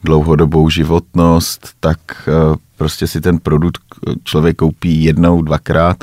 dlouhodobou 0.08 0.70
životnost, 0.70 1.70
tak 1.80 2.00
eh, 2.28 2.56
prostě 2.78 3.08
si 3.08 3.22
ten 3.22 3.40
produkt 3.40 3.82
člověk 4.24 4.56
koupí 4.58 5.04
jednou, 5.04 5.42
dvakrát 5.42 5.98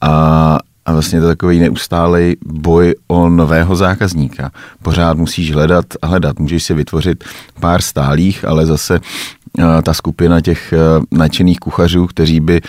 a, 0.00 0.58
a 0.84 0.92
vlastně 0.92 1.20
to 1.20 1.26
takový 1.26 1.58
neustálý 1.58 2.36
boj 2.44 2.94
o 3.08 3.28
nového 3.28 3.76
zákazníka. 3.76 4.50
Pořád 4.82 5.16
musíš 5.16 5.54
hledat 5.54 5.84
a 6.02 6.06
hledat. 6.06 6.38
Můžeš 6.38 6.62
si 6.62 6.74
vytvořit 6.74 7.24
pár 7.60 7.82
stálých, 7.82 8.44
ale 8.44 8.66
zase 8.66 9.00
uh, 9.00 9.64
ta 9.82 9.94
skupina 9.94 10.40
těch 10.40 10.74
nadšených 11.10 11.58
kuchařů, 11.58 12.06
kteří 12.06 12.40
by 12.40 12.60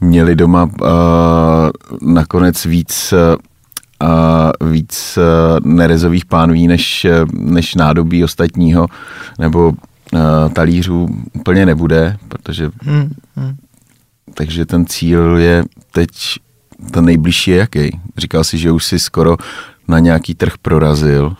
měli 0.00 0.36
doma 0.36 0.70
nakonec 2.00 2.64
víc 2.64 3.14
a 4.00 4.50
víc 4.60 5.18
e, 5.18 5.22
nerezových 5.68 6.24
pánví 6.24 6.68
než, 6.68 7.04
e, 7.04 7.24
než 7.32 7.74
nádobí 7.74 8.24
ostatního 8.24 8.86
nebo 9.38 9.68
uh, 9.68 10.52
talířů 10.52 11.08
úplně 11.32 11.66
nebude, 11.66 12.16
protože 12.28 12.70
hmm, 12.82 13.14
hmm. 13.36 13.56
takže 14.34 14.66
ten 14.66 14.86
cíl 14.86 15.36
je 15.36 15.64
teď 15.92 16.10
ten 16.90 17.04
nejbližší 17.04 17.50
je 17.50 17.56
jaký? 17.56 18.00
Říkal 18.18 18.44
si, 18.44 18.58
že 18.58 18.70
už 18.70 18.84
si 18.84 18.98
skoro 18.98 19.36
na 19.88 19.98
nějaký 19.98 20.34
trh 20.34 20.52
prorazil. 20.62 21.36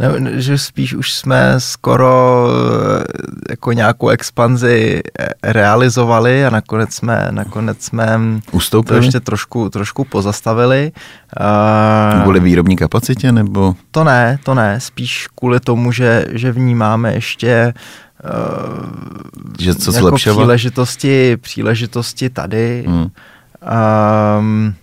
Ne, 0.00 0.40
že 0.42 0.58
spíš 0.58 0.94
už 0.94 1.14
jsme 1.14 1.54
skoro 1.58 2.46
eh, 2.50 3.04
jako 3.50 3.72
nějakou 3.72 4.08
expanzi 4.08 5.00
eh, 5.18 5.28
realizovali 5.42 6.44
a 6.44 6.50
nakonec 6.50 6.94
jsme, 6.94 7.28
nakonec 7.30 7.84
jsme 7.84 8.18
Ustoupili? 8.52 9.00
to 9.00 9.04
ještě 9.04 9.20
trošku, 9.20 9.70
trošku 9.70 10.04
pozastavili. 10.04 10.92
Kvůli 12.22 12.40
výrobní 12.40 12.76
kapacitě 12.76 13.32
nebo? 13.32 13.74
To 13.90 14.04
ne, 14.04 14.38
to 14.44 14.54
ne, 14.54 14.80
spíš 14.80 15.28
kvůli 15.34 15.60
tomu, 15.60 15.92
že, 15.92 16.24
že 16.30 16.52
vnímáme 16.52 17.14
ještě 17.14 17.74
že 19.58 19.74
co 19.74 19.92
jako 19.92 20.16
příležitosti, 20.16 21.36
příležitosti 21.36 22.30
tady. 22.30 22.84
Hmm. 22.86 23.10
Um, 24.38 24.74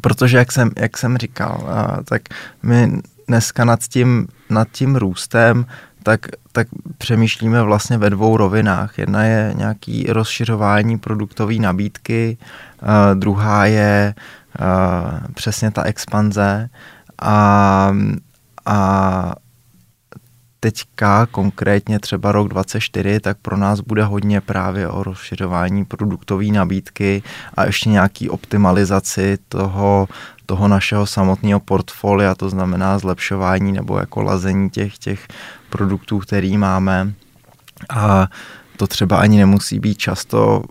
protože 0.00 0.36
jak 0.36 0.52
jsem, 0.52 0.70
jak 0.76 0.98
jsem 0.98 1.18
říkal, 1.18 1.60
uh, 1.62 2.02
tak 2.04 2.22
my 2.62 3.00
dneska 3.28 3.64
nad 3.64 3.80
tím, 3.80 4.26
nad 4.50 4.68
tím 4.72 4.96
růstem, 4.96 5.66
tak, 6.02 6.20
tak 6.52 6.66
přemýšlíme 6.98 7.62
vlastně 7.62 7.98
ve 7.98 8.10
dvou 8.10 8.36
rovinách. 8.36 8.98
Jedna 8.98 9.24
je 9.24 9.54
nějaký 9.56 10.06
rozšiřování 10.08 10.98
produktové 10.98 11.54
nabídky, 11.54 12.38
uh, 12.82 12.88
druhá 13.20 13.66
je 13.66 14.14
uh, 14.60 15.32
přesně 15.34 15.70
ta 15.70 15.82
expanze 15.82 16.68
a, 17.22 17.92
a 18.66 19.32
teďka 20.64 21.26
konkrétně 21.26 21.98
třeba 21.98 22.32
rok 22.32 22.48
24, 22.48 23.20
tak 23.20 23.36
pro 23.42 23.56
nás 23.56 23.80
bude 23.80 24.04
hodně 24.04 24.40
právě 24.40 24.88
o 24.88 25.02
rozšiřování 25.02 25.84
produktové 25.84 26.44
nabídky 26.44 27.22
a 27.54 27.64
ještě 27.64 27.90
nějaký 27.90 28.30
optimalizaci 28.30 29.38
toho, 29.48 30.08
toho 30.46 30.68
našeho 30.68 31.06
samotného 31.06 31.60
portfolia, 31.60 32.34
to 32.34 32.50
znamená 32.50 32.98
zlepšování 32.98 33.72
nebo 33.72 33.98
jako 33.98 34.22
lazení 34.22 34.70
těch, 34.70 34.98
těch 34.98 35.28
produktů, 35.70 36.18
který 36.18 36.58
máme. 36.58 37.12
A 37.90 38.28
to 38.76 38.86
třeba 38.86 39.16
ani 39.18 39.38
nemusí 39.38 39.80
být 39.80 39.98
často 39.98 40.62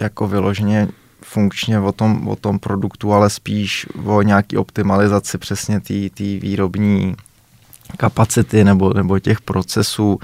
jako 0.00 0.28
vyloženě 0.28 0.88
funkčně 1.24 1.80
o 1.80 1.92
tom, 1.92 2.28
o 2.28 2.36
tom 2.36 2.58
produktu, 2.58 3.12
ale 3.12 3.30
spíš 3.30 3.86
o 4.04 4.22
nějaký 4.22 4.56
optimalizaci 4.56 5.38
přesně 5.38 5.80
té 5.80 6.38
výrobní 6.38 7.16
kapacity 7.96 8.64
nebo, 8.64 8.92
nebo 8.94 9.18
těch 9.18 9.40
procesů, 9.40 10.18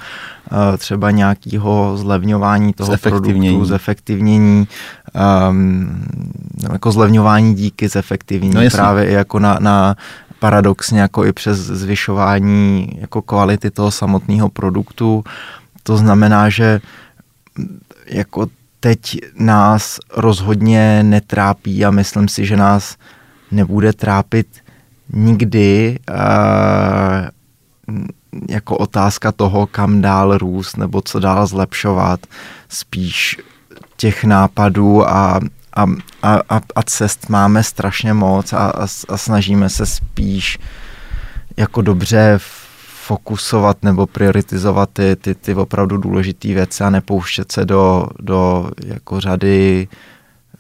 eh, 0.53 0.79
třeba 0.79 1.11
nějakého 1.11 1.97
zlevňování 1.97 2.73
toho 2.73 2.97
produktu, 3.03 3.65
zefektivnění, 3.65 4.69
um, 5.49 6.05
jako 6.73 6.93
zlevňování 6.93 7.55
díky 7.55 7.89
zefektivnění, 7.89 8.55
no 8.55 8.71
právě 8.71 9.05
i 9.05 9.13
jako 9.13 9.39
na, 9.39 9.59
na 9.61 9.97
paradoxně 10.39 11.01
jako 11.01 11.25
i 11.25 11.33
přes 11.33 11.59
zvyšování 11.59 12.89
jako 13.01 13.23
kvality 13.23 13.71
toho 13.71 13.91
samotného 13.91 14.49
produktu. 14.49 15.25
To 15.83 15.97
znamená, 15.97 16.49
že 16.49 16.81
jako 18.07 18.47
teď 18.81 19.19
nás 19.39 19.99
rozhodně 20.17 21.03
netrápí 21.03 21.85
a 21.85 21.91
myslím 21.91 22.29
si, 22.29 22.47
že 22.47 22.57
nás 22.57 22.97
nebude 23.51 23.93
trápit 23.93 24.47
nikdy 25.13 25.99
uh, 26.11 26.17
jako 28.49 28.77
otázka 28.77 29.33
toho, 29.33 29.67
kam 29.67 30.01
dál 30.01 30.39
růst 30.39 30.77
nebo 30.77 31.03
co 31.03 31.21
dál 31.21 31.47
zlepšovat. 31.47 32.21
Spíš 32.69 33.39
těch 33.97 34.25
nápadů 34.25 35.09
a, 35.09 35.41
a, 35.77 35.85
a, 36.23 36.61
a 36.77 36.83
cest 36.83 37.29
máme 37.29 37.63
strašně 37.63 38.15
moc 38.15 38.53
a, 38.53 38.59
a, 38.59 38.87
a 39.09 39.17
snažíme 39.17 39.69
se 39.69 39.87
spíš 39.87 40.59
jako 41.57 41.83
dobře 41.83 42.39
fokusovat 43.07 43.83
nebo 43.83 44.07
prioritizovat 44.07 44.91
ty, 44.93 45.17
ty, 45.17 45.35
ty 45.35 45.55
opravdu 45.55 45.97
důležité 45.97 46.49
věci 46.49 46.85
a 46.85 46.91
nepouštět 46.91 47.53
se 47.53 47.65
do, 47.65 48.07
do 48.21 48.71
jako 48.87 49.21
řady 49.21 49.89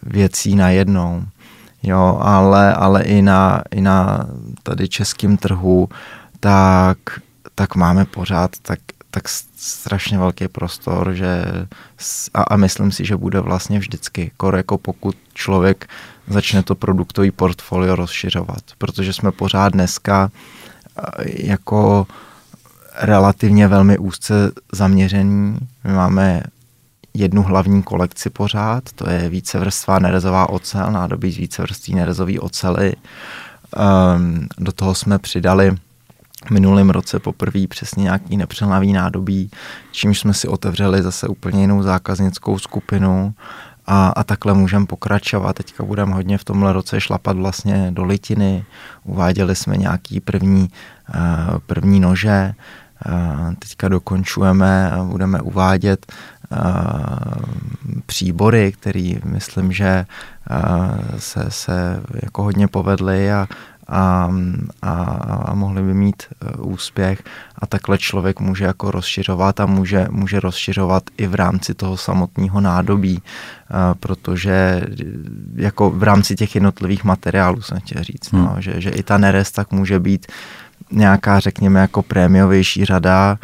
věcí 0.03 0.57
najednou. 0.57 1.25
Jo, 1.83 2.19
ale, 2.21 2.75
ale 2.75 3.03
i 3.03 3.23
na, 3.23 3.63
i 3.71 3.81
na 3.81 4.27
tady 4.63 4.89
českém 4.89 5.37
trhu, 5.37 5.89
tak, 6.45 6.99
tak 7.55 7.75
máme 7.75 8.05
pořád 8.05 8.51
tak, 8.63 8.79
tak 9.11 9.29
strašně 9.57 10.19
velký 10.19 10.49
prostor, 10.49 11.13
že 11.13 11.45
a, 12.35 12.43
a 12.43 12.57
myslím 12.57 12.93
si, 12.93 13.05
že 13.05 13.17
bude 13.17 13.41
vlastně 13.41 13.79
vždycky, 13.79 14.33
jako 14.57 14.79
pokud 14.79 15.17
člověk 15.35 15.89
začne 16.29 16.63
to 16.63 16.75
produktový 16.75 17.31
portfolio 17.31 17.97
rozšiřovat, 17.97 18.61
protože 18.79 19.13
jsme 19.13 19.33
pořád 19.33 19.73
dneska 19.73 20.31
jako 21.25 22.07
relativně 22.95 23.69
velmi 23.69 23.99
úzce 23.99 24.53
zaměření. 24.73 25.59
My 25.85 25.93
máme 25.93 26.43
jednu 27.15 27.43
hlavní 27.43 27.83
kolekci 27.83 28.31
pořád, 28.31 28.85
to 28.95 29.11
je 29.11 29.29
vícevrstvá 29.29 29.99
nerezová 29.99 30.49
ocel, 30.49 30.93
nádobí 30.93 31.33
z 31.33 31.37
vícevrství 31.37 31.95
nerezový 31.95 32.39
ocely. 32.39 32.93
Um, 34.17 34.49
do 34.59 34.73
toho 34.73 34.95
jsme 34.95 35.19
přidali 35.19 35.77
minulém 36.51 36.91
roce 36.91 37.19
poprvé 37.19 37.67
přesně 37.67 38.03
nějaký 38.03 38.37
nepřelnavý 38.37 38.93
nádobí, 38.93 39.51
čímž 39.93 40.21
jsme 40.21 40.35
si 40.35 40.49
otevřeli 40.49 41.03
zase 41.03 41.29
úplně 41.29 41.61
jinou 41.61 41.83
zákaznickou 41.83 42.59
skupinu 42.59 43.35
a, 43.87 44.09
a 44.09 44.25
takhle 44.25 44.55
můžeme 44.55 44.87
pokračovat. 44.87 45.57
Teďka 45.57 45.85
budeme 45.85 46.15
hodně 46.15 46.39
v 46.39 46.45
tomhle 46.45 46.73
roce 46.73 47.01
šlapat 47.01 47.37
vlastně 47.37 47.91
do 47.91 48.05
litiny, 48.05 48.65
uváděli 49.05 49.57
jsme 49.57 49.77
nějaký 49.77 50.21
první, 50.21 50.69
uh, 51.15 51.59
první 51.67 52.01
nože, 52.01 52.55
uh, 53.07 53.55
teďka 53.59 53.89
dokončujeme 53.89 54.91
a 54.91 55.03
budeme 55.03 55.41
uvádět 55.41 56.13
uh, 56.53 56.59
příbory, 58.07 58.73
který 58.73 59.21
myslím, 59.25 59.73
že 59.73 60.07
se, 61.19 61.47
se 61.49 62.03
jako 62.23 62.43
hodně 62.43 62.69
povedly 62.69 63.33
a, 63.33 63.49
a, 63.89 64.31
a, 64.83 64.93
a 65.45 65.55
mohli 65.55 65.83
by 65.83 65.95
mít 65.95 66.23
e, 66.23 66.57
úspěch 66.57 67.23
a 67.59 67.67
takhle 67.67 67.99
člověk 67.99 68.41
může 68.41 68.65
jako 68.65 68.91
rozšiřovat 68.91 69.61
a 69.61 69.67
může, 69.67 70.07
může 70.11 70.41
rozšiřovat 70.41 71.03
i 71.17 71.27
v 71.27 71.35
rámci 71.35 71.75
toho 71.75 71.97
samotného 71.97 72.61
nádobí, 72.61 73.23
a, 73.71 73.95
protože 73.95 74.53
e, 74.53 74.87
jako 75.55 75.91
v 75.91 76.03
rámci 76.03 76.35
těch 76.35 76.55
jednotlivých 76.55 77.05
materiálů 77.05 77.63
jsem 77.63 77.81
chtěl 77.81 78.05
říct, 78.05 78.33
no, 78.33 78.47
hmm. 78.47 78.63
že, 78.63 78.81
že 78.81 78.91
i 78.91 79.03
ta 79.03 79.19
nerest 79.19 79.55
tak 79.55 79.73
může 79.73 80.01
být 80.01 80.27
nějaká, 80.91 81.41
řekněme, 81.41 81.81
jako 81.81 82.03
prémiovější 82.03 82.85
řada, 82.85 83.39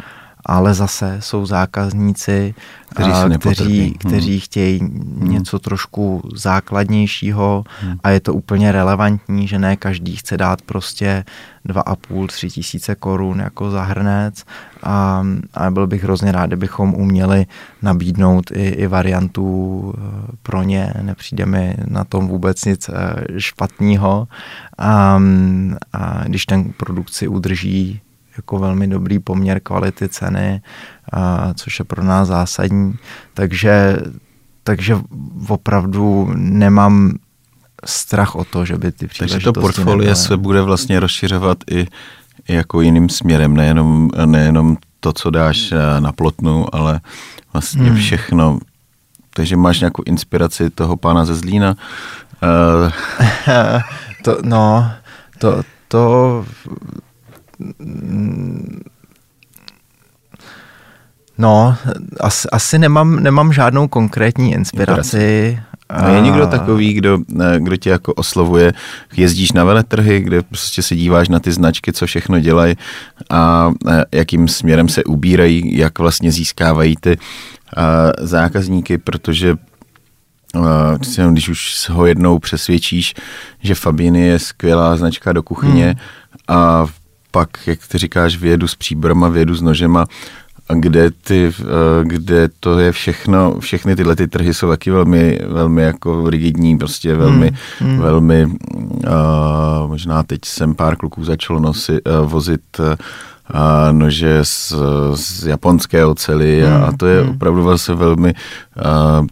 ale 0.45 0.73
zase 0.73 1.17
jsou 1.19 1.45
zákazníci, 1.45 2.53
kteří, 2.89 3.11
se 3.11 3.37
kteří, 3.37 3.81
hmm. 3.81 3.93
kteří 3.93 4.39
chtějí 4.39 4.79
hmm. 4.79 5.31
něco 5.31 5.59
trošku 5.59 6.21
základnějšího 6.35 7.63
hmm. 7.81 7.97
a 8.03 8.09
je 8.09 8.19
to 8.19 8.33
úplně 8.33 8.71
relevantní, 8.71 9.47
že 9.47 9.59
ne 9.59 9.75
každý 9.75 10.15
chce 10.15 10.37
dát 10.37 10.61
prostě 10.61 11.23
dva 11.65 11.81
a 11.81 11.95
půl, 11.95 12.27
tři 12.27 12.49
tisíce 12.49 12.95
korun 12.95 13.39
jako 13.39 13.71
zahrnec 13.71 14.43
a, 14.83 15.25
a 15.53 15.71
byl 15.71 15.87
bych 15.87 16.03
hrozně 16.03 16.31
rád, 16.31 16.45
kdybychom 16.45 16.93
uměli 16.93 17.45
nabídnout 17.81 18.51
i, 18.51 18.67
i 18.67 18.87
variantu 18.87 19.93
eh, 19.97 20.01
pro 20.43 20.63
ně, 20.63 20.93
nepřijde 21.01 21.45
mi 21.45 21.75
na 21.87 22.03
tom 22.03 22.27
vůbec 22.27 22.65
nic 22.65 22.89
eh, 22.89 23.39
špatného 23.39 24.27
a, 24.77 25.21
a 25.93 26.23
když 26.25 26.45
ten 26.45 26.73
produkci 26.77 27.27
udrží 27.27 28.01
jako 28.37 28.59
velmi 28.59 28.87
dobrý 28.87 29.19
poměr 29.19 29.59
kvality 29.59 30.09
ceny, 30.09 30.61
a, 31.13 31.53
což 31.53 31.79
je 31.79 31.85
pro 31.85 32.03
nás 32.03 32.27
zásadní. 32.27 32.93
Takže, 33.33 33.97
takže 34.63 34.97
opravdu 35.47 36.31
nemám 36.35 37.17
strach 37.85 38.35
o 38.35 38.43
to, 38.43 38.65
že 38.65 38.77
by 38.77 38.91
ty 38.91 39.07
příležitosti 39.07 39.43
Takže 39.43 39.51
to 39.51 39.61
portfolio 39.61 40.15
se 40.15 40.37
bude 40.37 40.61
vlastně 40.61 40.99
rozšiřovat 40.99 41.57
i, 41.71 41.87
i 42.47 42.55
jako 42.55 42.81
jiným 42.81 43.09
směrem, 43.09 43.53
nejenom, 43.53 44.09
nejenom 44.25 44.77
to, 44.99 45.13
co 45.13 45.29
dáš 45.29 45.71
eh, 45.71 46.01
na 46.01 46.11
plotnu, 46.11 46.75
ale 46.75 47.01
vlastně 47.53 47.83
hmm. 47.83 47.95
všechno. 47.95 48.59
Takže 49.33 49.57
máš 49.57 49.79
nějakou 49.79 50.03
inspiraci 50.05 50.69
toho 50.69 50.97
pána 50.97 51.25
ze 51.25 51.35
Zlína? 51.35 51.75
Uh... 52.43 52.91
to, 54.23 54.37
no, 54.41 54.91
to, 55.39 55.63
to 55.87 56.45
No, 61.37 61.75
asi, 62.19 62.47
asi 62.49 62.79
nemám, 62.79 63.23
nemám 63.23 63.53
žádnou 63.53 63.87
konkrétní 63.87 64.53
inspiraci. 64.53 65.59
A 65.89 66.09
je 66.09 66.21
někdo 66.21 66.47
takový, 66.47 66.93
kdo, 66.93 67.19
kdo 67.57 67.77
tě 67.77 67.89
jako 67.89 68.13
oslovuje, 68.13 68.73
jezdíš 69.17 69.51
na 69.51 69.63
veletrhy, 69.63 70.19
kde 70.19 70.41
prostě 70.41 70.83
se 70.83 70.95
díváš 70.95 71.29
na 71.29 71.39
ty 71.39 71.51
značky, 71.51 71.93
co 71.93 72.05
všechno 72.05 72.39
dělají 72.39 72.75
a 73.29 73.71
jakým 74.11 74.47
směrem 74.47 74.89
se 74.89 75.03
ubírají, 75.03 75.77
jak 75.77 75.99
vlastně 75.99 76.31
získávají 76.31 76.95
ty 76.99 77.17
zákazníky, 78.19 78.97
protože 78.97 79.55
když 81.31 81.49
už 81.49 81.89
ho 81.89 82.05
jednou 82.05 82.39
přesvědčíš, 82.39 83.13
že 83.59 83.75
Fabiny 83.75 84.21
je 84.21 84.39
skvělá 84.39 84.97
značka 84.97 85.33
do 85.33 85.43
kuchyně 85.43 85.87
hmm. 85.87 85.97
a 86.47 86.85
pak, 87.31 87.49
jak 87.67 87.79
ty 87.87 87.97
říkáš, 87.97 88.37
vyjedu 88.37 88.67
s 88.67 88.75
příbrama, 88.75 89.29
vyjedu 89.29 89.55
s 89.55 89.61
nožema, 89.61 90.05
kde, 90.73 91.11
ty, 91.11 91.51
eh, 91.59 91.63
kde 92.03 92.49
to 92.59 92.79
je 92.79 92.91
všechno, 92.91 93.59
všechny 93.59 93.95
tyhle 93.95 94.15
ty 94.15 94.27
trhy 94.27 94.53
jsou 94.53 94.69
taky 94.69 94.91
velmi, 94.91 95.39
velmi 95.47 95.81
jako 95.81 96.29
rigidní, 96.29 96.77
prostě 96.77 97.15
velmi, 97.15 97.51
hmm, 97.79 97.89
hmm. 97.89 97.99
velmi, 97.99 98.45
uh, 98.45 98.51
možná 99.87 100.23
teď 100.23 100.39
jsem 100.45 100.75
pár 100.75 100.95
kluků 100.95 101.23
začal 101.23 101.59
nosit, 101.59 102.07
uh, 102.07 102.31
vozit 102.31 102.61
uh, 102.79 102.85
nože 103.91 104.39
z, 104.43 104.73
z 105.13 105.45
japonské 105.45 106.05
ocely 106.05 106.61
hmm, 106.61 106.83
a 106.83 106.91
to 106.97 107.05
je 107.05 107.21
hmm. 107.21 107.29
opravdu 107.29 107.63
vlastně 107.63 107.95
velmi 107.95 108.33
uh, 108.77 109.25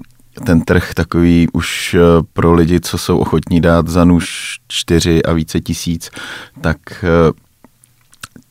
ten 0.46 0.62
trh 0.62 0.94
takový 0.94 1.48
už 1.54 1.96
pro 2.34 2.54
lidi, 2.54 2.80
co 2.80 2.98
jsou 2.98 3.18
ochotní 3.18 3.62
dát 3.62 3.88
za 3.88 4.06
nůž 4.06 4.58
čtyři 4.68 5.24
a 5.24 5.34
více 5.34 5.60
tisíc, 5.60 6.12
tak 6.62 7.06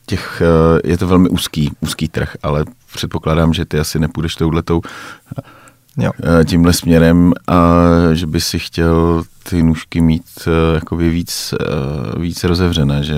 těch, 0.09 0.41
je 0.83 0.97
to 0.97 1.07
velmi 1.07 1.29
úzký, 1.29 1.71
úzký 1.79 2.07
trh, 2.07 2.35
ale 2.43 2.65
předpokládám, 2.93 3.53
že 3.53 3.65
ty 3.65 3.79
asi 3.79 3.99
nepůjdeš 3.99 4.35
touhletou 4.35 4.81
jo. 5.97 6.11
Eh, 6.23 6.45
tímhle 6.45 6.73
směrem 6.73 7.33
a 7.47 7.73
že 8.13 8.27
by 8.27 8.41
si 8.41 8.59
chtěl 8.59 9.23
ty 9.49 9.63
nůžky 9.63 10.01
mít 10.01 10.25
eh, 10.47 10.75
jakoby 10.75 11.09
víc, 11.09 11.53
eh, 11.59 12.19
víc 12.19 12.43
rozevřené, 12.43 13.03
že, 13.03 13.15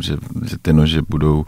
že, 0.00 0.16
že 0.44 0.56
ty 0.62 0.72
nože 0.72 1.02
budou 1.08 1.44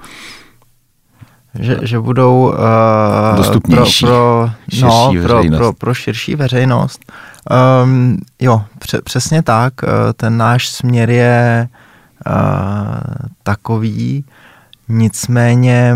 že, 1.61 1.79
že 1.83 2.01
budou 2.01 2.49
uh, 2.49 3.37
dostupnější 3.37 4.07
pro, 4.07 4.15
pro, 4.15 4.51
širší 4.71 4.83
no, 4.83 5.13
veřejnost. 5.23 5.59
Pro, 5.59 5.59
pro, 5.59 5.73
pro 5.73 5.95
širší 5.95 6.35
veřejnost. 6.35 7.13
Um, 7.85 8.19
jo, 8.41 8.65
pře, 8.79 9.03
přesně 9.03 9.43
tak. 9.43 9.73
Ten 10.17 10.37
náš 10.37 10.69
směr 10.69 11.11
je 11.11 11.69
uh, 12.27 13.27
takový, 13.43 14.25
nicméně 14.89 15.95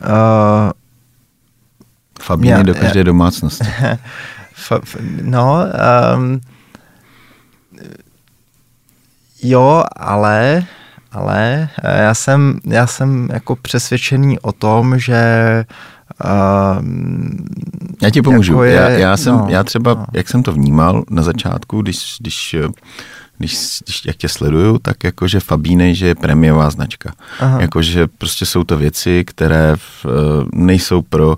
Uh, 0.00 0.70
Fabíny 2.20 2.64
do 2.64 2.74
každé 2.74 3.04
domácnosti. 3.04 3.64
no, 5.22 5.64
um, 6.16 6.40
jo, 9.42 9.84
ale, 9.96 10.64
ale 11.12 11.68
eh, 11.82 12.02
já 12.02 12.14
jsem, 12.14 12.60
já 12.66 12.86
jsem 12.86 13.28
jako 13.32 13.56
přesvědčený 13.56 14.38
o 14.38 14.52
tom, 14.52 14.98
že 14.98 15.64
um, 16.80 17.44
já 18.02 18.10
ti 18.10 18.22
pomůžu. 18.22 18.52
Jako 18.52 18.64
je, 18.64 18.74
já, 18.74 18.88
já, 18.88 19.16
jsem, 19.16 19.34
no, 19.34 19.46
já 19.48 19.64
třeba, 19.64 19.94
no. 19.94 20.06
jak 20.14 20.28
jsem 20.28 20.42
to 20.42 20.52
vnímal 20.52 21.04
na 21.10 21.22
začátku, 21.22 21.82
když, 21.82 22.16
když 22.20 22.56
když, 23.40 23.82
když 23.84 24.04
jak 24.04 24.16
tě 24.16 24.28
sleduju, 24.28 24.78
tak 24.78 25.04
jakože 25.04 25.40
Fabínej, 25.40 25.94
že 25.94 26.06
je 26.06 26.14
prémiová 26.14 26.70
značka. 26.70 27.12
Aha. 27.40 27.60
Jakože 27.60 28.06
prostě 28.06 28.46
jsou 28.46 28.64
to 28.64 28.76
věci, 28.76 29.24
které 29.24 29.76
v, 29.76 30.06
eh, 30.06 30.44
nejsou 30.52 31.02
pro 31.02 31.36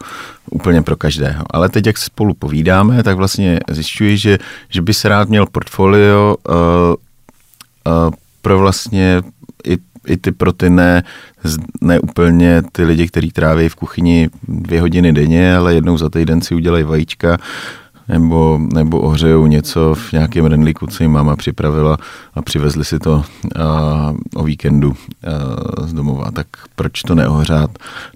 úplně 0.51 0.83
pro 0.83 0.97
každého. 0.97 1.45
Ale 1.51 1.69
teď, 1.69 1.87
jak 1.87 1.99
spolu 1.99 2.35
povídáme, 2.35 3.03
tak 3.03 3.17
vlastně 3.17 3.61
zjišťuji, 3.71 4.17
že, 4.17 4.39
že 4.69 4.83
by 4.83 4.95
se 4.95 5.09
rád 5.09 5.29
měl 5.29 5.47
portfolio 5.47 6.37
uh, 6.49 6.55
uh, 7.87 8.13
pro 8.43 8.59
vlastně 8.59 9.23
i, 9.67 9.79
i 10.07 10.17
ty 10.17 10.33
pro 10.33 10.53
ty 10.53 10.71
ne, 10.71 11.03
ne 11.81 12.01
úplně 12.01 12.63
ty 12.73 12.85
lidi, 12.85 13.09
kteří 13.09 13.31
tráví 13.31 13.69
v 13.69 13.75
kuchyni 13.75 14.31
dvě 14.49 14.81
hodiny 14.81 15.13
denně, 15.13 15.57
ale 15.57 15.75
jednou 15.75 15.99
za 15.99 16.11
týden 16.11 16.43
si 16.43 16.55
udělají 16.55 16.85
vajíčka, 16.85 17.39
nebo, 18.09 18.61
nebo 18.75 19.01
ohřejou 19.01 19.47
něco 19.47 19.95
v 19.95 20.13
nějakém 20.13 20.47
rendlíku, 20.47 20.87
co 20.87 21.03
jim 21.03 21.13
máma 21.13 21.37
připravila 21.37 21.97
a 22.35 22.43
přivezli 22.43 22.85
si 22.85 22.99
to 22.99 23.25
a, 23.57 24.15
o 24.35 24.45
víkendu 24.45 24.93
a, 24.93 25.87
z 25.87 25.93
domova. 25.93 26.31
Tak 26.31 26.47
proč 26.77 27.03
to 27.03 27.15
neohřát 27.15 27.71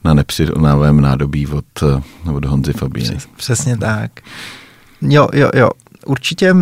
na 0.05 0.15
nepřirovnávém 0.15 1.01
nádobí 1.01 1.47
od, 1.47 1.83
od 2.35 2.45
Honzy 2.45 2.73
Fabíny? 2.73 3.17
Přesně 3.37 3.77
tak. 3.77 4.11
Jo, 5.03 5.29
jo, 5.33 5.51
jo. 5.55 5.71
Určitě, 6.07 6.55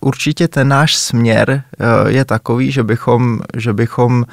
určitě 0.00 0.48
ten 0.48 0.68
náš 0.68 0.96
směr 0.96 1.50
e, 1.50 1.62
je 2.10 2.24
takový, 2.24 2.72
že 2.72 2.82
bychom, 2.82 3.40
že 3.56 3.72
bychom 3.72 4.24
e, 4.24 4.26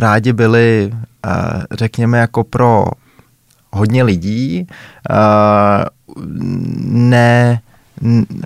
rádi 0.00 0.32
byli, 0.32 0.92
e, 0.92 1.30
řekněme, 1.72 2.18
jako 2.18 2.44
pro 2.44 2.84
hodně 3.74 4.02
lidí, 4.02 4.66
ne, 6.84 7.60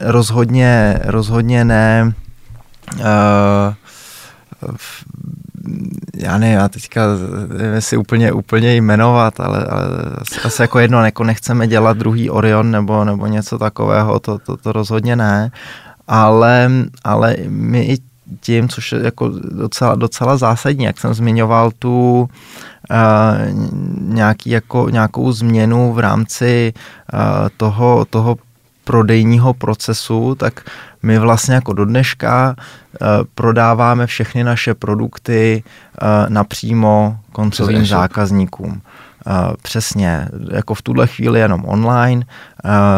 rozhodně, 0.01 0.99
rozhodně 1.05 1.65
ne, 1.65 2.13
uh, 2.99 3.75
já 6.15 6.39
nevím, 6.39 6.57
já 6.57 6.69
teďka 6.69 7.03
nevím 7.59 7.81
si 7.81 7.97
úplně, 7.97 8.33
úplně 8.33 8.75
jmenovat, 8.75 9.41
ale, 9.41 9.65
ale 9.65 9.89
asi 10.45 10.63
jako 10.63 10.79
jedno, 10.79 11.05
jako 11.05 11.25
nechceme 11.25 11.67
dělat 11.67 11.97
druhý 11.97 12.31
Orion 12.31 12.71
nebo, 12.71 13.05
nebo 13.05 13.27
něco 13.27 13.59
takového, 13.59 14.21
to, 14.21 14.39
to, 14.39 14.57
to 14.57 14.73
rozhodně 14.73 15.17
ne, 15.17 15.51
ale, 16.09 16.71
ale 17.05 17.37
my 17.49 17.83
i 17.83 17.99
tím, 18.41 18.69
což 18.69 18.93
je 18.93 19.03
jako 19.03 19.29
docela, 19.63 19.95
docela 19.95 20.37
zásadní, 20.37 20.85
jak 20.85 20.99
jsem 20.99 21.15
zmiňoval 21.15 21.71
tu 21.79 22.29
uh, 22.91 22.99
nějaký 23.99 24.51
jako, 24.51 24.91
nějakou 24.91 25.33
změnu 25.33 25.93
v 25.93 25.99
rámci 25.99 26.73
uh, 27.13 27.21
toho, 27.57 28.05
toho 28.11 28.37
prodejního 28.85 29.55
procesu, 29.55 30.35
tak 30.35 30.61
my 31.03 31.19
vlastně 31.19 31.55
jako 31.55 31.73
do 31.73 31.85
dneška 31.85 32.57
uh, 32.57 33.07
prodáváme 33.35 34.07
všechny 34.07 34.45
naše 34.45 34.75
produkty 34.75 35.63
uh, 36.03 36.31
napřímo 36.31 37.19
koncovým 37.33 37.87
zákazníkům. 37.87 38.81
Přesně, 39.63 40.29
jako 40.53 40.75
v 40.75 40.83
tuhle 40.83 41.07
chvíli 41.07 41.41
jenom 41.41 41.65
online, 41.65 42.25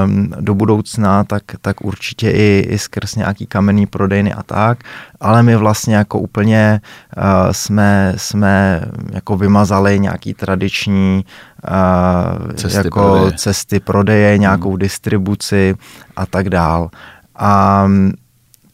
um, 0.05 0.33
do 0.41 0.55
budoucna 0.55 1.25
tak, 1.25 1.43
tak 1.61 1.81
určitě 1.81 2.31
i, 2.31 2.67
i 2.69 2.79
skrz 2.79 3.15
nějaký 3.15 3.47
kamenný 3.47 3.87
prodejny 3.87 4.33
a 4.33 4.43
tak, 4.43 4.79
ale 5.21 5.43
my 5.43 5.57
vlastně 5.57 5.97
jako 5.97 6.19
úplně 6.19 6.81
uh, 7.17 7.23
jsme, 7.53 8.13
jsme 8.17 8.83
jako 9.13 9.37
vymazali 9.37 10.01
nějaký 10.01 10.35
tradiční 10.35 11.25
uh, 11.69 12.53
cesty, 12.53 12.77
jako 12.77 13.01
prodeje. 13.01 13.33
cesty 13.33 13.81
prodeje, 13.81 14.39
nějakou 14.39 14.71
hmm. 14.71 14.79
distribuci 14.79 15.75
a 16.17 16.27
tak 16.27 16.51
dál. 16.51 16.91
A 17.37 17.87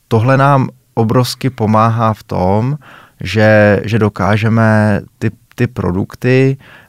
tohle 0.09 0.37
nám 0.37 0.69
obrovsky 0.95 1.51
pomáhá 1.51 2.15
v 2.15 2.23
tom, 2.23 2.79
že, 3.21 3.81
že 3.85 3.99
dokážeme 3.99 5.01
ty, 5.19 5.31
ty 5.55 5.67
produkty 5.67 6.57
uh, 6.61 6.86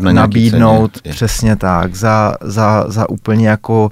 na 0.00 0.12
nabídnout 0.12 0.98
ceně. 1.02 1.14
přesně 1.14 1.56
tak, 1.56 1.94
za, 1.94 2.34
za, 2.40 2.84
za 2.88 3.10
úplně 3.10 3.48
jako 3.48 3.90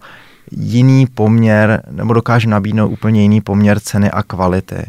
jiný 0.51 1.07
poměr, 1.07 1.83
nebo 1.91 2.13
dokáže 2.13 2.49
nabídnout 2.49 2.89
úplně 2.89 3.23
jiný 3.23 3.41
poměr 3.41 3.81
ceny 3.81 4.11
a 4.11 4.23
kvality. 4.23 4.87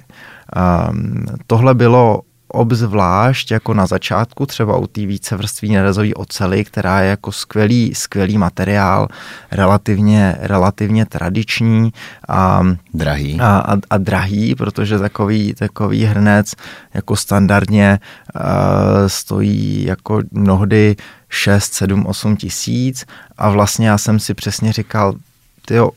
Um, 0.92 1.26
tohle 1.48 1.74
bylo 1.74 2.22
obzvlášť 2.52 3.52
jako 3.52 3.74
na 3.74 3.86
začátku 3.86 4.46
třeba 4.46 4.78
u 4.78 4.88
té 4.88 5.06
vícevrství 5.06 5.74
nerezový 5.74 6.14
ocely, 6.14 6.64
která 6.64 7.02
je 7.02 7.10
jako 7.10 7.32
skvělý, 7.32 7.96
skvělý 7.96 8.38
materiál, 8.38 9.08
relativně, 9.52 10.36
relativně 10.40 11.06
tradiční 11.06 11.94
a 12.30 12.64
drahý. 12.94 13.40
A, 13.40 13.58
a, 13.58 13.78
a 13.90 13.98
drahý, 13.98 14.56
protože 14.56 15.00
takový, 15.00 15.54
takový 15.54 16.04
hrnec 16.04 16.54
jako 16.94 17.16
standardně 17.16 18.00
uh, 18.36 18.42
stojí 19.08 19.84
jako 19.84 20.22
mnohdy 20.32 20.96
6, 21.30 21.74
7, 21.74 22.06
8 22.06 22.38
tisíc 22.38 23.06
a 23.38 23.50
vlastně 23.50 23.88
já 23.88 23.98
jsem 23.98 24.20
si 24.20 24.34
přesně 24.34 24.74
říkal, 24.74 25.16
tyjo, 25.66 25.92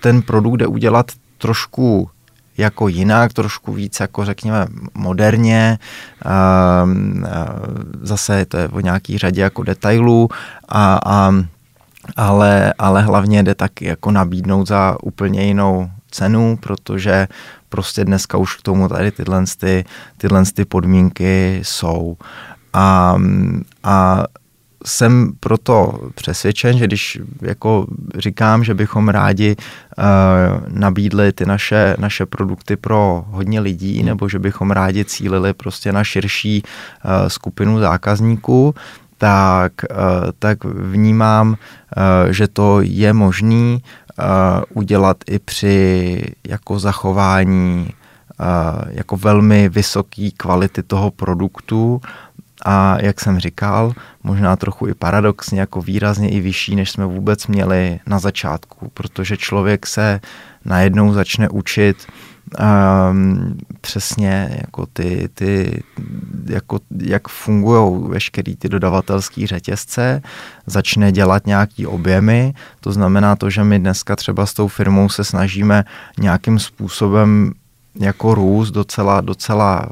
ten 0.00 0.22
produkt 0.22 0.56
jde 0.56 0.66
udělat 0.66 1.12
trošku 1.38 2.10
jako 2.58 2.88
jinak, 2.88 3.32
trošku 3.32 3.72
víc 3.72 4.00
jako 4.00 4.24
řekněme 4.24 4.66
moderně, 4.94 5.78
ehm, 6.24 7.24
eh, 7.26 7.30
zase 8.02 8.46
to 8.46 8.56
je 8.56 8.68
o 8.68 8.80
nějaký 8.80 9.18
řadě 9.18 9.40
jako 9.40 9.62
detailů 9.62 10.28
a, 10.68 11.00
a 11.04 11.32
ale, 12.16 12.74
ale 12.78 13.02
hlavně 13.02 13.42
jde 13.42 13.54
tak 13.54 13.82
jako 13.82 14.10
nabídnout 14.10 14.68
za 14.68 14.96
úplně 15.02 15.44
jinou 15.44 15.90
cenu, 16.10 16.58
protože 16.60 17.28
prostě 17.68 18.04
dneska 18.04 18.38
už 18.38 18.56
k 18.56 18.62
tomu 18.62 18.88
tady 18.88 19.10
tyhle, 19.10 19.44
ty, 19.58 19.84
tyhle 20.16 20.44
ty 20.54 20.64
podmínky 20.64 21.60
jsou. 21.62 22.16
A, 22.72 23.16
a 23.84 24.24
jsem 24.86 25.32
proto 25.40 25.98
přesvědčen, 26.14 26.78
že 26.78 26.86
když 26.86 27.20
jako 27.42 27.86
říkám, 28.18 28.64
že 28.64 28.74
bychom 28.74 29.08
rádi 29.08 29.56
uh, 29.56 30.04
nabídli 30.68 31.32
ty 31.32 31.46
naše, 31.46 31.96
naše 31.98 32.26
produkty 32.26 32.76
pro 32.76 33.24
hodně 33.28 33.60
lidí, 33.60 33.96
hmm. 33.96 34.06
nebo 34.06 34.28
že 34.28 34.38
bychom 34.38 34.70
rádi 34.70 35.04
cílili 35.04 35.54
prostě 35.54 35.92
na 35.92 36.04
širší 36.04 36.62
uh, 36.62 37.28
skupinu 37.28 37.78
zákazníků, 37.78 38.74
tak, 39.18 39.72
uh, 39.90 39.96
tak 40.38 40.64
vnímám, 40.64 41.48
uh, 41.48 42.30
že 42.30 42.48
to 42.48 42.80
je 42.80 43.12
možný 43.12 43.82
uh, 44.18 44.24
udělat 44.74 45.16
i 45.26 45.38
při 45.38 46.20
jako 46.48 46.78
zachování 46.78 47.90
uh, 48.40 48.46
jako 48.88 49.16
velmi 49.16 49.68
vysoké 49.68 50.28
kvality 50.36 50.82
toho 50.82 51.10
produktu 51.10 52.00
a 52.64 52.96
jak 53.00 53.20
jsem 53.20 53.38
říkal, 53.38 53.92
možná 54.22 54.56
trochu 54.56 54.86
i 54.86 54.94
paradoxně, 54.94 55.60
jako 55.60 55.82
výrazně 55.82 56.30
i 56.30 56.40
vyšší, 56.40 56.76
než 56.76 56.90
jsme 56.90 57.06
vůbec 57.06 57.46
měli 57.46 58.00
na 58.06 58.18
začátku, 58.18 58.90
protože 58.94 59.36
člověk 59.36 59.86
se 59.86 60.20
najednou 60.64 61.12
začne 61.12 61.48
učit 61.48 62.06
um, 62.60 63.58
přesně 63.80 64.56
jako 64.60 64.86
ty, 64.86 65.28
ty 65.34 65.82
jako, 66.46 66.80
jak 66.98 67.28
fungují 67.28 68.08
veškerý 68.08 68.56
ty 68.56 68.68
dodavatelský 68.68 69.46
řetězce, 69.46 70.22
začne 70.66 71.12
dělat 71.12 71.46
nějaký 71.46 71.86
objemy, 71.86 72.54
to 72.80 72.92
znamená 72.92 73.36
to, 73.36 73.50
že 73.50 73.64
my 73.64 73.78
dneska 73.78 74.16
třeba 74.16 74.46
s 74.46 74.54
tou 74.54 74.68
firmou 74.68 75.08
se 75.08 75.24
snažíme 75.24 75.84
nějakým 76.18 76.58
způsobem 76.58 77.52
jako 78.00 78.34
růst 78.34 78.70
docela, 78.70 79.20
docela 79.20 79.86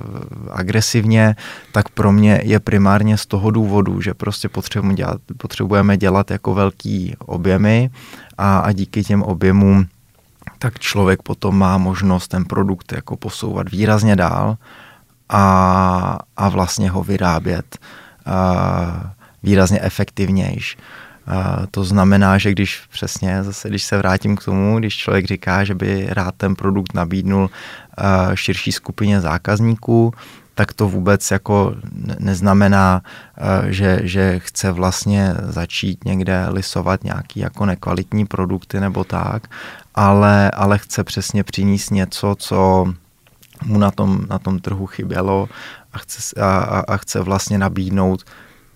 agresivně, 0.51 1.37
tak 1.73 1.89
pro 1.89 2.13
mě 2.13 2.41
je 2.45 2.61
primárně 2.61 3.17
z 3.17 3.27
toho 3.27 3.51
důvodu, 3.51 4.01
že 4.01 4.15
prostě 4.15 4.49
potřebujeme 4.49 4.95
dělat, 4.95 5.21
potřebujeme 5.37 5.97
dělat 5.97 6.31
jako 6.31 6.55
velký 6.55 7.15
objemy 7.19 7.91
a, 8.39 8.59
a 8.59 8.73
díky 8.73 9.05
těm 9.05 9.23
objemům 9.23 9.87
tak 10.59 10.79
člověk 10.79 11.23
potom 11.23 11.59
má 11.59 11.79
možnost 11.79 12.29
ten 12.29 12.45
produkt 12.45 12.93
jako 12.93 13.17
posouvat 13.17 13.71
výrazně 13.71 14.17
dál 14.17 14.57
a, 15.29 16.19
a 16.37 16.49
vlastně 16.49 16.91
ho 16.91 17.03
vyrábět 17.03 17.79
a, 18.27 19.13
výrazně 19.43 19.81
efektivnější. 19.81 20.79
Uh, 21.29 21.67
to 21.71 21.85
znamená, 21.85 22.39
že 22.39 22.51
když 22.51 22.83
přesně, 22.91 23.43
zase 23.43 23.69
když 23.69 23.83
se 23.83 23.99
vrátím 23.99 24.37
k 24.37 24.45
tomu, 24.45 24.79
když 24.79 24.97
člověk 24.97 25.27
říká, 25.27 25.65
že 25.65 25.75
by 25.75 26.07
rád 26.11 26.35
ten 26.37 26.57
produkt 26.57 26.95
nabídnul 26.95 27.43
uh, 27.43 28.35
širší 28.35 28.73
skupině 28.73 29.21
zákazníků, 29.21 30.13
tak 30.55 30.73
to 30.73 30.89
vůbec 30.89 31.31
jako 31.31 31.75
neznamená, 32.19 33.03
uh, 33.03 33.69
že, 33.71 34.01
že 34.03 34.39
chce 34.39 34.73
vlastně 34.73 35.35
začít 35.43 36.05
někde 36.05 36.47
lisovat 36.49 37.05
nějaký 37.05 37.41
jako 37.41 37.67
nekvalitní 37.67 38.27
produkty 38.27 38.81
nebo 38.81 39.05
tak, 39.05 39.49
ale, 39.95 40.51
ale 40.51 40.79
chce 40.79 41.05
přesně 41.05 41.45
přinést 41.45 41.91
něco, 41.91 42.35
co 42.39 42.87
mu 43.65 43.79
na 43.79 43.91
tom, 43.91 44.27
na 44.31 44.39
tom 44.39 44.59
trhu 44.59 44.87
chybělo 44.87 45.49
a 45.93 45.99
chce, 45.99 46.41
a, 46.41 46.85
a 46.89 46.97
chce 46.97 47.21
vlastně 47.21 47.59
nabídnout 47.59 48.25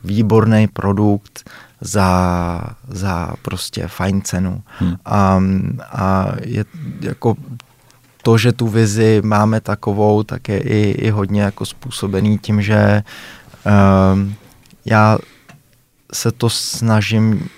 výborný 0.05 0.69
produkt, 0.69 1.51
za, 1.81 2.61
za 2.89 3.33
prostě 3.43 3.89
fajn 3.89 4.23
cenu. 4.23 4.63
Hmm. 4.79 4.97
A, 5.05 5.41
a 5.93 6.33
je 6.45 6.65
jako 7.01 7.37
to, 8.23 8.39
že 8.39 8.53
tu 8.53 8.67
vizi 8.69 9.23
máme 9.25 9.61
takovou, 9.61 10.23
tak 10.23 10.49
je 10.49 10.61
i, 10.61 10.91
i 10.91 11.11
hodně 11.11 11.43
jako 11.43 11.67
způsobený 11.67 12.39
tím, 12.39 12.63
že 12.63 13.03
um, 14.13 14.35
já 14.85 15.19
se 16.13 16.33
to 16.33 16.51
snažím 16.51 17.49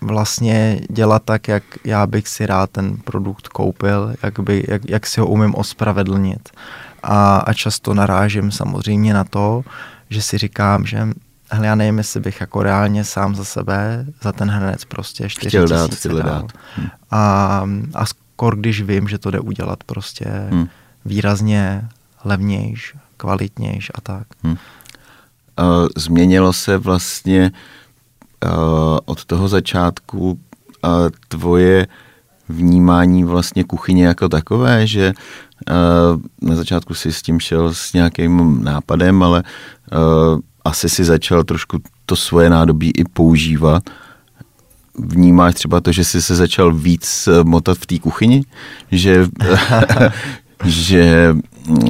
vlastně 0.00 0.80
dělat 0.90 1.22
tak, 1.24 1.48
jak 1.48 1.62
já 1.84 2.06
bych 2.06 2.28
si 2.28 2.46
rád 2.46 2.70
ten 2.70 2.96
produkt 2.96 3.48
koupil, 3.48 4.14
jak, 4.22 4.40
by, 4.40 4.64
jak, 4.68 4.82
jak 4.88 5.06
si 5.06 5.20
ho 5.20 5.26
umím 5.26 5.54
ospravedlnit. 5.54 6.48
A, 7.02 7.36
a 7.36 7.52
často 7.52 7.94
narážím 7.94 8.50
samozřejmě 8.50 9.14
na 9.14 9.24
to, 9.24 9.64
že 10.10 10.22
si 10.22 10.38
říkám, 10.38 10.86
že 10.86 11.08
hele, 11.50 11.66
já 11.66 11.74
nevím, 11.74 11.98
jestli 11.98 12.20
bych 12.20 12.40
jako 12.40 12.62
reálně 12.62 13.04
sám 13.04 13.34
za 13.34 13.44
sebe, 13.44 14.06
za 14.22 14.32
ten 14.32 14.50
hrnec 14.50 14.84
prostě 14.84 15.28
4 15.28 15.48
chtěl 15.48 15.68
dát, 15.68 15.94
chtěl 15.94 16.22
dát. 16.22 16.52
Hm. 16.76 16.88
A, 17.10 17.62
a 17.94 18.06
skoro 18.06 18.56
když 18.56 18.82
vím, 18.82 19.08
že 19.08 19.18
to 19.18 19.30
jde 19.30 19.40
udělat 19.40 19.84
prostě 19.84 20.24
hm. 20.50 20.66
výrazně 21.04 21.88
levnějš, 22.24 22.94
kvalitnějš 23.16 23.90
a 23.94 24.00
tak. 24.00 24.26
Hm. 24.44 24.50
Uh, 24.50 24.56
změnilo 25.96 26.52
se 26.52 26.78
vlastně 26.78 27.52
uh, 28.44 28.50
od 29.04 29.24
toho 29.24 29.48
začátku 29.48 30.30
uh, 30.30 30.90
tvoje 31.28 31.86
vnímání 32.48 33.24
vlastně 33.24 33.64
kuchyně 33.64 34.06
jako 34.06 34.28
takové, 34.28 34.86
že 34.86 35.12
na 36.42 36.56
začátku 36.56 36.94
si 36.94 37.12
s 37.12 37.22
tím 37.22 37.40
šel 37.40 37.74
s 37.74 37.92
nějakým 37.92 38.64
nápadem, 38.64 39.22
ale 39.22 39.42
asi 40.68 40.88
si 40.88 41.04
začal 41.04 41.44
trošku 41.44 41.78
to 42.06 42.16
svoje 42.16 42.50
nádobí 42.50 42.92
i 42.96 43.04
používat. 43.04 43.82
Vnímáš 44.98 45.54
třeba 45.54 45.80
to, 45.80 45.92
že 45.92 46.04
jsi 46.04 46.22
se 46.22 46.36
začal 46.36 46.74
víc 46.74 47.28
motat 47.42 47.78
v 47.78 47.86
té 47.86 47.98
kuchyni? 47.98 48.44
Že, 48.92 49.26
že 50.64 51.34
uh, 51.68 51.86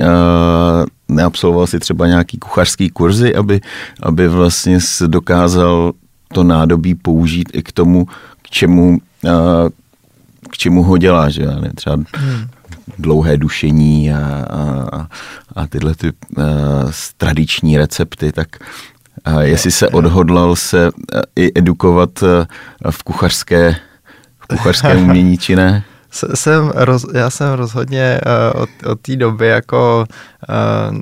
neabsolvoval 1.09 1.67
si 1.67 1.79
třeba 1.79 2.07
nějaký 2.07 2.39
kuchařský 2.39 2.91
kurzy, 2.91 3.35
aby, 3.35 3.61
aby 4.03 4.29
vlastně 4.29 4.79
dokázal 5.07 5.93
to 6.35 6.45
nádobí 6.45 6.95
použít 6.95 7.49
i 7.53 7.63
k 7.63 7.73
tomu, 7.73 8.07
k 8.43 8.51
čemu, 8.51 8.99
k 10.51 10.57
čemu 10.57 10.83
ho 10.83 10.99
dělá, 10.99 11.29
že 11.29 11.47
třeba 11.75 11.97
hmm. 11.97 12.49
Dlouhé 12.99 13.37
dušení 13.37 14.13
a, 14.13 14.47
a, 14.93 15.07
a 15.57 15.67
tyhle 15.67 15.95
ty 15.95 16.09
a, 16.09 16.13
tradiční 17.17 17.79
recepty, 17.79 18.33
tak 18.33 18.49
a 19.25 19.43
jestli 19.43 19.71
se 19.71 19.89
odhodlal 19.89 20.57
se 20.57 20.91
i 21.37 21.53
edukovat 21.59 22.11
v 22.91 23.03
kuchařské, 23.03 23.77
v 24.41 24.47
kuchařském 24.47 25.03
umění, 25.03 25.39
či 25.39 25.57
ne? 25.57 25.85
Jsem 26.11 26.73
roz, 26.75 27.07
já 27.15 27.31
jsem 27.31 27.53
rozhodně 27.53 28.21
uh, 28.55 28.63
od, 28.63 28.69
od 28.87 29.01
té 29.01 29.17
doby 29.17 29.49
jako, 29.49 30.07
uh, 30.49 30.97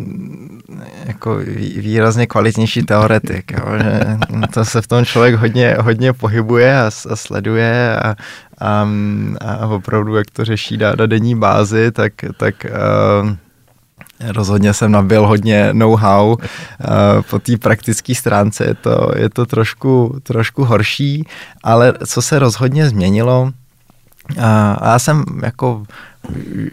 jako 1.05 1.37
výrazně 1.77 2.27
kvalitnější 2.27 2.83
teoretik. 2.83 3.53
Jo, 3.53 3.79
že 3.83 4.01
to 4.55 4.65
se 4.65 4.83
v 4.83 4.87
tom 4.87 5.05
člověk 5.05 5.35
hodně, 5.35 5.77
hodně 5.81 6.13
pohybuje 6.13 6.81
a, 6.81 6.87
a 6.87 7.17
sleduje 7.17 7.97
a, 7.97 8.15
a, 8.59 8.89
a 9.41 9.67
opravdu, 9.67 10.17
jak 10.17 10.31
to 10.31 10.45
řeší 10.45 10.77
na, 10.77 10.93
na 10.99 11.07
denní 11.07 11.35
bázi, 11.35 11.93
tak, 11.93 12.13
tak 12.37 12.55
uh, 13.23 13.31
Rozhodně 14.21 14.75
jsem 14.75 14.93
nabil 14.93 15.27
hodně 15.27 15.69
know-how. 15.73 16.37
Po 17.31 17.39
té 17.39 17.57
praktické 17.59 18.15
stránce 18.15 18.65
je 18.65 18.75
to, 18.75 19.11
je 19.17 19.31
to 19.31 19.47
trošku, 19.47 20.19
trošku 20.23 20.65
horší, 20.65 21.25
ale 21.63 21.93
co 22.07 22.23
se 22.23 22.39
rozhodně 22.39 22.89
změnilo, 22.89 23.53
a 24.39 24.93
já 24.93 24.99
jsem 24.99 25.25
jako 25.43 25.85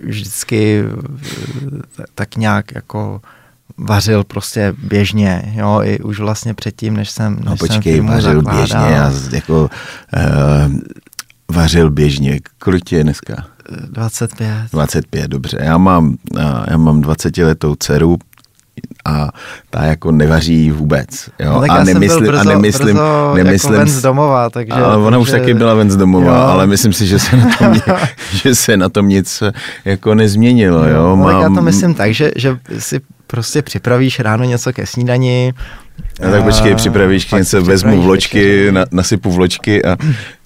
vždycky 0.03 0.83
tak 2.15 2.35
nějak 2.35 2.75
jako 2.75 3.21
vařil 3.77 4.23
prostě 4.23 4.73
běžně, 4.77 5.53
jo, 5.55 5.79
i 5.83 5.99
už 5.99 6.19
vlastně 6.19 6.53
předtím, 6.53 6.93
než 6.93 7.09
jsem, 7.09 7.35
než 7.35 7.45
no 7.45 7.57
počkej, 7.57 7.97
jsem 7.97 8.07
vařil 8.07 8.35
zakládal. 8.35 8.59
běžně, 8.59 8.95
já 8.95 9.11
jako 9.31 9.61
uh, 9.63 9.69
vařil 11.51 11.91
běžně, 11.91 12.39
kolik 12.59 12.91
je 12.91 13.03
dneska? 13.03 13.45
25. 13.89 14.47
25, 14.71 15.27
dobře. 15.27 15.57
Já 15.61 15.77
mám, 15.77 16.15
já 16.67 16.77
mám 16.77 17.01
20 17.01 17.37
letou 17.37 17.75
dceru, 17.75 18.17
a 19.05 19.29
ta 19.69 19.83
jako 19.83 20.11
nevaří 20.11 20.71
vůbec. 20.71 21.29
Jo? 21.39 21.53
No, 21.53 21.63
a, 21.69 21.83
nemysli, 21.83 22.27
brzo, 22.27 22.39
a 22.39 22.43
nemyslím, 22.43 22.95
brzo 22.95 23.33
nemyslím, 23.35 23.71
jako 23.71 23.79
ven 23.79 23.87
z 23.87 24.01
domova. 24.01 24.49
Takže, 24.49 24.73
ale 24.73 24.97
ona 24.97 25.17
takže... 25.17 25.17
už 25.17 25.31
taky 25.31 25.53
byla 25.53 25.73
ven 25.73 25.91
z 25.91 25.95
domova, 25.95 26.37
jo. 26.37 26.43
ale 26.43 26.67
myslím 26.67 26.93
si, 26.93 27.07
že 27.07 27.19
se 27.19 27.37
na 27.37 27.49
tom, 27.57 27.73
že 28.31 28.55
se 28.55 28.77
na 28.77 28.89
tom 28.89 29.09
nic 29.09 29.43
jako 29.85 30.15
nezměnilo. 30.15 30.87
Jo? 30.87 31.03
No, 31.03 31.15
Mám... 31.15 31.33
tak 31.33 31.41
já 31.41 31.49
to 31.49 31.61
myslím 31.61 31.93
tak, 31.93 32.13
že, 32.13 32.31
že 32.35 32.57
si 32.79 33.01
prostě 33.27 33.61
připravíš 33.61 34.19
ráno 34.19 34.43
něco 34.43 34.73
ke 34.73 34.85
snídani, 34.85 35.53
No 36.21 36.31
tak 36.31 36.43
počkej, 36.43 36.75
připravíš 36.75 37.31
něco, 37.31 37.61
vezmu 37.61 38.01
vločky, 38.01 38.71
na, 38.71 38.85
nasypu 38.91 39.31
vločky 39.31 39.85
a 39.85 39.97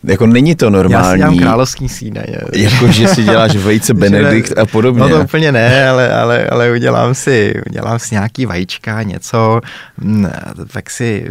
jako 0.03 0.27
není 0.27 0.55
to 0.55 0.69
normální. 0.69 1.05
Já 1.05 1.11
si 1.11 1.17
dělám 1.17 1.37
královský 1.37 1.89
snídaně. 1.89 2.37
Jako, 2.53 2.87
že 2.87 3.07
si 3.07 3.23
děláš 3.23 3.55
vejce 3.55 3.93
Benedikt 3.93 4.57
a 4.57 4.65
podobně. 4.65 5.01
No 5.01 5.09
to 5.09 5.21
úplně 5.21 5.51
ne, 5.51 5.89
ale, 5.89 6.13
ale, 6.13 6.47
ale 6.47 6.71
udělám 6.71 7.15
si, 7.15 7.61
udělám 7.69 7.99
si 7.99 8.15
nějaký 8.15 8.45
vajíčka, 8.45 9.03
něco, 9.03 9.61
mm, 9.97 10.27
tak 10.73 10.89
si 10.89 11.27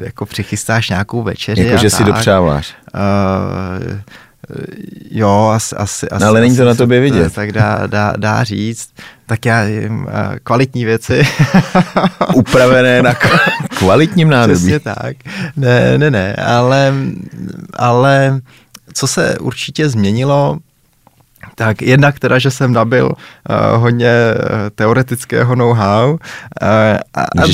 jako 0.00 0.26
přichystáš 0.26 0.88
nějakou 0.88 1.22
večeři 1.22 1.64
Jako, 1.64 1.76
že 1.76 1.90
tak. 1.90 1.98
si 1.98 2.04
dopřáváš. 2.04 2.74
Uh, 2.94 3.98
Jo, 5.10 5.50
asi, 5.54 5.76
asi, 5.76 6.06
no, 6.20 6.26
ale 6.26 6.40
není 6.40 6.56
to 6.56 6.64
na 6.64 6.74
tobě 6.74 7.00
vidět. 7.00 7.34
Tak 7.34 7.52
dá, 7.52 7.86
dá, 7.86 8.12
dá 8.16 8.44
říct. 8.44 8.88
Tak 9.26 9.46
já 9.46 9.62
jim 9.64 10.06
kvalitní 10.42 10.84
věci. 10.84 11.22
Upravené 12.34 13.02
na 13.02 13.14
kvalitním 13.78 14.28
nádobí. 14.28 14.58
Přesně 14.58 14.80
tak. 14.80 15.16
Ne, 15.56 15.98
ne, 15.98 16.10
ne, 16.10 16.34
ale, 16.34 16.94
ale 17.74 18.40
co 18.92 19.06
se 19.06 19.38
určitě 19.38 19.88
změnilo, 19.88 20.58
tak 21.54 21.82
jednak 21.82 22.18
teda, 22.18 22.38
že 22.38 22.50
jsem 22.50 22.72
nabil 22.72 23.06
uh, 23.06 23.80
hodně 23.82 24.10
uh, 24.34 24.48
teoretického 24.74 25.54
know-how. 25.54 26.10
Uh, 26.12 26.18
a, 27.14 27.22
a 27.22 27.46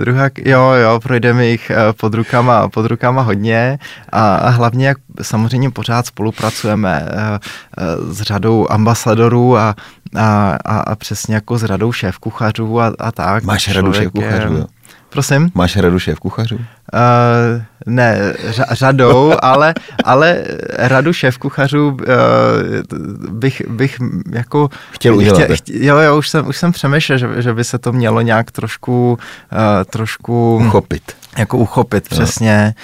druhá, 0.00 0.22
uh, 0.22 0.28
jo, 0.44 0.70
jo, 0.70 1.00
projdeme 1.02 1.46
jich 1.46 1.70
uh, 1.70 1.92
pod, 1.92 2.14
rukama, 2.14 2.68
pod 2.68 2.86
rukama 2.86 3.22
hodně 3.22 3.78
a, 4.12 4.36
a 4.36 4.48
hlavně, 4.48 4.88
jak 4.88 4.96
samozřejmě 5.22 5.70
pořád 5.70 6.06
spolupracujeme 6.06 7.08
uh, 7.12 7.98
uh, 8.06 8.12
s 8.12 8.20
řadou 8.20 8.66
ambasadorů 8.70 9.56
a, 9.56 9.74
a, 10.16 10.58
a, 10.64 10.78
a 10.78 10.96
přesně 10.96 11.34
jako 11.34 11.58
s 11.58 11.62
radou 11.62 11.92
šéf 11.92 12.18
kuchařů 12.18 12.80
a, 12.80 12.92
a 12.98 13.12
tak. 13.12 13.44
Máš 13.44 13.74
radu 13.74 13.92
šéf 13.92 14.12
kuchařů, 14.12 14.54
jo? 14.56 14.66
Prosím? 15.14 15.50
Máš 15.54 15.76
radu 15.76 15.98
šéf 15.98 16.18
kuchařů? 16.18 16.56
Uh, 16.56 16.62
ne, 17.86 18.34
ř- 18.48 18.74
řadou, 18.74 19.32
ale, 19.42 19.74
ale 20.04 20.44
radu 20.78 21.12
šéf 21.12 21.38
kuchařů 21.38 21.88
uh, 21.88 21.96
bych, 23.30 23.62
bych 23.68 23.98
jako... 24.32 24.68
Chtěl 24.90 25.16
udělat. 25.16 25.42
Chtěl, 25.42 25.56
chtěl, 25.56 25.76
jo, 25.80 25.98
jo, 25.98 26.18
už 26.18 26.28
jsem, 26.28 26.48
už 26.48 26.56
jsem 26.56 26.72
přemýšlel, 26.72 27.18
že, 27.18 27.28
že 27.42 27.54
by 27.54 27.64
se 27.64 27.78
to 27.78 27.92
mělo 27.92 28.20
nějak 28.20 28.50
trošku... 28.50 29.18
Uh, 29.52 29.84
trošku 29.90 30.56
uchopit. 30.66 31.12
Jako 31.38 31.58
uchopit, 31.58 32.04
jo. 32.04 32.08
přesně. 32.10 32.74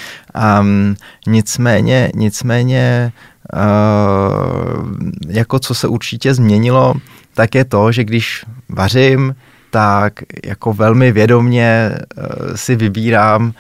Um, 0.61 0.97
nicméně, 1.27 2.13
nicméně 2.15 3.13
uh, 3.55 4.87
jako 5.29 5.59
co 5.59 5.75
se 5.75 5.89
určitě 5.89 6.35
změnilo, 6.35 6.95
tak 7.35 7.55
je 7.55 7.65
to, 7.65 7.93
že 7.93 8.05
když 8.05 8.45
vařím, 8.69 9.35
tak 9.71 10.13
jako 10.45 10.73
velmi 10.73 11.13
vědomně 11.13 11.91
uh, 11.93 12.25
si 12.55 12.77
vybírám 12.77 13.45
uh, 13.45 13.53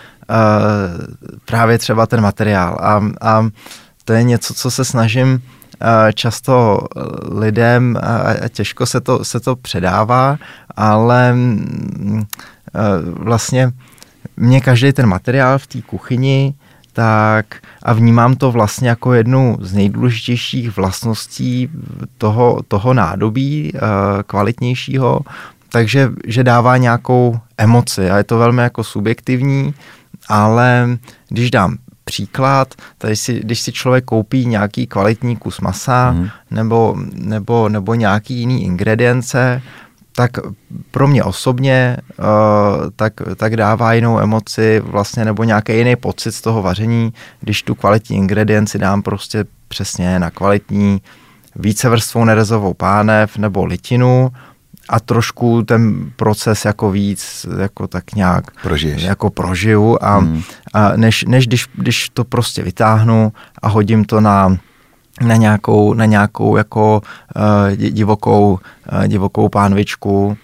právě 1.44 1.78
třeba 1.78 2.06
ten 2.06 2.20
materiál. 2.20 2.78
A, 2.80 3.02
a 3.20 3.48
to 4.04 4.12
je 4.12 4.22
něco, 4.22 4.54
co 4.54 4.70
se 4.70 4.84
snažím 4.84 5.32
uh, 5.32 5.40
často 6.14 6.80
lidem, 7.38 7.98
těžko 8.48 8.86
se 8.86 9.00
to, 9.00 9.24
se 9.24 9.40
to 9.40 9.56
předává, 9.56 10.38
ale 10.76 11.34
vlastně 13.04 13.72
mě 14.36 14.60
každý 14.60 14.92
ten 14.92 15.06
materiál 15.06 15.58
v 15.58 15.66
té 15.66 15.82
kuchyni 15.82 16.54
tak 16.92 17.46
a 17.82 17.92
vnímám 17.92 18.36
to 18.36 18.52
vlastně 18.52 18.88
jako 18.88 19.12
jednu 19.12 19.56
z 19.60 19.72
nejdůležitějších 19.72 20.76
vlastností 20.76 21.68
toho, 22.18 22.60
toho 22.68 22.94
nádobí 22.94 23.72
kvalitnějšího, 24.26 25.20
takže 25.72 26.10
že 26.26 26.44
dává 26.44 26.76
nějakou 26.76 27.38
emoci 27.58 28.10
a 28.10 28.16
je 28.16 28.24
to 28.24 28.38
velmi 28.38 28.62
jako 28.62 28.84
subjektivní, 28.84 29.74
ale 30.28 30.98
když 31.28 31.50
dám 31.50 31.76
příklad, 32.04 32.74
tady 32.98 33.16
si, 33.16 33.40
když 33.40 33.60
si 33.60 33.72
člověk 33.72 34.04
koupí 34.04 34.46
nějaký 34.46 34.86
kvalitní 34.86 35.36
kus 35.36 35.60
masa 35.60 36.10
mm. 36.12 36.28
nebo, 36.50 36.96
nebo, 37.14 37.68
nebo 37.68 37.94
nějaký 37.94 38.34
jiný 38.34 38.64
ingredience, 38.64 39.62
tak 40.12 40.30
pro 40.90 41.08
mě 41.08 41.24
osobně 41.24 41.96
uh, 42.18 42.90
tak, 42.96 43.12
tak 43.36 43.56
dává 43.56 43.92
jinou 43.92 44.18
emoci 44.18 44.80
vlastně 44.80 45.24
nebo 45.24 45.44
nějaký 45.44 45.72
jiný 45.76 45.96
pocit 45.96 46.32
z 46.32 46.40
toho 46.40 46.62
vaření, 46.62 47.12
když 47.40 47.62
tu 47.62 47.74
kvalitní 47.74 48.16
ingredienci 48.16 48.78
dám 48.78 49.02
prostě 49.02 49.44
přesně 49.68 50.18
na 50.18 50.30
kvalitní 50.30 51.02
vícevrstvou 51.56 52.24
nerezovou 52.24 52.74
pánev 52.74 53.36
nebo 53.36 53.64
litinu 53.64 54.30
a 54.90 55.00
trošku 55.00 55.62
ten 55.62 56.10
proces 56.16 56.64
jako 56.64 56.90
víc, 56.90 57.46
jako 57.58 57.86
tak 57.86 58.14
nějak 58.14 58.44
Prožiješ. 58.62 59.02
jako 59.02 59.30
prožiju 59.30 59.98
a, 60.00 60.18
hmm. 60.18 60.42
a 60.74 60.96
než, 60.96 61.24
než 61.28 61.46
když, 61.46 61.66
když 61.74 62.08
to 62.08 62.24
prostě 62.24 62.62
vytáhnu 62.62 63.32
a 63.62 63.68
hodím 63.68 64.04
to 64.04 64.20
na 64.20 64.56
na 65.20 65.36
nějakou, 65.36 65.94
na 65.94 66.04
nějakou 66.04 66.56
jako 66.56 67.02
uh, 67.36 67.76
divokou, 67.76 68.58
uh, 68.92 69.06
divokou 69.06 69.48
pánvičku, 69.48 70.36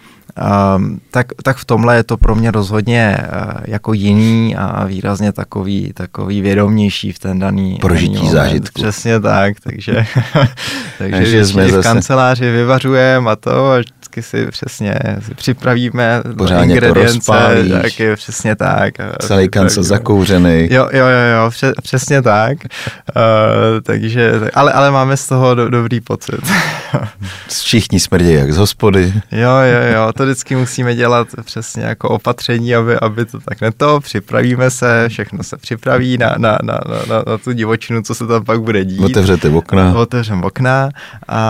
Um, 0.76 1.00
tak, 1.10 1.26
tak 1.42 1.56
v 1.56 1.64
tomhle 1.64 1.96
je 1.96 2.02
to 2.04 2.16
pro 2.16 2.34
mě 2.34 2.50
rozhodně 2.50 3.18
uh, 3.20 3.52
jako 3.64 3.92
jiný 3.92 4.56
a 4.56 4.84
výrazně 4.84 5.32
takový, 5.32 5.92
takový 5.94 6.40
vědomější 6.40 7.12
v 7.12 7.18
ten 7.18 7.38
daný 7.38 7.78
prožití 7.80 8.28
zážitku. 8.28 8.82
Přesně 8.82 9.20
tak, 9.20 9.60
takže, 9.60 10.06
takže 10.98 11.46
jsme 11.46 11.66
v 11.66 11.82
kanceláři 11.82 12.50
vyvařujeme 12.50 13.30
a 13.30 13.36
to 13.36 13.70
a 13.70 13.78
vždycky 13.78 14.22
si 14.22 14.46
přesně 14.46 14.98
si 15.26 15.34
připravíme 15.34 16.22
Pořádně 16.38 16.74
ingredience, 16.74 17.32
to 17.32 17.82
tak 17.82 18.00
je 18.00 18.16
přesně 18.16 18.56
tak. 18.56 18.94
Celý 19.20 19.48
kancel 19.48 19.82
zakouřený. 19.82 20.68
Jo, 20.70 20.88
jo, 20.92 21.06
jo, 21.06 21.42
jo 21.42 21.50
pře, 21.50 21.72
přesně 21.82 22.22
tak. 22.22 22.58
Uh, 22.64 23.80
takže, 23.82 24.32
ale, 24.54 24.72
ale 24.72 24.90
máme 24.90 25.16
z 25.16 25.28
toho 25.28 25.54
do, 25.54 25.68
dobrý 25.68 26.00
pocit. 26.00 26.40
Všichni 27.48 28.00
smrdí 28.00 28.32
jak 28.32 28.52
z 28.52 28.56
hospody. 28.56 29.12
Jo, 29.32 29.50
jo, 29.50 29.94
jo, 29.94 30.12
to 30.12 30.25
vždycky 30.26 30.56
musíme 30.56 30.94
dělat 30.94 31.28
přesně 31.44 31.82
jako 31.82 32.08
opatření, 32.08 32.74
aby, 32.74 32.96
aby 32.96 33.24
to 33.24 33.40
tak 33.40 33.60
neto, 33.60 34.00
připravíme 34.00 34.70
se, 34.70 35.08
všechno 35.08 35.42
se 35.42 35.56
připraví 35.56 36.18
na, 36.18 36.34
na, 36.38 36.58
na, 36.62 36.80
na, 37.08 37.22
na 37.26 37.38
tu 37.38 37.52
divočinu, 37.52 38.02
co 38.02 38.14
se 38.14 38.26
tam 38.26 38.44
pak 38.44 38.62
bude 38.62 38.84
dít. 38.84 39.00
Otevřete 39.00 39.48
okna. 39.50 39.94
Otevřeme 39.94 40.42
okna, 40.46 40.88
a, 41.28 41.40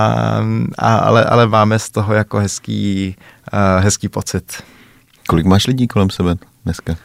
a, 0.78 0.96
ale, 0.96 1.24
ale 1.24 1.46
máme 1.46 1.78
z 1.78 1.90
toho 1.90 2.14
jako 2.14 2.38
hezký, 2.38 3.16
uh, 3.52 3.84
hezký 3.84 4.08
pocit. 4.08 4.62
Kolik 5.28 5.46
máš 5.46 5.66
lidí 5.66 5.86
kolem 5.86 6.10
sebe 6.10 6.34
dneska? 6.64 6.96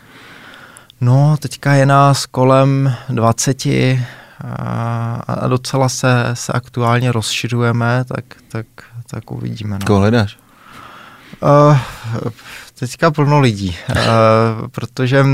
No, 1.02 1.38
teďka 1.40 1.74
je 1.74 1.86
nás 1.86 2.26
kolem 2.26 2.94
20 3.10 3.66
a 3.68 5.48
docela 5.48 5.90
se, 5.90 6.30
se 6.34 6.54
aktuálně 6.54 7.12
rozšiřujeme, 7.12 8.06
tak, 8.08 8.26
tak, 8.48 8.66
tak 9.08 9.32
uvidíme. 9.32 9.80
No. 9.80 9.86
Koho 9.86 10.00
hledáš? 10.00 10.38
Uh, 11.44 11.78
teďka 12.80 13.12
plno 13.12 13.40
lidí, 13.40 13.76
uh, 13.90 13.96
protože 14.68 15.26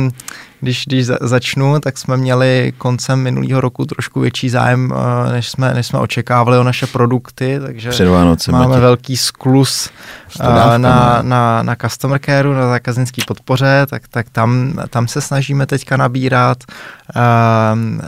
když, 0.59 0.83
když 0.85 1.05
začnu, 1.21 1.79
tak 1.79 1.97
jsme 1.97 2.17
měli 2.17 2.73
koncem 2.77 3.19
minulého 3.19 3.61
roku 3.61 3.85
trošku 3.85 4.19
větší 4.19 4.49
zájem, 4.49 4.91
uh, 4.91 5.31
než 5.31 5.49
jsme, 5.49 5.73
než 5.73 5.87
jsme 5.87 5.99
očekávali 5.99 6.57
o 6.57 6.63
naše 6.63 6.87
produkty, 6.87 7.59
takže 7.65 7.89
Před 7.89 8.07
Vánoce, 8.07 8.51
máme 8.51 8.75
tě. 8.75 8.81
velký 8.81 9.17
sklus 9.17 9.89
uh, 10.39 10.45
na, 10.77 11.21
na, 11.21 11.63
na 11.63 11.75
customer 11.75 12.19
careu, 12.25 12.53
na 12.53 12.67
zákaznické 12.67 13.21
podpoře, 13.27 13.85
tak, 13.89 14.07
tak 14.07 14.29
tam, 14.29 14.73
tam 14.89 15.07
se 15.07 15.21
snažíme 15.21 15.65
teďka 15.65 15.97
nabírat, 15.97 16.57
uh, 17.15 17.21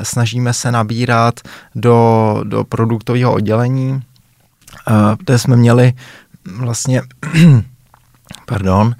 snažíme 0.04 0.54
se 0.54 0.72
nabírat 0.72 1.40
do, 1.76 2.42
do 2.44 2.64
produktového 2.64 3.34
oddělení, 3.34 3.92
uh, 3.92 4.02
kde 5.20 5.40
jsme 5.40 5.56
měli 5.56 5.94
vlastně 6.58 7.02
pardon, 8.46 8.96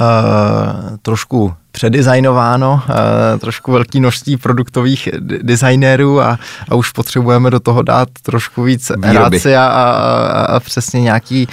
uh, 0.00 0.96
trošku 1.02 1.54
předizajnováno, 1.70 2.82
uh, 2.88 3.40
trošku 3.40 3.72
velký 3.72 4.00
množství 4.00 4.36
produktových 4.36 5.08
designérů 5.42 6.20
a, 6.20 6.38
a 6.68 6.74
už 6.74 6.90
potřebujeme 6.90 7.50
do 7.50 7.60
toho 7.60 7.82
dát 7.82 8.08
trošku 8.22 8.62
víc 8.62 8.90
ráci 9.02 9.56
a, 9.56 9.66
a, 9.66 10.56
a 10.56 10.60
přesně 10.60 11.00
nějaký 11.00 11.48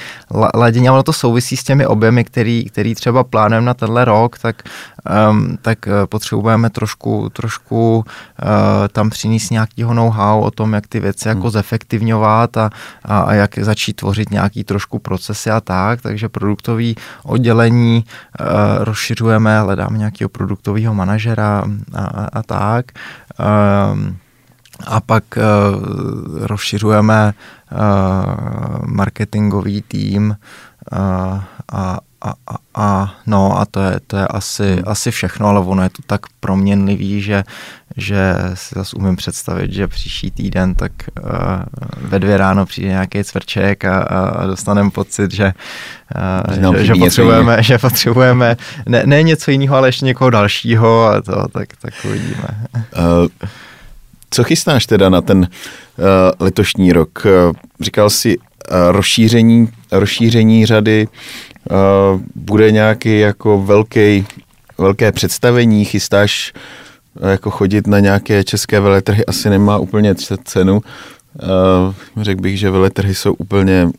ladění. 0.55 0.89
Ono 0.89 1.03
to 1.03 1.13
souvisí 1.13 1.57
s 1.57 1.63
těmi 1.63 1.85
objemy, 1.85 2.23
který, 2.23 2.65
který 2.65 2.95
třeba 2.95 3.23
plánujeme 3.23 3.65
na 3.65 3.73
tenhle 3.73 4.05
rok, 4.05 4.39
tak, 4.39 4.63
um, 5.29 5.57
tak 5.61 5.87
eh, 5.87 5.91
potřebujeme 6.09 6.69
trošku, 6.69 7.29
trošku 7.33 7.97
uh, 7.97 8.47
tam 8.91 9.09
přinést 9.09 9.49
nějakého 9.49 9.93
know-how 9.93 10.41
o 10.41 10.51
tom, 10.51 10.73
jak 10.73 10.87
ty 10.87 10.99
věci 10.99 11.27
jako 11.27 11.41
hmm. 11.41 11.51
zefektivňovat 11.51 12.57
a, 12.57 12.69
a, 13.05 13.19
a 13.19 13.33
jak 13.33 13.59
začít 13.59 13.93
tvořit 13.93 14.31
nějaký 14.31 14.63
trošku 14.63 14.99
procesy 14.99 15.49
a 15.49 15.61
tak, 15.61 16.01
takže 16.01 16.29
produktový 16.29 16.95
oddělení 17.23 18.03
uh, 18.39 18.47
rozšiřujeme, 18.83 19.59
hledáme 19.59 19.97
nějakého 20.07 20.29
produktového 20.29 20.93
manažera 20.93 21.63
a, 21.93 22.03
a, 22.03 22.25
a 22.33 22.43
tak. 22.43 22.85
Um, 23.93 24.17
a 24.87 25.01
pak 25.01 25.23
uh, 25.37 25.43
rozšiřujeme 26.45 27.33
uh, 27.33 27.77
marketingový 28.85 29.81
tým 29.81 30.35
uh, 30.91 31.41
a, 31.71 31.99
a, 32.21 32.33
a, 32.47 32.57
a 32.75 33.15
no 33.27 33.59
a 33.59 33.65
to 33.65 33.81
je, 33.81 33.99
to 34.07 34.17
je 34.17 34.27
asi, 34.27 34.73
hmm. 34.73 34.83
asi 34.85 35.11
všechno, 35.11 35.47
ale 35.47 35.59
ono 35.59 35.83
je 35.83 35.89
to 35.89 36.01
tak 36.07 36.21
proměnlivý, 36.39 37.21
že, 37.21 37.43
že 37.97 38.35
si 38.53 38.75
zase 38.75 38.95
umím 38.95 39.15
představit, 39.15 39.73
že 39.73 39.87
příští 39.87 40.31
týden 40.31 40.75
tak 40.75 40.91
uh, 41.23 41.29
ve 41.97 42.19
dvě 42.19 42.37
ráno 42.37 42.65
přijde 42.65 42.87
nějaký 42.89 43.23
cvrček 43.23 43.85
a, 43.85 43.99
a 43.99 44.45
dostaneme 44.45 44.89
pocit, 44.91 45.31
že, 45.31 45.53
uh, 46.47 46.75
že, 46.75 46.85
že, 46.85 46.95
potřebujeme, 46.95 47.63
že 47.63 47.77
potřebujeme 47.77 48.57
ne, 48.85 49.03
ne 49.05 49.23
něco 49.23 49.51
jiného, 49.51 49.75
ale 49.75 49.87
ještě 49.87 50.05
někoho 50.05 50.29
dalšího 50.29 51.05
a 51.05 51.21
to, 51.21 51.47
tak, 51.47 51.69
tak 51.81 51.93
uvidíme. 52.05 52.67
Uh, 52.73 53.49
co 54.29 54.43
chystáš 54.43 54.85
teda 54.85 55.09
na 55.09 55.21
ten 55.21 55.37
uh, 55.37 56.05
letošní 56.39 56.93
rok? 56.93 57.27
Říkal 57.79 58.09
jsi 58.09 58.37
uh, 58.37 58.43
rozšíření, 58.91 59.69
rozšíření 59.91 60.65
řady, 60.65 61.07
uh, 61.07 61.13
bude 62.35 62.71
nějaký 62.71 63.19
jako 63.19 63.61
velký, 63.61 64.25
velké 64.77 65.11
představení, 65.11 65.85
chystáš 65.85 66.53
uh, 67.21 67.29
jako 67.29 67.51
chodit 67.51 67.87
na 67.87 67.99
nějaké 67.99 68.43
české 68.43 68.79
veletrhy, 68.79 69.25
asi 69.25 69.49
nemá 69.49 69.77
úplně 69.77 70.15
cenu. 70.43 70.75
Uh, 70.75 72.23
řekl 72.23 72.41
bych, 72.41 72.59
že 72.59 72.71
veletrhy 72.71 73.15
jsou 73.15 73.33
úplně 73.33 73.89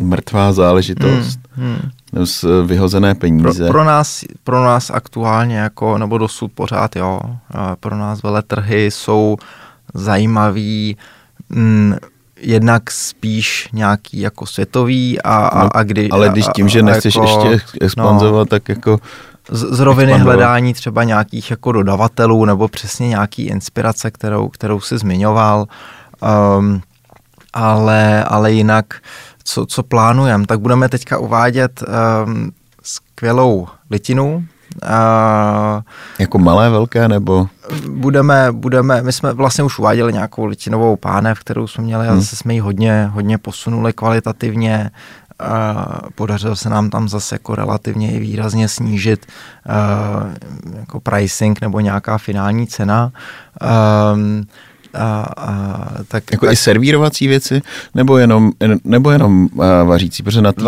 mrtvá 0.00 0.52
záležitost. 0.52 1.38
Hmm, 1.52 1.76
hmm. 2.12 2.26
Z 2.26 2.44
vyhozené 2.66 3.14
peníze. 3.14 3.64
Pro, 3.64 3.72
pro, 3.72 3.84
nás, 3.84 4.24
pro 4.44 4.64
nás 4.64 4.90
aktuálně, 4.90 5.56
jako, 5.56 5.98
nebo 5.98 6.18
dosud 6.18 6.52
pořád, 6.52 6.96
jo. 6.96 7.20
Pro 7.80 7.96
nás 7.96 8.22
veletrhy 8.22 8.90
jsou 8.90 9.36
zajímavý, 9.94 10.96
mm, 11.48 11.96
jednak 12.36 12.90
spíš 12.90 13.68
nějaký 13.72 14.20
jako 14.20 14.46
světový 14.46 15.22
a, 15.22 15.36
a, 15.36 15.62
no, 15.64 15.76
a 15.76 15.82
kdy... 15.82 16.08
Ale 16.10 16.28
když 16.28 16.46
tím, 16.54 16.68
že 16.68 16.82
nechceš 16.82 17.14
jako, 17.14 17.48
ještě 17.50 17.66
expanzovat, 17.80 18.38
no, 18.38 18.46
tak 18.46 18.68
jako... 18.68 18.98
Z, 19.50 19.76
z 19.76 19.80
roviny 19.80 20.12
expandovat. 20.12 20.36
hledání 20.36 20.74
třeba 20.74 21.04
nějakých 21.04 21.50
jako 21.50 21.72
dodavatelů 21.72 22.44
nebo 22.44 22.68
přesně 22.68 23.08
nějaký 23.08 23.46
inspirace, 23.46 24.10
kterou, 24.10 24.48
kterou 24.48 24.80
si 24.80 24.98
zmiňoval. 24.98 25.66
Um, 26.58 26.82
ale, 27.52 28.24
ale 28.24 28.52
jinak 28.52 28.94
co, 29.44 29.66
co 29.66 29.82
plánujeme, 29.82 30.46
tak 30.46 30.60
budeme 30.60 30.88
teďka 30.88 31.18
uvádět 31.18 31.82
um, 32.26 32.52
skvělou 32.82 33.68
litinu. 33.90 34.46
Uh, 34.82 35.82
jako 36.18 36.38
malé, 36.38 36.70
velké, 36.70 37.08
nebo? 37.08 37.48
Budeme, 37.90 38.52
budeme, 38.52 39.02
my 39.02 39.12
jsme 39.12 39.32
vlastně 39.32 39.64
už 39.64 39.78
uváděli 39.78 40.12
nějakou 40.12 40.44
litinovou 40.44 40.96
pánev, 40.96 41.40
kterou 41.40 41.66
jsme 41.66 41.84
měli 41.84 42.06
hmm. 42.06 42.16
a 42.16 42.20
zase 42.20 42.36
jsme 42.36 42.54
ji 42.54 42.60
hodně, 42.60 43.10
hodně 43.12 43.38
posunuli 43.38 43.92
kvalitativně. 43.92 44.90
Uh, 45.40 46.08
podařilo 46.14 46.56
se 46.56 46.70
nám 46.70 46.90
tam 46.90 47.08
zase 47.08 47.34
jako 47.34 47.54
relativně 47.54 48.12
i 48.12 48.18
výrazně 48.18 48.68
snížit 48.68 49.26
uh, 49.26 50.76
jako 50.78 51.00
pricing 51.00 51.60
nebo 51.60 51.80
nějaká 51.80 52.18
finální 52.18 52.66
cena. 52.66 53.12
Um, 54.12 54.46
a, 54.96 55.26
a, 55.36 55.88
tak, 56.08 56.24
jako 56.32 56.46
tak, 56.46 56.52
i 56.52 56.56
servírovací 56.56 57.28
věci, 57.28 57.62
nebo 57.94 58.18
jenom, 58.18 58.52
nebo 58.84 59.10
jenom 59.10 59.48
uh, 59.54 59.64
vařící, 59.84 60.22
protože 60.22 60.42
na 60.42 60.52
té 60.52 60.62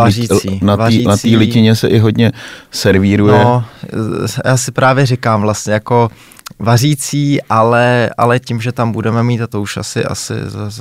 na 0.62 0.76
na 1.06 1.16
litině 1.36 1.74
se 1.74 1.88
i 1.88 1.98
hodně 1.98 2.32
servíruje. 2.70 3.38
No, 3.44 3.64
já 4.44 4.56
si 4.56 4.72
právě 4.72 5.06
říkám 5.06 5.40
vlastně 5.40 5.72
jako 5.72 6.10
vařící, 6.58 7.42
ale, 7.42 8.10
ale 8.18 8.40
tím, 8.40 8.60
že 8.60 8.72
tam 8.72 8.92
budeme 8.92 9.22
mít, 9.22 9.40
a 9.40 9.46
to 9.46 9.62
už 9.62 9.76
asi, 9.76 10.04
asi 10.04 10.34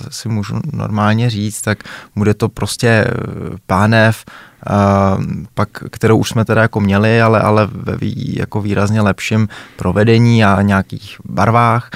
si 0.10 0.30
můžu 0.30 0.60
normálně 0.74 1.30
říct, 1.30 1.62
tak 1.62 1.84
bude 2.16 2.34
to 2.34 2.50
prostě 2.50 2.88
eh, 2.88 3.14
pánev, 3.68 4.26
Uh, 4.70 5.24
pak, 5.54 5.70
kterou 5.90 6.18
už 6.18 6.30
jsme 6.30 6.46
teda 6.46 6.62
jako 6.62 6.80
měli, 6.80 7.22
ale, 7.22 7.42
ale 7.42 7.68
ve 7.72 7.98
jako 8.38 8.62
výrazně 8.62 9.02
lepším 9.02 9.48
provedení 9.76 10.46
a 10.46 10.62
nějakých 10.62 11.18
barvách. 11.26 11.90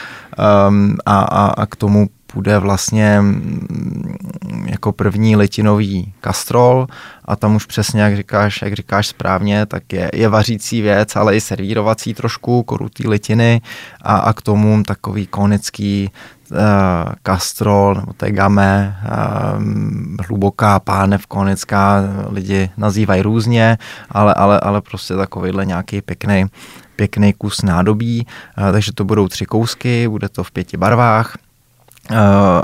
Um, 0.68 0.97
a, 1.05 1.20
a, 1.20 1.45
a 1.47 1.66
k 1.66 1.76
tomu 1.76 2.07
bude 2.34 2.59
vlastně 2.59 3.22
mm, 3.22 4.66
jako 4.68 4.91
první 4.91 5.36
litinový 5.36 6.14
kastrol. 6.22 6.88
A 7.26 7.36
tam 7.36 7.55
už 7.55 7.66
přesně, 7.66 8.01
jak 8.01 8.16
říkáš, 8.16 8.62
jak 8.62 8.74
říkáš 8.74 9.07
správně, 9.07 9.66
tak 9.66 9.93
je, 9.93 10.12
je 10.14 10.30
vařící 10.30 10.82
věc, 10.82 11.16
ale 11.16 11.36
i 11.36 11.41
servírovací 11.41 12.14
trošku, 12.14 12.64
korutý 12.64 13.07
litiny 13.07 13.62
a, 14.01 14.18
a 14.18 14.34
k 14.34 14.41
tomu 14.41 14.84
takový 14.84 15.28
konický 15.28 16.09
uh, 16.52 17.14
kastrol, 17.24 17.95
nebo 17.95 18.14
té 18.14 18.32
game, 18.32 18.97
uh, 19.06 19.64
hluboká 20.28 20.80
pánev 20.80 21.28
konická, 21.28 22.02
lidi 22.30 22.70
nazývají 22.78 23.22
různě, 23.22 23.78
ale, 24.10 24.34
ale, 24.34 24.60
ale 24.60 24.82
prostě 24.82 25.16
takovýhle 25.16 25.66
nějaký 25.66 26.02
pěkný 26.02 26.45
pěkný 26.95 27.34
kus 27.34 27.62
nádobí, 27.62 28.28
uh, 28.58 28.72
takže 28.72 28.93
to 28.93 29.06
budou 29.06 29.28
tři 29.28 29.45
kousky, 29.45 30.08
bude 30.08 30.30
to 30.30 30.43
v 30.43 30.52
pěti 30.52 30.78
barvách, 30.78 31.38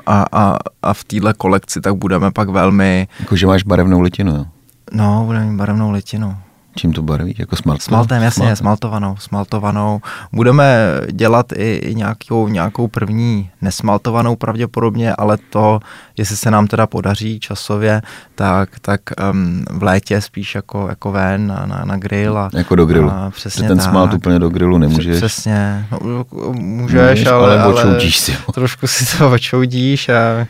a, 0.06 0.26
a, 0.32 0.58
a 0.82 0.94
v 0.94 1.04
téhle 1.04 1.34
kolekci 1.34 1.82
tak 1.82 1.96
budeme 1.96 2.32
pak 2.32 2.50
velmi... 2.50 3.08
Jakože 3.20 3.48
máš 3.48 3.64
barevnou 3.64 4.02
litinu, 4.02 4.36
jo? 4.36 4.46
No, 4.92 5.24
budeme 5.26 5.46
mít 5.46 5.58
barevnou 5.58 5.92
litinu. 5.92 6.38
Čím 6.78 6.94
to 6.94 7.02
barví? 7.02 7.36
Jako 7.38 7.56
smaltem? 7.56 7.82
Smaltem, 7.82 8.24
jasně, 8.24 8.42
smaltem. 8.42 8.56
smaltovanou, 8.56 9.16
smaltovanou. 9.20 10.02
Budeme 10.32 10.94
dělat 11.12 11.52
i, 11.56 11.76
i 11.76 11.96
nějakou, 11.96 12.48
nějakou 12.48 12.88
první 12.88 13.50
nesmaltovanou 13.62 14.36
pravděpodobně, 14.36 15.16
ale 15.16 15.38
to, 15.50 15.80
jestli 16.18 16.38
se 16.38 16.52
nám 16.52 16.68
teda 16.68 16.88
podaří 16.88 17.40
časově, 17.40 18.02
tak, 18.36 18.70
tak 18.82 19.02
um, 19.32 19.66
v 19.72 19.84
létě 19.84 20.22
spíš 20.22 20.56
jako, 20.56 20.86
jako 20.90 21.12
ven 21.12 21.48
na, 21.48 21.66
na, 21.66 21.86
na 21.86 21.98
grill. 21.98 22.38
A, 22.38 22.50
jako 22.54 22.76
do 22.76 22.86
grillu. 22.86 23.10
A 23.12 23.30
přesně 23.30 23.68
ten 23.68 23.78
tak. 23.78 23.90
smalt 23.90 24.14
úplně 24.14 24.40
do 24.40 24.50
grillu 24.50 24.78
nemůžeš. 24.78 25.18
Přesně. 25.18 25.88
No, 25.92 26.26
můžeš, 26.52 27.00
můžeš, 27.00 27.26
ale, 27.26 27.60
ale, 27.62 27.84
ale 27.84 28.02
si. 28.02 28.38
trošku 28.54 28.88
si 28.88 29.18
to 29.18 29.32
očoudíš, 29.32 30.10
a, 30.10 30.48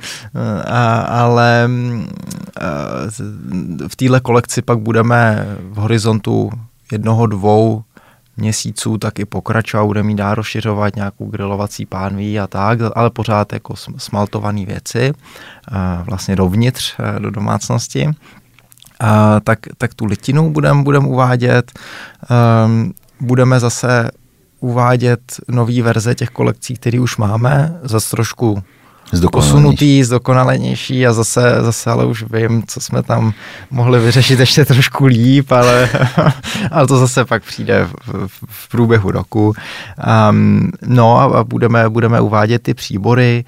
a, 0.65 0.99
ale 0.99 1.69
a, 2.61 2.67
v 3.88 3.95
téhle 3.95 4.19
kolekci 4.19 4.61
pak 4.61 4.80
budeme 4.80 5.47
v 5.69 5.75
horizontu 5.75 6.16
horizontu 6.18 6.49
jednoho, 6.91 7.28
dvou 7.28 7.84
měsíců 8.38 8.97
tak 8.97 9.20
i 9.20 9.26
pokračovat, 9.26 9.86
bude 9.86 10.03
mít 10.03 10.15
dá 10.15 10.36
rozšiřovat 10.36 10.95
nějakou 10.95 11.30
grilovací 11.30 11.86
pánví 11.86 12.39
a 12.39 12.47
tak, 12.47 12.80
ale 12.95 13.09
pořád 13.09 13.53
jako 13.53 13.76
smaltované 13.97 14.65
věci 14.65 15.13
vlastně 16.03 16.36
dovnitř 16.36 16.95
e, 16.99 17.20
do 17.20 17.32
domácnosti. 17.32 18.09
A, 18.99 19.39
tak, 19.39 19.59
tak 19.78 19.93
tu 19.93 20.05
litinu 20.05 20.51
budeme 20.51 20.84
budem 20.84 21.05
uvádět. 21.05 21.72
Um, 22.65 22.93
budeme 23.20 23.59
zase 23.59 24.11
uvádět 24.59 25.20
nové 25.47 25.82
verze 25.82 26.15
těch 26.15 26.30
kolekcí, 26.30 26.74
které 26.74 26.99
už 26.99 27.18
máme, 27.18 27.80
zase 27.84 28.09
trošku 28.09 28.63
posunutý, 29.32 30.03
zdokonalenější 30.03 31.08
a 31.08 31.14
zase, 31.14 31.58
zase 31.62 31.91
ale 31.91 32.05
už 32.05 32.26
vím, 32.32 32.64
co 32.68 32.80
jsme 32.80 33.03
tam 33.03 33.34
mohli 33.72 33.99
vyřešit 33.99 34.39
ještě 34.39 34.66
trošku 34.66 35.05
líp, 35.05 35.51
ale, 35.51 35.89
ale 36.72 36.88
to 36.88 36.97
zase 36.97 37.26
pak 37.26 37.43
přijde 37.43 37.86
v, 37.86 38.28
v, 38.28 38.41
v 38.47 38.70
průběhu 38.70 39.12
roku. 39.12 39.53
Um, 40.30 40.72
no 40.86 41.20
a 41.20 41.43
budeme, 41.43 41.89
budeme 41.89 42.22
uvádět 42.22 42.64
ty 42.64 42.74
příbory, 42.74 43.45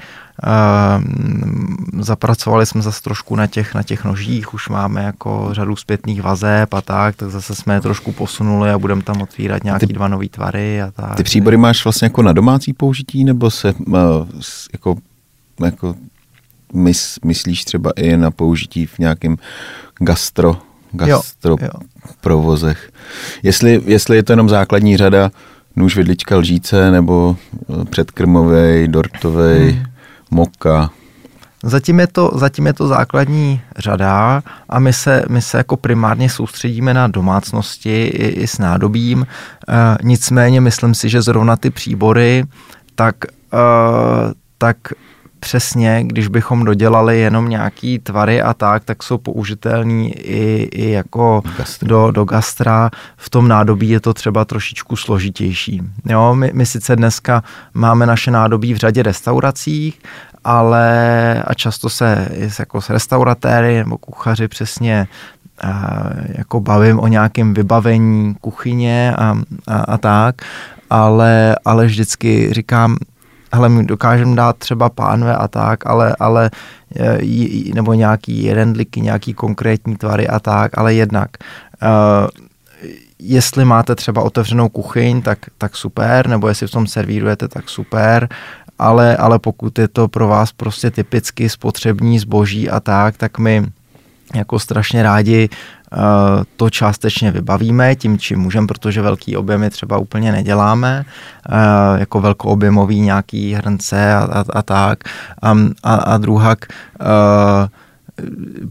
Um, 0.47 1.77
zapracovali 1.99 2.65
jsme 2.65 2.81
zase 2.81 3.01
trošku 3.01 3.35
na 3.35 3.47
těch, 3.47 3.75
na 3.75 3.83
těch 3.83 4.05
nožích, 4.05 4.53
už 4.53 4.69
máme 4.69 5.03
jako 5.03 5.49
řadu 5.51 5.75
zpětných 5.75 6.21
vazeb 6.21 6.73
a 6.73 6.81
tak, 6.81 7.15
tak 7.15 7.29
zase 7.29 7.55
jsme 7.55 7.73
je 7.73 7.81
trošku 7.81 8.11
posunuli 8.11 8.71
a 8.71 8.79
budeme 8.79 9.01
tam 9.01 9.21
otvírat 9.21 9.63
nějaký 9.63 9.87
ty, 9.87 9.93
dva 9.93 10.07
nové 10.07 10.27
tvary 10.27 10.81
a 10.81 10.91
tak. 10.91 11.15
Ty 11.15 11.23
příbory 11.23 11.57
máš 11.57 11.83
vlastně 11.83 12.05
jako 12.05 12.21
na 12.21 12.33
domácí 12.33 12.73
použití, 12.73 13.23
nebo 13.23 13.51
se 13.51 13.73
uh, 13.73 13.95
jako 14.73 14.95
jako 15.65 15.95
mys, 16.73 17.19
myslíš 17.25 17.65
třeba 17.65 17.91
i 17.95 18.17
na 18.17 18.31
použití 18.31 18.85
v 18.85 18.99
nějakém 18.99 19.37
gastro, 19.99 20.57
gastro 20.91 21.51
jo, 21.51 21.57
jo. 21.61 21.79
provozech. 22.21 22.91
Jestli, 23.43 23.81
jestli 23.85 24.15
je 24.15 24.23
to 24.23 24.31
jenom 24.31 24.49
základní 24.49 24.97
řada 24.97 25.31
nůž, 25.75 25.95
vidlička, 25.95 26.37
lžíce 26.37 26.91
nebo 26.91 27.35
eh, 27.81 27.85
předkrmovej, 27.85 28.87
dortovej, 28.87 29.71
hmm. 29.71 29.83
moka. 30.31 30.89
Zatím 31.63 31.99
je, 31.99 32.07
to, 32.07 32.31
zatím 32.35 32.67
je 32.67 32.73
to 32.73 32.87
základní 32.87 33.61
řada 33.77 34.43
a 34.69 34.79
my 34.79 34.93
se, 34.93 35.23
my 35.29 35.41
se 35.41 35.57
jako 35.57 35.77
primárně 35.77 36.29
soustředíme 36.29 36.93
na 36.93 37.07
domácnosti 37.07 38.05
i, 38.05 38.27
i 38.27 38.47
s 38.47 38.57
nádobím. 38.57 39.27
E, 39.67 39.97
nicméně 40.03 40.61
myslím 40.61 40.95
si, 40.95 41.09
že 41.09 41.21
zrovna 41.21 41.55
ty 41.55 41.69
příbory, 41.69 42.45
tak, 42.95 43.15
e, 43.25 43.57
tak 44.57 44.77
přesně, 45.39 46.03
když 46.03 46.27
bychom 46.27 46.65
dodělali 46.65 47.19
jenom 47.19 47.49
nějaký 47.49 47.99
tvary 47.99 48.41
a 48.41 48.53
tak, 48.53 48.83
tak 48.83 49.03
jsou 49.03 49.17
použitelný 49.17 50.13
i, 50.13 50.69
i 50.71 50.91
jako 50.91 51.41
do, 51.81 52.11
do 52.11 52.23
gastra. 52.23 52.89
V 53.17 53.29
tom 53.29 53.47
nádobí 53.47 53.89
je 53.89 53.99
to 53.99 54.13
třeba 54.13 54.45
trošičku 54.45 54.95
složitější. 54.95 55.81
Jo, 56.05 56.35
my, 56.35 56.51
my 56.53 56.65
sice 56.65 56.95
dneska 56.95 57.43
máme 57.73 58.05
naše 58.05 58.31
nádobí 58.31 58.73
v 58.73 58.77
řadě 58.77 59.03
restauracích, 59.03 59.99
ale 60.43 61.43
a 61.47 61.53
často 61.53 61.89
se 61.89 62.27
jako 62.59 62.81
s 62.81 62.89
restauratéry 62.89 63.77
nebo 63.77 63.97
kuchaři 63.97 64.47
přesně 64.47 65.07
a, 65.63 65.99
jako 66.27 66.59
bavím 66.59 66.99
o 66.99 67.07
nějakém 67.07 67.53
vybavení 67.53 68.35
kuchyně 68.41 69.15
a, 69.17 69.37
a, 69.67 69.77
a 69.77 69.97
tak, 69.97 70.35
ale, 70.89 71.55
ale 71.65 71.85
vždycky 71.85 72.53
říkám, 72.53 72.97
hele, 73.53 73.69
my 73.69 73.85
dokážeme 73.85 74.35
dát 74.35 74.57
třeba 74.57 74.89
pánve 74.89 75.35
a 75.35 75.47
tak, 75.47 75.85
ale, 75.85 76.15
ale 76.19 76.51
e, 76.95 77.73
nebo 77.73 77.93
nějaký 77.93 78.53
rendliky, 78.53 79.01
nějaký 79.01 79.33
konkrétní 79.33 79.95
tvary 79.95 80.27
a 80.27 80.39
tak, 80.39 80.77
ale 80.77 80.93
jednak 80.93 81.29
uh, 81.81 82.27
jestli 83.19 83.65
máte 83.65 83.95
třeba 83.95 84.21
otevřenou 84.21 84.69
kuchyň, 84.69 85.21
tak, 85.21 85.39
tak 85.57 85.75
super, 85.75 86.27
nebo 86.27 86.47
jestli 86.47 86.67
v 86.67 86.71
tom 86.71 86.87
servírujete, 86.87 87.47
tak 87.47 87.69
super, 87.69 88.29
ale, 88.79 89.17
ale 89.17 89.39
pokud 89.39 89.79
je 89.79 89.87
to 89.87 90.07
pro 90.07 90.27
vás 90.27 90.51
prostě 90.51 90.91
typicky 90.91 91.49
spotřební 91.49 92.19
zboží 92.19 92.69
a 92.69 92.79
tak, 92.79 93.17
tak 93.17 93.37
my 93.37 93.65
jako 94.35 94.59
strašně 94.59 95.03
rádi 95.03 95.49
uh, 95.49 95.99
to 96.57 96.69
částečně 96.69 97.31
vybavíme 97.31 97.95
tím, 97.95 98.17
čím 98.17 98.39
můžeme, 98.39 98.67
protože 98.67 99.01
velký 99.01 99.37
objemy 99.37 99.69
třeba 99.69 99.97
úplně 99.97 100.31
neděláme, 100.31 101.05
uh, 101.49 101.99
jako 101.99 102.21
velkoobjemový 102.21 103.01
nějaký 103.01 103.53
hrnce 103.53 104.13
a, 104.13 104.19
a, 104.19 104.43
a 104.53 104.61
tak. 104.61 104.99
Um, 105.51 105.73
a, 105.83 105.95
a 105.95 106.17
druhak, 106.17 106.65
uh, 107.01 107.07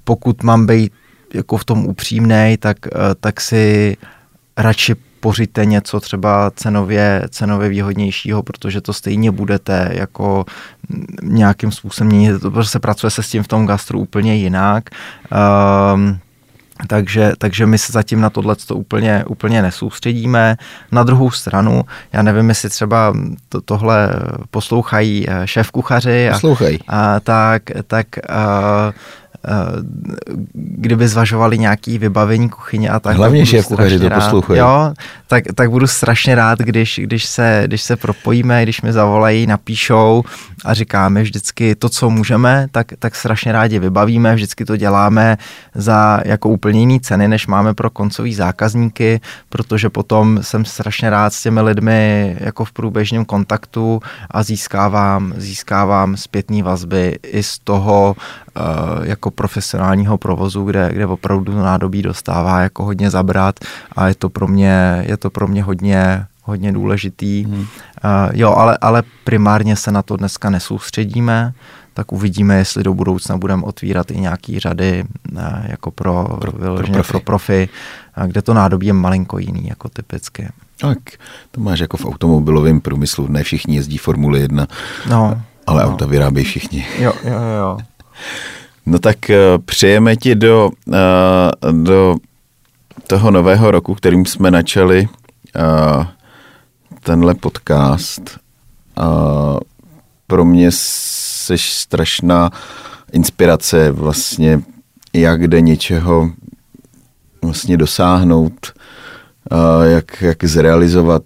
pokud 0.05 0.43
mám 0.43 0.67
být 0.67 0.93
jako 1.35 1.57
v 1.57 1.65
tom 1.65 1.87
upřímnej, 1.87 2.57
tak, 2.57 2.77
tak 3.21 3.41
si 3.41 3.97
radši 4.57 4.97
pořiďte 5.21 5.67
něco 5.67 6.01
třeba 6.01 6.51
cenově, 6.51 7.23
cenově 7.31 7.69
výhodnějšího, 7.69 8.43
protože 8.43 8.81
to 8.81 8.93
stejně 8.93 9.31
budete 9.31 9.89
jako 9.93 10.45
nějakým 11.23 11.73
způsobem 11.73 12.09
měnit, 12.09 12.41
protože 12.41 12.69
se 12.69 12.79
pracuje 12.79 13.11
se 13.11 13.23
s 13.23 13.29
tím 13.29 13.43
v 13.43 13.49
tom 13.49 13.67
gastru 13.67 14.01
úplně 14.01 14.37
jinak. 14.37 14.91
Um, 15.95 16.19
takže, 16.87 17.33
takže 17.39 17.67
my 17.67 17.79
se 17.79 17.93
zatím 17.93 18.21
na 18.21 18.31
tohle 18.31 18.57
to 18.57 18.77
úplně, 18.77 19.25
úplně 19.25 19.63
nesoustředíme. 19.63 20.57
Na 20.93 21.03
druhou 21.03 21.31
stranu, 21.31 21.83
já 22.13 22.23
nevím, 22.23 22.49
jestli 22.49 22.71
třeba 22.71 23.15
to, 23.49 23.61
tohle 23.61 24.11
poslouchají 24.51 25.27
eh, 25.29 25.47
šéf 25.47 25.71
kuchaři. 25.71 26.31
A, 26.31 26.39
a 26.89 27.21
tak, 27.21 27.63
tak 27.87 28.07
a, 28.31 28.93
Eh, 28.93 29.28
kdyby 30.53 31.09
zvažovali 31.09 31.59
nějaký 31.59 31.99
vybavení 31.99 32.49
kuchyně 32.49 32.91
a 32.91 33.01
tak. 33.01 33.17
Hlavně 33.17 33.47
šéf 33.47 33.67
kuchaři 33.67 33.99
to 33.99 34.11
poslouchají. 34.11 34.59
Jo, 34.59 34.93
tak, 35.27 35.45
tak 35.55 35.71
budu 35.71 35.87
strašně 35.87 36.35
rád, 36.35 36.59
když, 36.59 37.01
když, 37.05 37.25
se, 37.27 37.63
když 37.67 37.83
se 37.83 37.97
propojíme, 37.97 38.63
když 38.63 38.83
mi 38.83 38.93
zavolají, 38.93 39.47
napíšou 39.47 40.23
a 40.65 40.75
říkáme 40.75 41.23
vždycky 41.23 41.75
to, 41.75 41.89
co 41.89 42.11
můžeme, 42.11 42.67
tak, 42.71 42.87
tak 42.99 43.15
strašně 43.15 43.53
rádi 43.53 43.79
vybavíme, 43.79 44.35
vždycky 44.35 44.65
to 44.65 44.77
děláme 44.77 45.37
za 45.75 46.21
jako 46.25 46.49
úplně 46.49 46.81
jiný 46.81 47.01
ceny, 47.01 47.29
než 47.29 47.47
máme 47.47 47.75
pro 47.75 47.91
koncový 47.91 48.35
zákazníky, 48.35 49.21
protože 49.49 49.91
potom 49.91 50.39
jsem 50.43 50.65
strašně 50.65 51.11
rád 51.11 51.33
s 51.33 51.43
těmi 51.43 51.61
lidmi 51.61 52.37
jako 52.41 52.65
v 52.65 52.73
průběžném 52.73 53.25
kontaktu 53.25 54.01
a 54.31 54.43
získávám, 54.43 55.35
získávám 55.37 56.17
zpětný 56.17 56.63
vazby 56.63 57.19
i 57.23 57.43
z 57.43 57.59
toho 57.59 58.17
jako 59.03 59.31
profesionálního 59.31 60.19
provozu, 60.19 60.65
kde, 60.65 60.91
kde 60.93 61.07
opravdu 61.07 61.59
nádobí 61.59 62.03
dostává 62.03 62.61
jako 62.61 62.85
hodně 62.85 63.11
zabrat 63.11 63.55
a 63.93 64.09
je 64.09 64.15
to 64.15 64.29
pro 64.29 64.49
mě, 64.49 65.05
je 65.07 65.17
to 65.17 65.31
pro 65.31 65.49
mě 65.49 65.63
hodně, 65.63 66.27
hodně 66.43 66.73
důležitý. 66.73 67.45
Hmm. 67.45 67.61
Uh, 67.61 67.67
jo, 68.33 68.55
ale, 68.55 68.79
ale 68.81 69.03
primárně 69.25 69.77
se 69.77 69.93
na 69.93 70.03
to 70.03 70.17
dneska 70.17 70.51
nesoustředíme, 70.51 71.53
tak 71.95 72.13
uvidíme, 72.13 72.57
jestli 72.57 72.83
do 72.83 72.95
budoucna 72.95 73.37
budeme 73.37 73.63
otvírat 73.63 74.11
i 74.11 74.21
nějaký 74.21 74.59
řady 74.59 75.05
uh, 75.33 75.41
jako 75.65 75.91
pro, 75.91 76.25
pro, 76.41 76.53
pro, 76.53 76.77
profi. 76.77 77.09
pro 77.09 77.21
profi, 77.21 77.69
kde 78.27 78.43
to 78.43 78.55
nádobí 78.55 78.87
je 78.87 78.93
malinko 78.93 79.39
jiný, 79.39 79.67
jako 79.69 79.89
typicky. 79.89 80.49
Tak, 80.81 80.99
to 81.51 81.61
máš 81.61 81.79
jako 81.79 81.97
v 81.97 82.05
automobilovém 82.05 82.81
průmyslu, 82.81 83.27
ne 83.29 83.43
všichni 83.43 83.77
jezdí 83.77 83.99
Formule 83.99 84.39
1, 84.39 84.67
no, 85.09 85.43
ale 85.67 85.83
no. 85.83 85.89
auta 85.89 86.07
vyrábějí 86.07 86.47
všichni. 86.47 86.87
Jo, 86.99 87.13
jo, 87.25 87.41
jo. 87.59 87.79
No 88.87 88.99
tak 88.99 89.17
uh, 89.31 89.63
přejeme 89.65 90.17
ti 90.17 90.35
do, 90.35 90.71
uh, 90.87 91.83
do 91.83 92.17
toho 93.07 93.31
nového 93.31 93.71
roku, 93.71 93.95
kterým 93.95 94.27
jsme 94.27 94.51
načali 94.51 95.09
uh, 95.09 96.07
tenhle 97.03 97.35
podcast. 97.35 98.39
Pro 100.27 100.45
mě 100.45 100.69
jsi 100.71 101.59
strašná 101.59 102.51
inspirace 103.13 103.91
vlastně, 103.91 104.61
jak 105.13 105.49
jde 105.49 105.61
něčeho 105.61 106.31
vlastně 107.43 107.77
dosáhnout, 107.77 108.73
jak, 109.83 110.23
jak 110.23 110.45
zrealizovat 110.45 111.23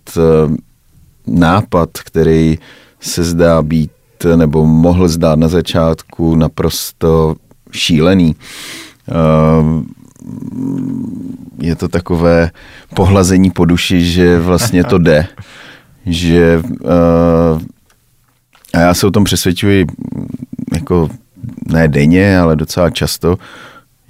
nápad, 1.27 1.91
který 2.05 2.59
se 3.01 3.25
zdá 3.25 3.63
být 3.63 3.91
nebo 4.25 4.67
mohl 4.67 5.09
zdát 5.09 5.39
na 5.39 5.49
začátku 5.49 6.35
naprosto 6.37 7.35
šílený. 7.73 8.37
Uh, 9.07 9.83
je 11.61 11.77
to 11.77 11.89
takové 11.89 12.51
pohlazení 12.95 13.51
po 13.51 13.65
duši, 13.65 14.05
že 14.05 14.39
vlastně 14.39 14.85
to 14.85 14.99
jde. 14.99 15.27
Že 16.07 16.63
uh, 16.81 17.63
a 18.73 18.79
já 18.81 18.95
se 18.95 19.07
o 19.07 19.11
tom 19.11 19.25
přesvědčuji 19.25 19.87
jako 20.73 21.09
ne 21.73 21.89
denně, 21.89 22.39
ale 22.39 22.57
docela 22.57 22.91
často, 22.91 23.39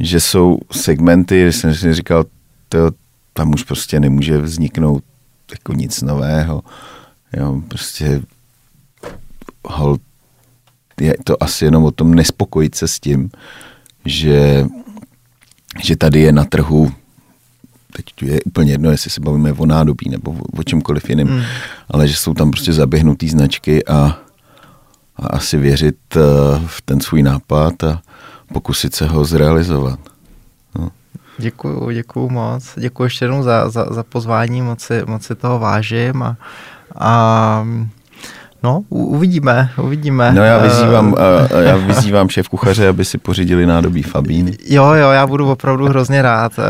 že 0.01 0.21
jsou 0.21 0.59
segmenty, 0.71 1.41
kde 1.41 1.53
jsem 1.53 1.75
si 1.75 1.95
říkal, 1.95 2.25
to, 2.69 2.91
tam 3.33 3.55
už 3.55 3.63
prostě 3.63 4.01
nemůže 4.01 4.39
vzniknout 4.39 5.05
jako 5.51 5.73
nic 5.73 6.03
nového. 6.03 6.63
Jo, 7.37 7.63
prostě 7.69 8.23
hold, 9.65 10.01
je 11.01 11.15
to 11.25 11.43
asi 11.43 11.65
jenom 11.65 11.85
o 11.85 11.91
tom 11.91 12.15
nespokojit 12.15 12.75
se 12.75 12.89
s 12.89 13.01
tím, 13.01 13.31
že, 14.05 14.67
že 15.83 15.97
tady 15.97 16.21
je 16.21 16.33
na 16.33 16.45
trhu 16.45 16.93
teď 17.93 18.23
je 18.23 18.41
úplně 18.43 18.73
jedno, 18.73 18.91
jestli 18.91 19.11
se 19.11 19.21
bavíme 19.21 19.53
o 19.53 19.67
nádobí 19.67 20.11
nebo 20.11 20.31
o, 20.31 20.59
o 20.59 20.63
čemkoliv 20.63 21.11
jiném, 21.11 21.29
mm. 21.29 21.43
ale 21.91 22.09
že 22.09 22.17
jsou 22.17 22.35
tam 22.35 22.51
prostě 22.51 22.73
zaběhnutý 22.73 23.29
značky 23.29 23.87
a, 23.87 24.19
a 25.17 25.27
asi 25.27 25.57
věřit 25.57 26.17
uh, 26.17 26.23
v 26.67 26.83
ten 26.83 27.01
svůj 27.01 27.23
nápad 27.23 27.85
a 27.85 28.03
pokusit 28.53 28.95
se 28.95 29.07
ho 29.07 29.25
zrealizovat. 29.25 29.99
No. 30.79 30.91
Děkuju, 31.39 31.91
děkuju 31.91 32.29
moc. 32.29 32.73
Děkuji 32.77 33.03
ještě 33.03 33.25
jednou 33.25 33.43
za, 33.43 33.71
za, 33.71 33.87
za 33.91 34.03
pozvání, 34.03 34.63
moc 34.63 34.81
si, 34.81 35.03
moc 35.07 35.25
si 35.25 35.35
toho 35.35 35.59
vážím 35.59 36.23
a, 36.23 36.37
a 36.99 37.67
No, 38.63 38.85
uvidíme, 38.89 39.71
uvidíme. 39.79 40.33
No 40.33 40.43
já 40.43 40.59
vyzývám, 40.59 41.13
uh, 41.13 41.19
já 41.61 41.77
vyzývám 41.77 42.29
šéf 42.29 42.49
kuchaře, 42.49 42.89
aby 42.89 43.05
si 43.05 43.19
pořídili 43.19 43.67
nádobí 43.67 44.03
Fabíny. 44.03 44.57
Jo, 44.67 44.93
jo, 44.93 45.11
já 45.11 45.27
budu 45.27 45.51
opravdu 45.51 45.89
hrozně 45.89 46.23
rád 46.23 46.53
uh, 46.59 46.65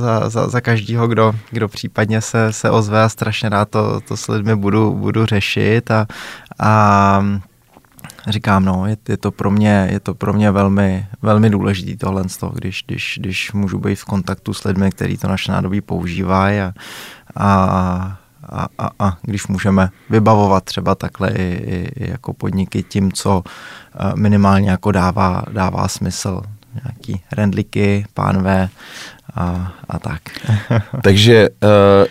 za, 0.00 0.28
za, 0.28 0.48
za 0.48 0.60
každýho, 0.60 1.08
kdo, 1.08 1.32
kdo 1.50 1.68
případně 1.68 2.20
se, 2.20 2.52
se 2.52 2.70
ozve 2.70 3.02
a 3.02 3.08
strašně 3.08 3.48
rád 3.48 3.68
to, 3.68 4.00
to 4.00 4.16
s 4.16 4.28
lidmi 4.28 4.56
budu, 4.56 4.94
budu 4.94 5.26
řešit 5.26 5.90
a, 5.90 6.06
a 6.60 7.24
říkám, 8.28 8.64
no, 8.64 8.86
je, 8.86 8.96
je, 9.08 9.16
to 9.16 9.30
pro 9.30 9.50
mě, 9.50 9.88
je 9.92 10.00
to 10.00 10.14
pro 10.14 10.32
mě 10.32 10.50
velmi, 10.50 11.06
velmi 11.22 11.50
důležitý 11.50 11.96
tohle, 11.96 12.22
když, 12.54 12.84
když, 12.86 13.18
když 13.20 13.52
můžu 13.52 13.78
být 13.78 13.94
v 13.94 14.04
kontaktu 14.04 14.54
s 14.54 14.64
lidmi, 14.64 14.90
kteří 14.90 15.16
to 15.16 15.28
naše 15.28 15.52
nádobí 15.52 15.80
používají 15.80 16.60
a, 16.60 16.72
a 17.36 18.19
a, 18.50 18.68
a, 18.78 18.90
a 18.98 19.16
když 19.22 19.46
můžeme 19.46 19.88
vybavovat 20.10 20.64
třeba 20.64 20.94
takhle 20.94 21.30
i, 21.30 21.42
i, 21.42 22.04
i 22.04 22.10
jako 22.10 22.32
podniky 22.32 22.82
tím, 22.82 23.12
co 23.12 23.42
eh, 23.44 24.12
minimálně 24.14 24.70
jako 24.70 24.92
dává, 24.92 25.44
dává 25.52 25.88
smysl. 25.88 26.42
Nějaký 26.84 27.20
rendliky, 27.32 28.06
pánve 28.14 28.68
a, 29.34 29.72
a 29.88 29.98
tak. 29.98 30.20
Takže 31.02 31.48
uh, 31.50 31.68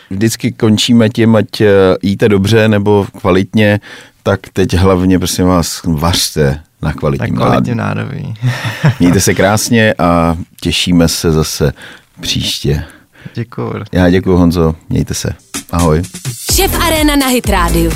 vždycky 0.09 0.51
končíme 0.51 1.09
tím, 1.09 1.35
ať 1.35 1.61
uh, 1.61 1.67
jíte 2.01 2.29
dobře 2.29 2.67
nebo 2.67 3.07
kvalitně, 3.21 3.79
tak 4.23 4.39
teď 4.53 4.73
hlavně 4.73 5.19
prosím 5.19 5.45
vás 5.45 5.81
vařte 5.83 6.61
na 6.81 6.93
kvalitním, 6.93 7.35
na 7.35 7.45
kvalitním 7.45 7.77
nádobí. 7.77 8.33
Mějte 8.99 9.19
se 9.19 9.33
krásně 9.35 9.93
a 9.93 10.37
těšíme 10.61 11.07
se 11.07 11.31
zase 11.31 11.73
příště. 12.21 12.83
Děkuji. 13.35 13.73
Já 13.91 14.09
děkuji 14.09 14.37
Honzo, 14.37 14.75
mějte 14.89 15.13
se. 15.13 15.29
Ahoj. 15.71 16.01
Šef 16.55 16.79
Arena 16.81 17.15
na 17.15 17.27
Hit 17.27 17.49
Radio. 17.49 17.91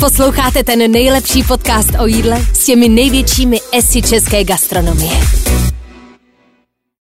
Posloucháte 0.00 0.64
ten 0.64 0.90
nejlepší 0.92 1.42
podcast 1.42 1.90
o 1.98 2.06
jídle 2.06 2.40
s 2.54 2.66
těmi 2.66 2.88
největšími 2.88 3.60
esy 3.72 4.02
české 4.02 4.44
gastronomie. 4.44 5.12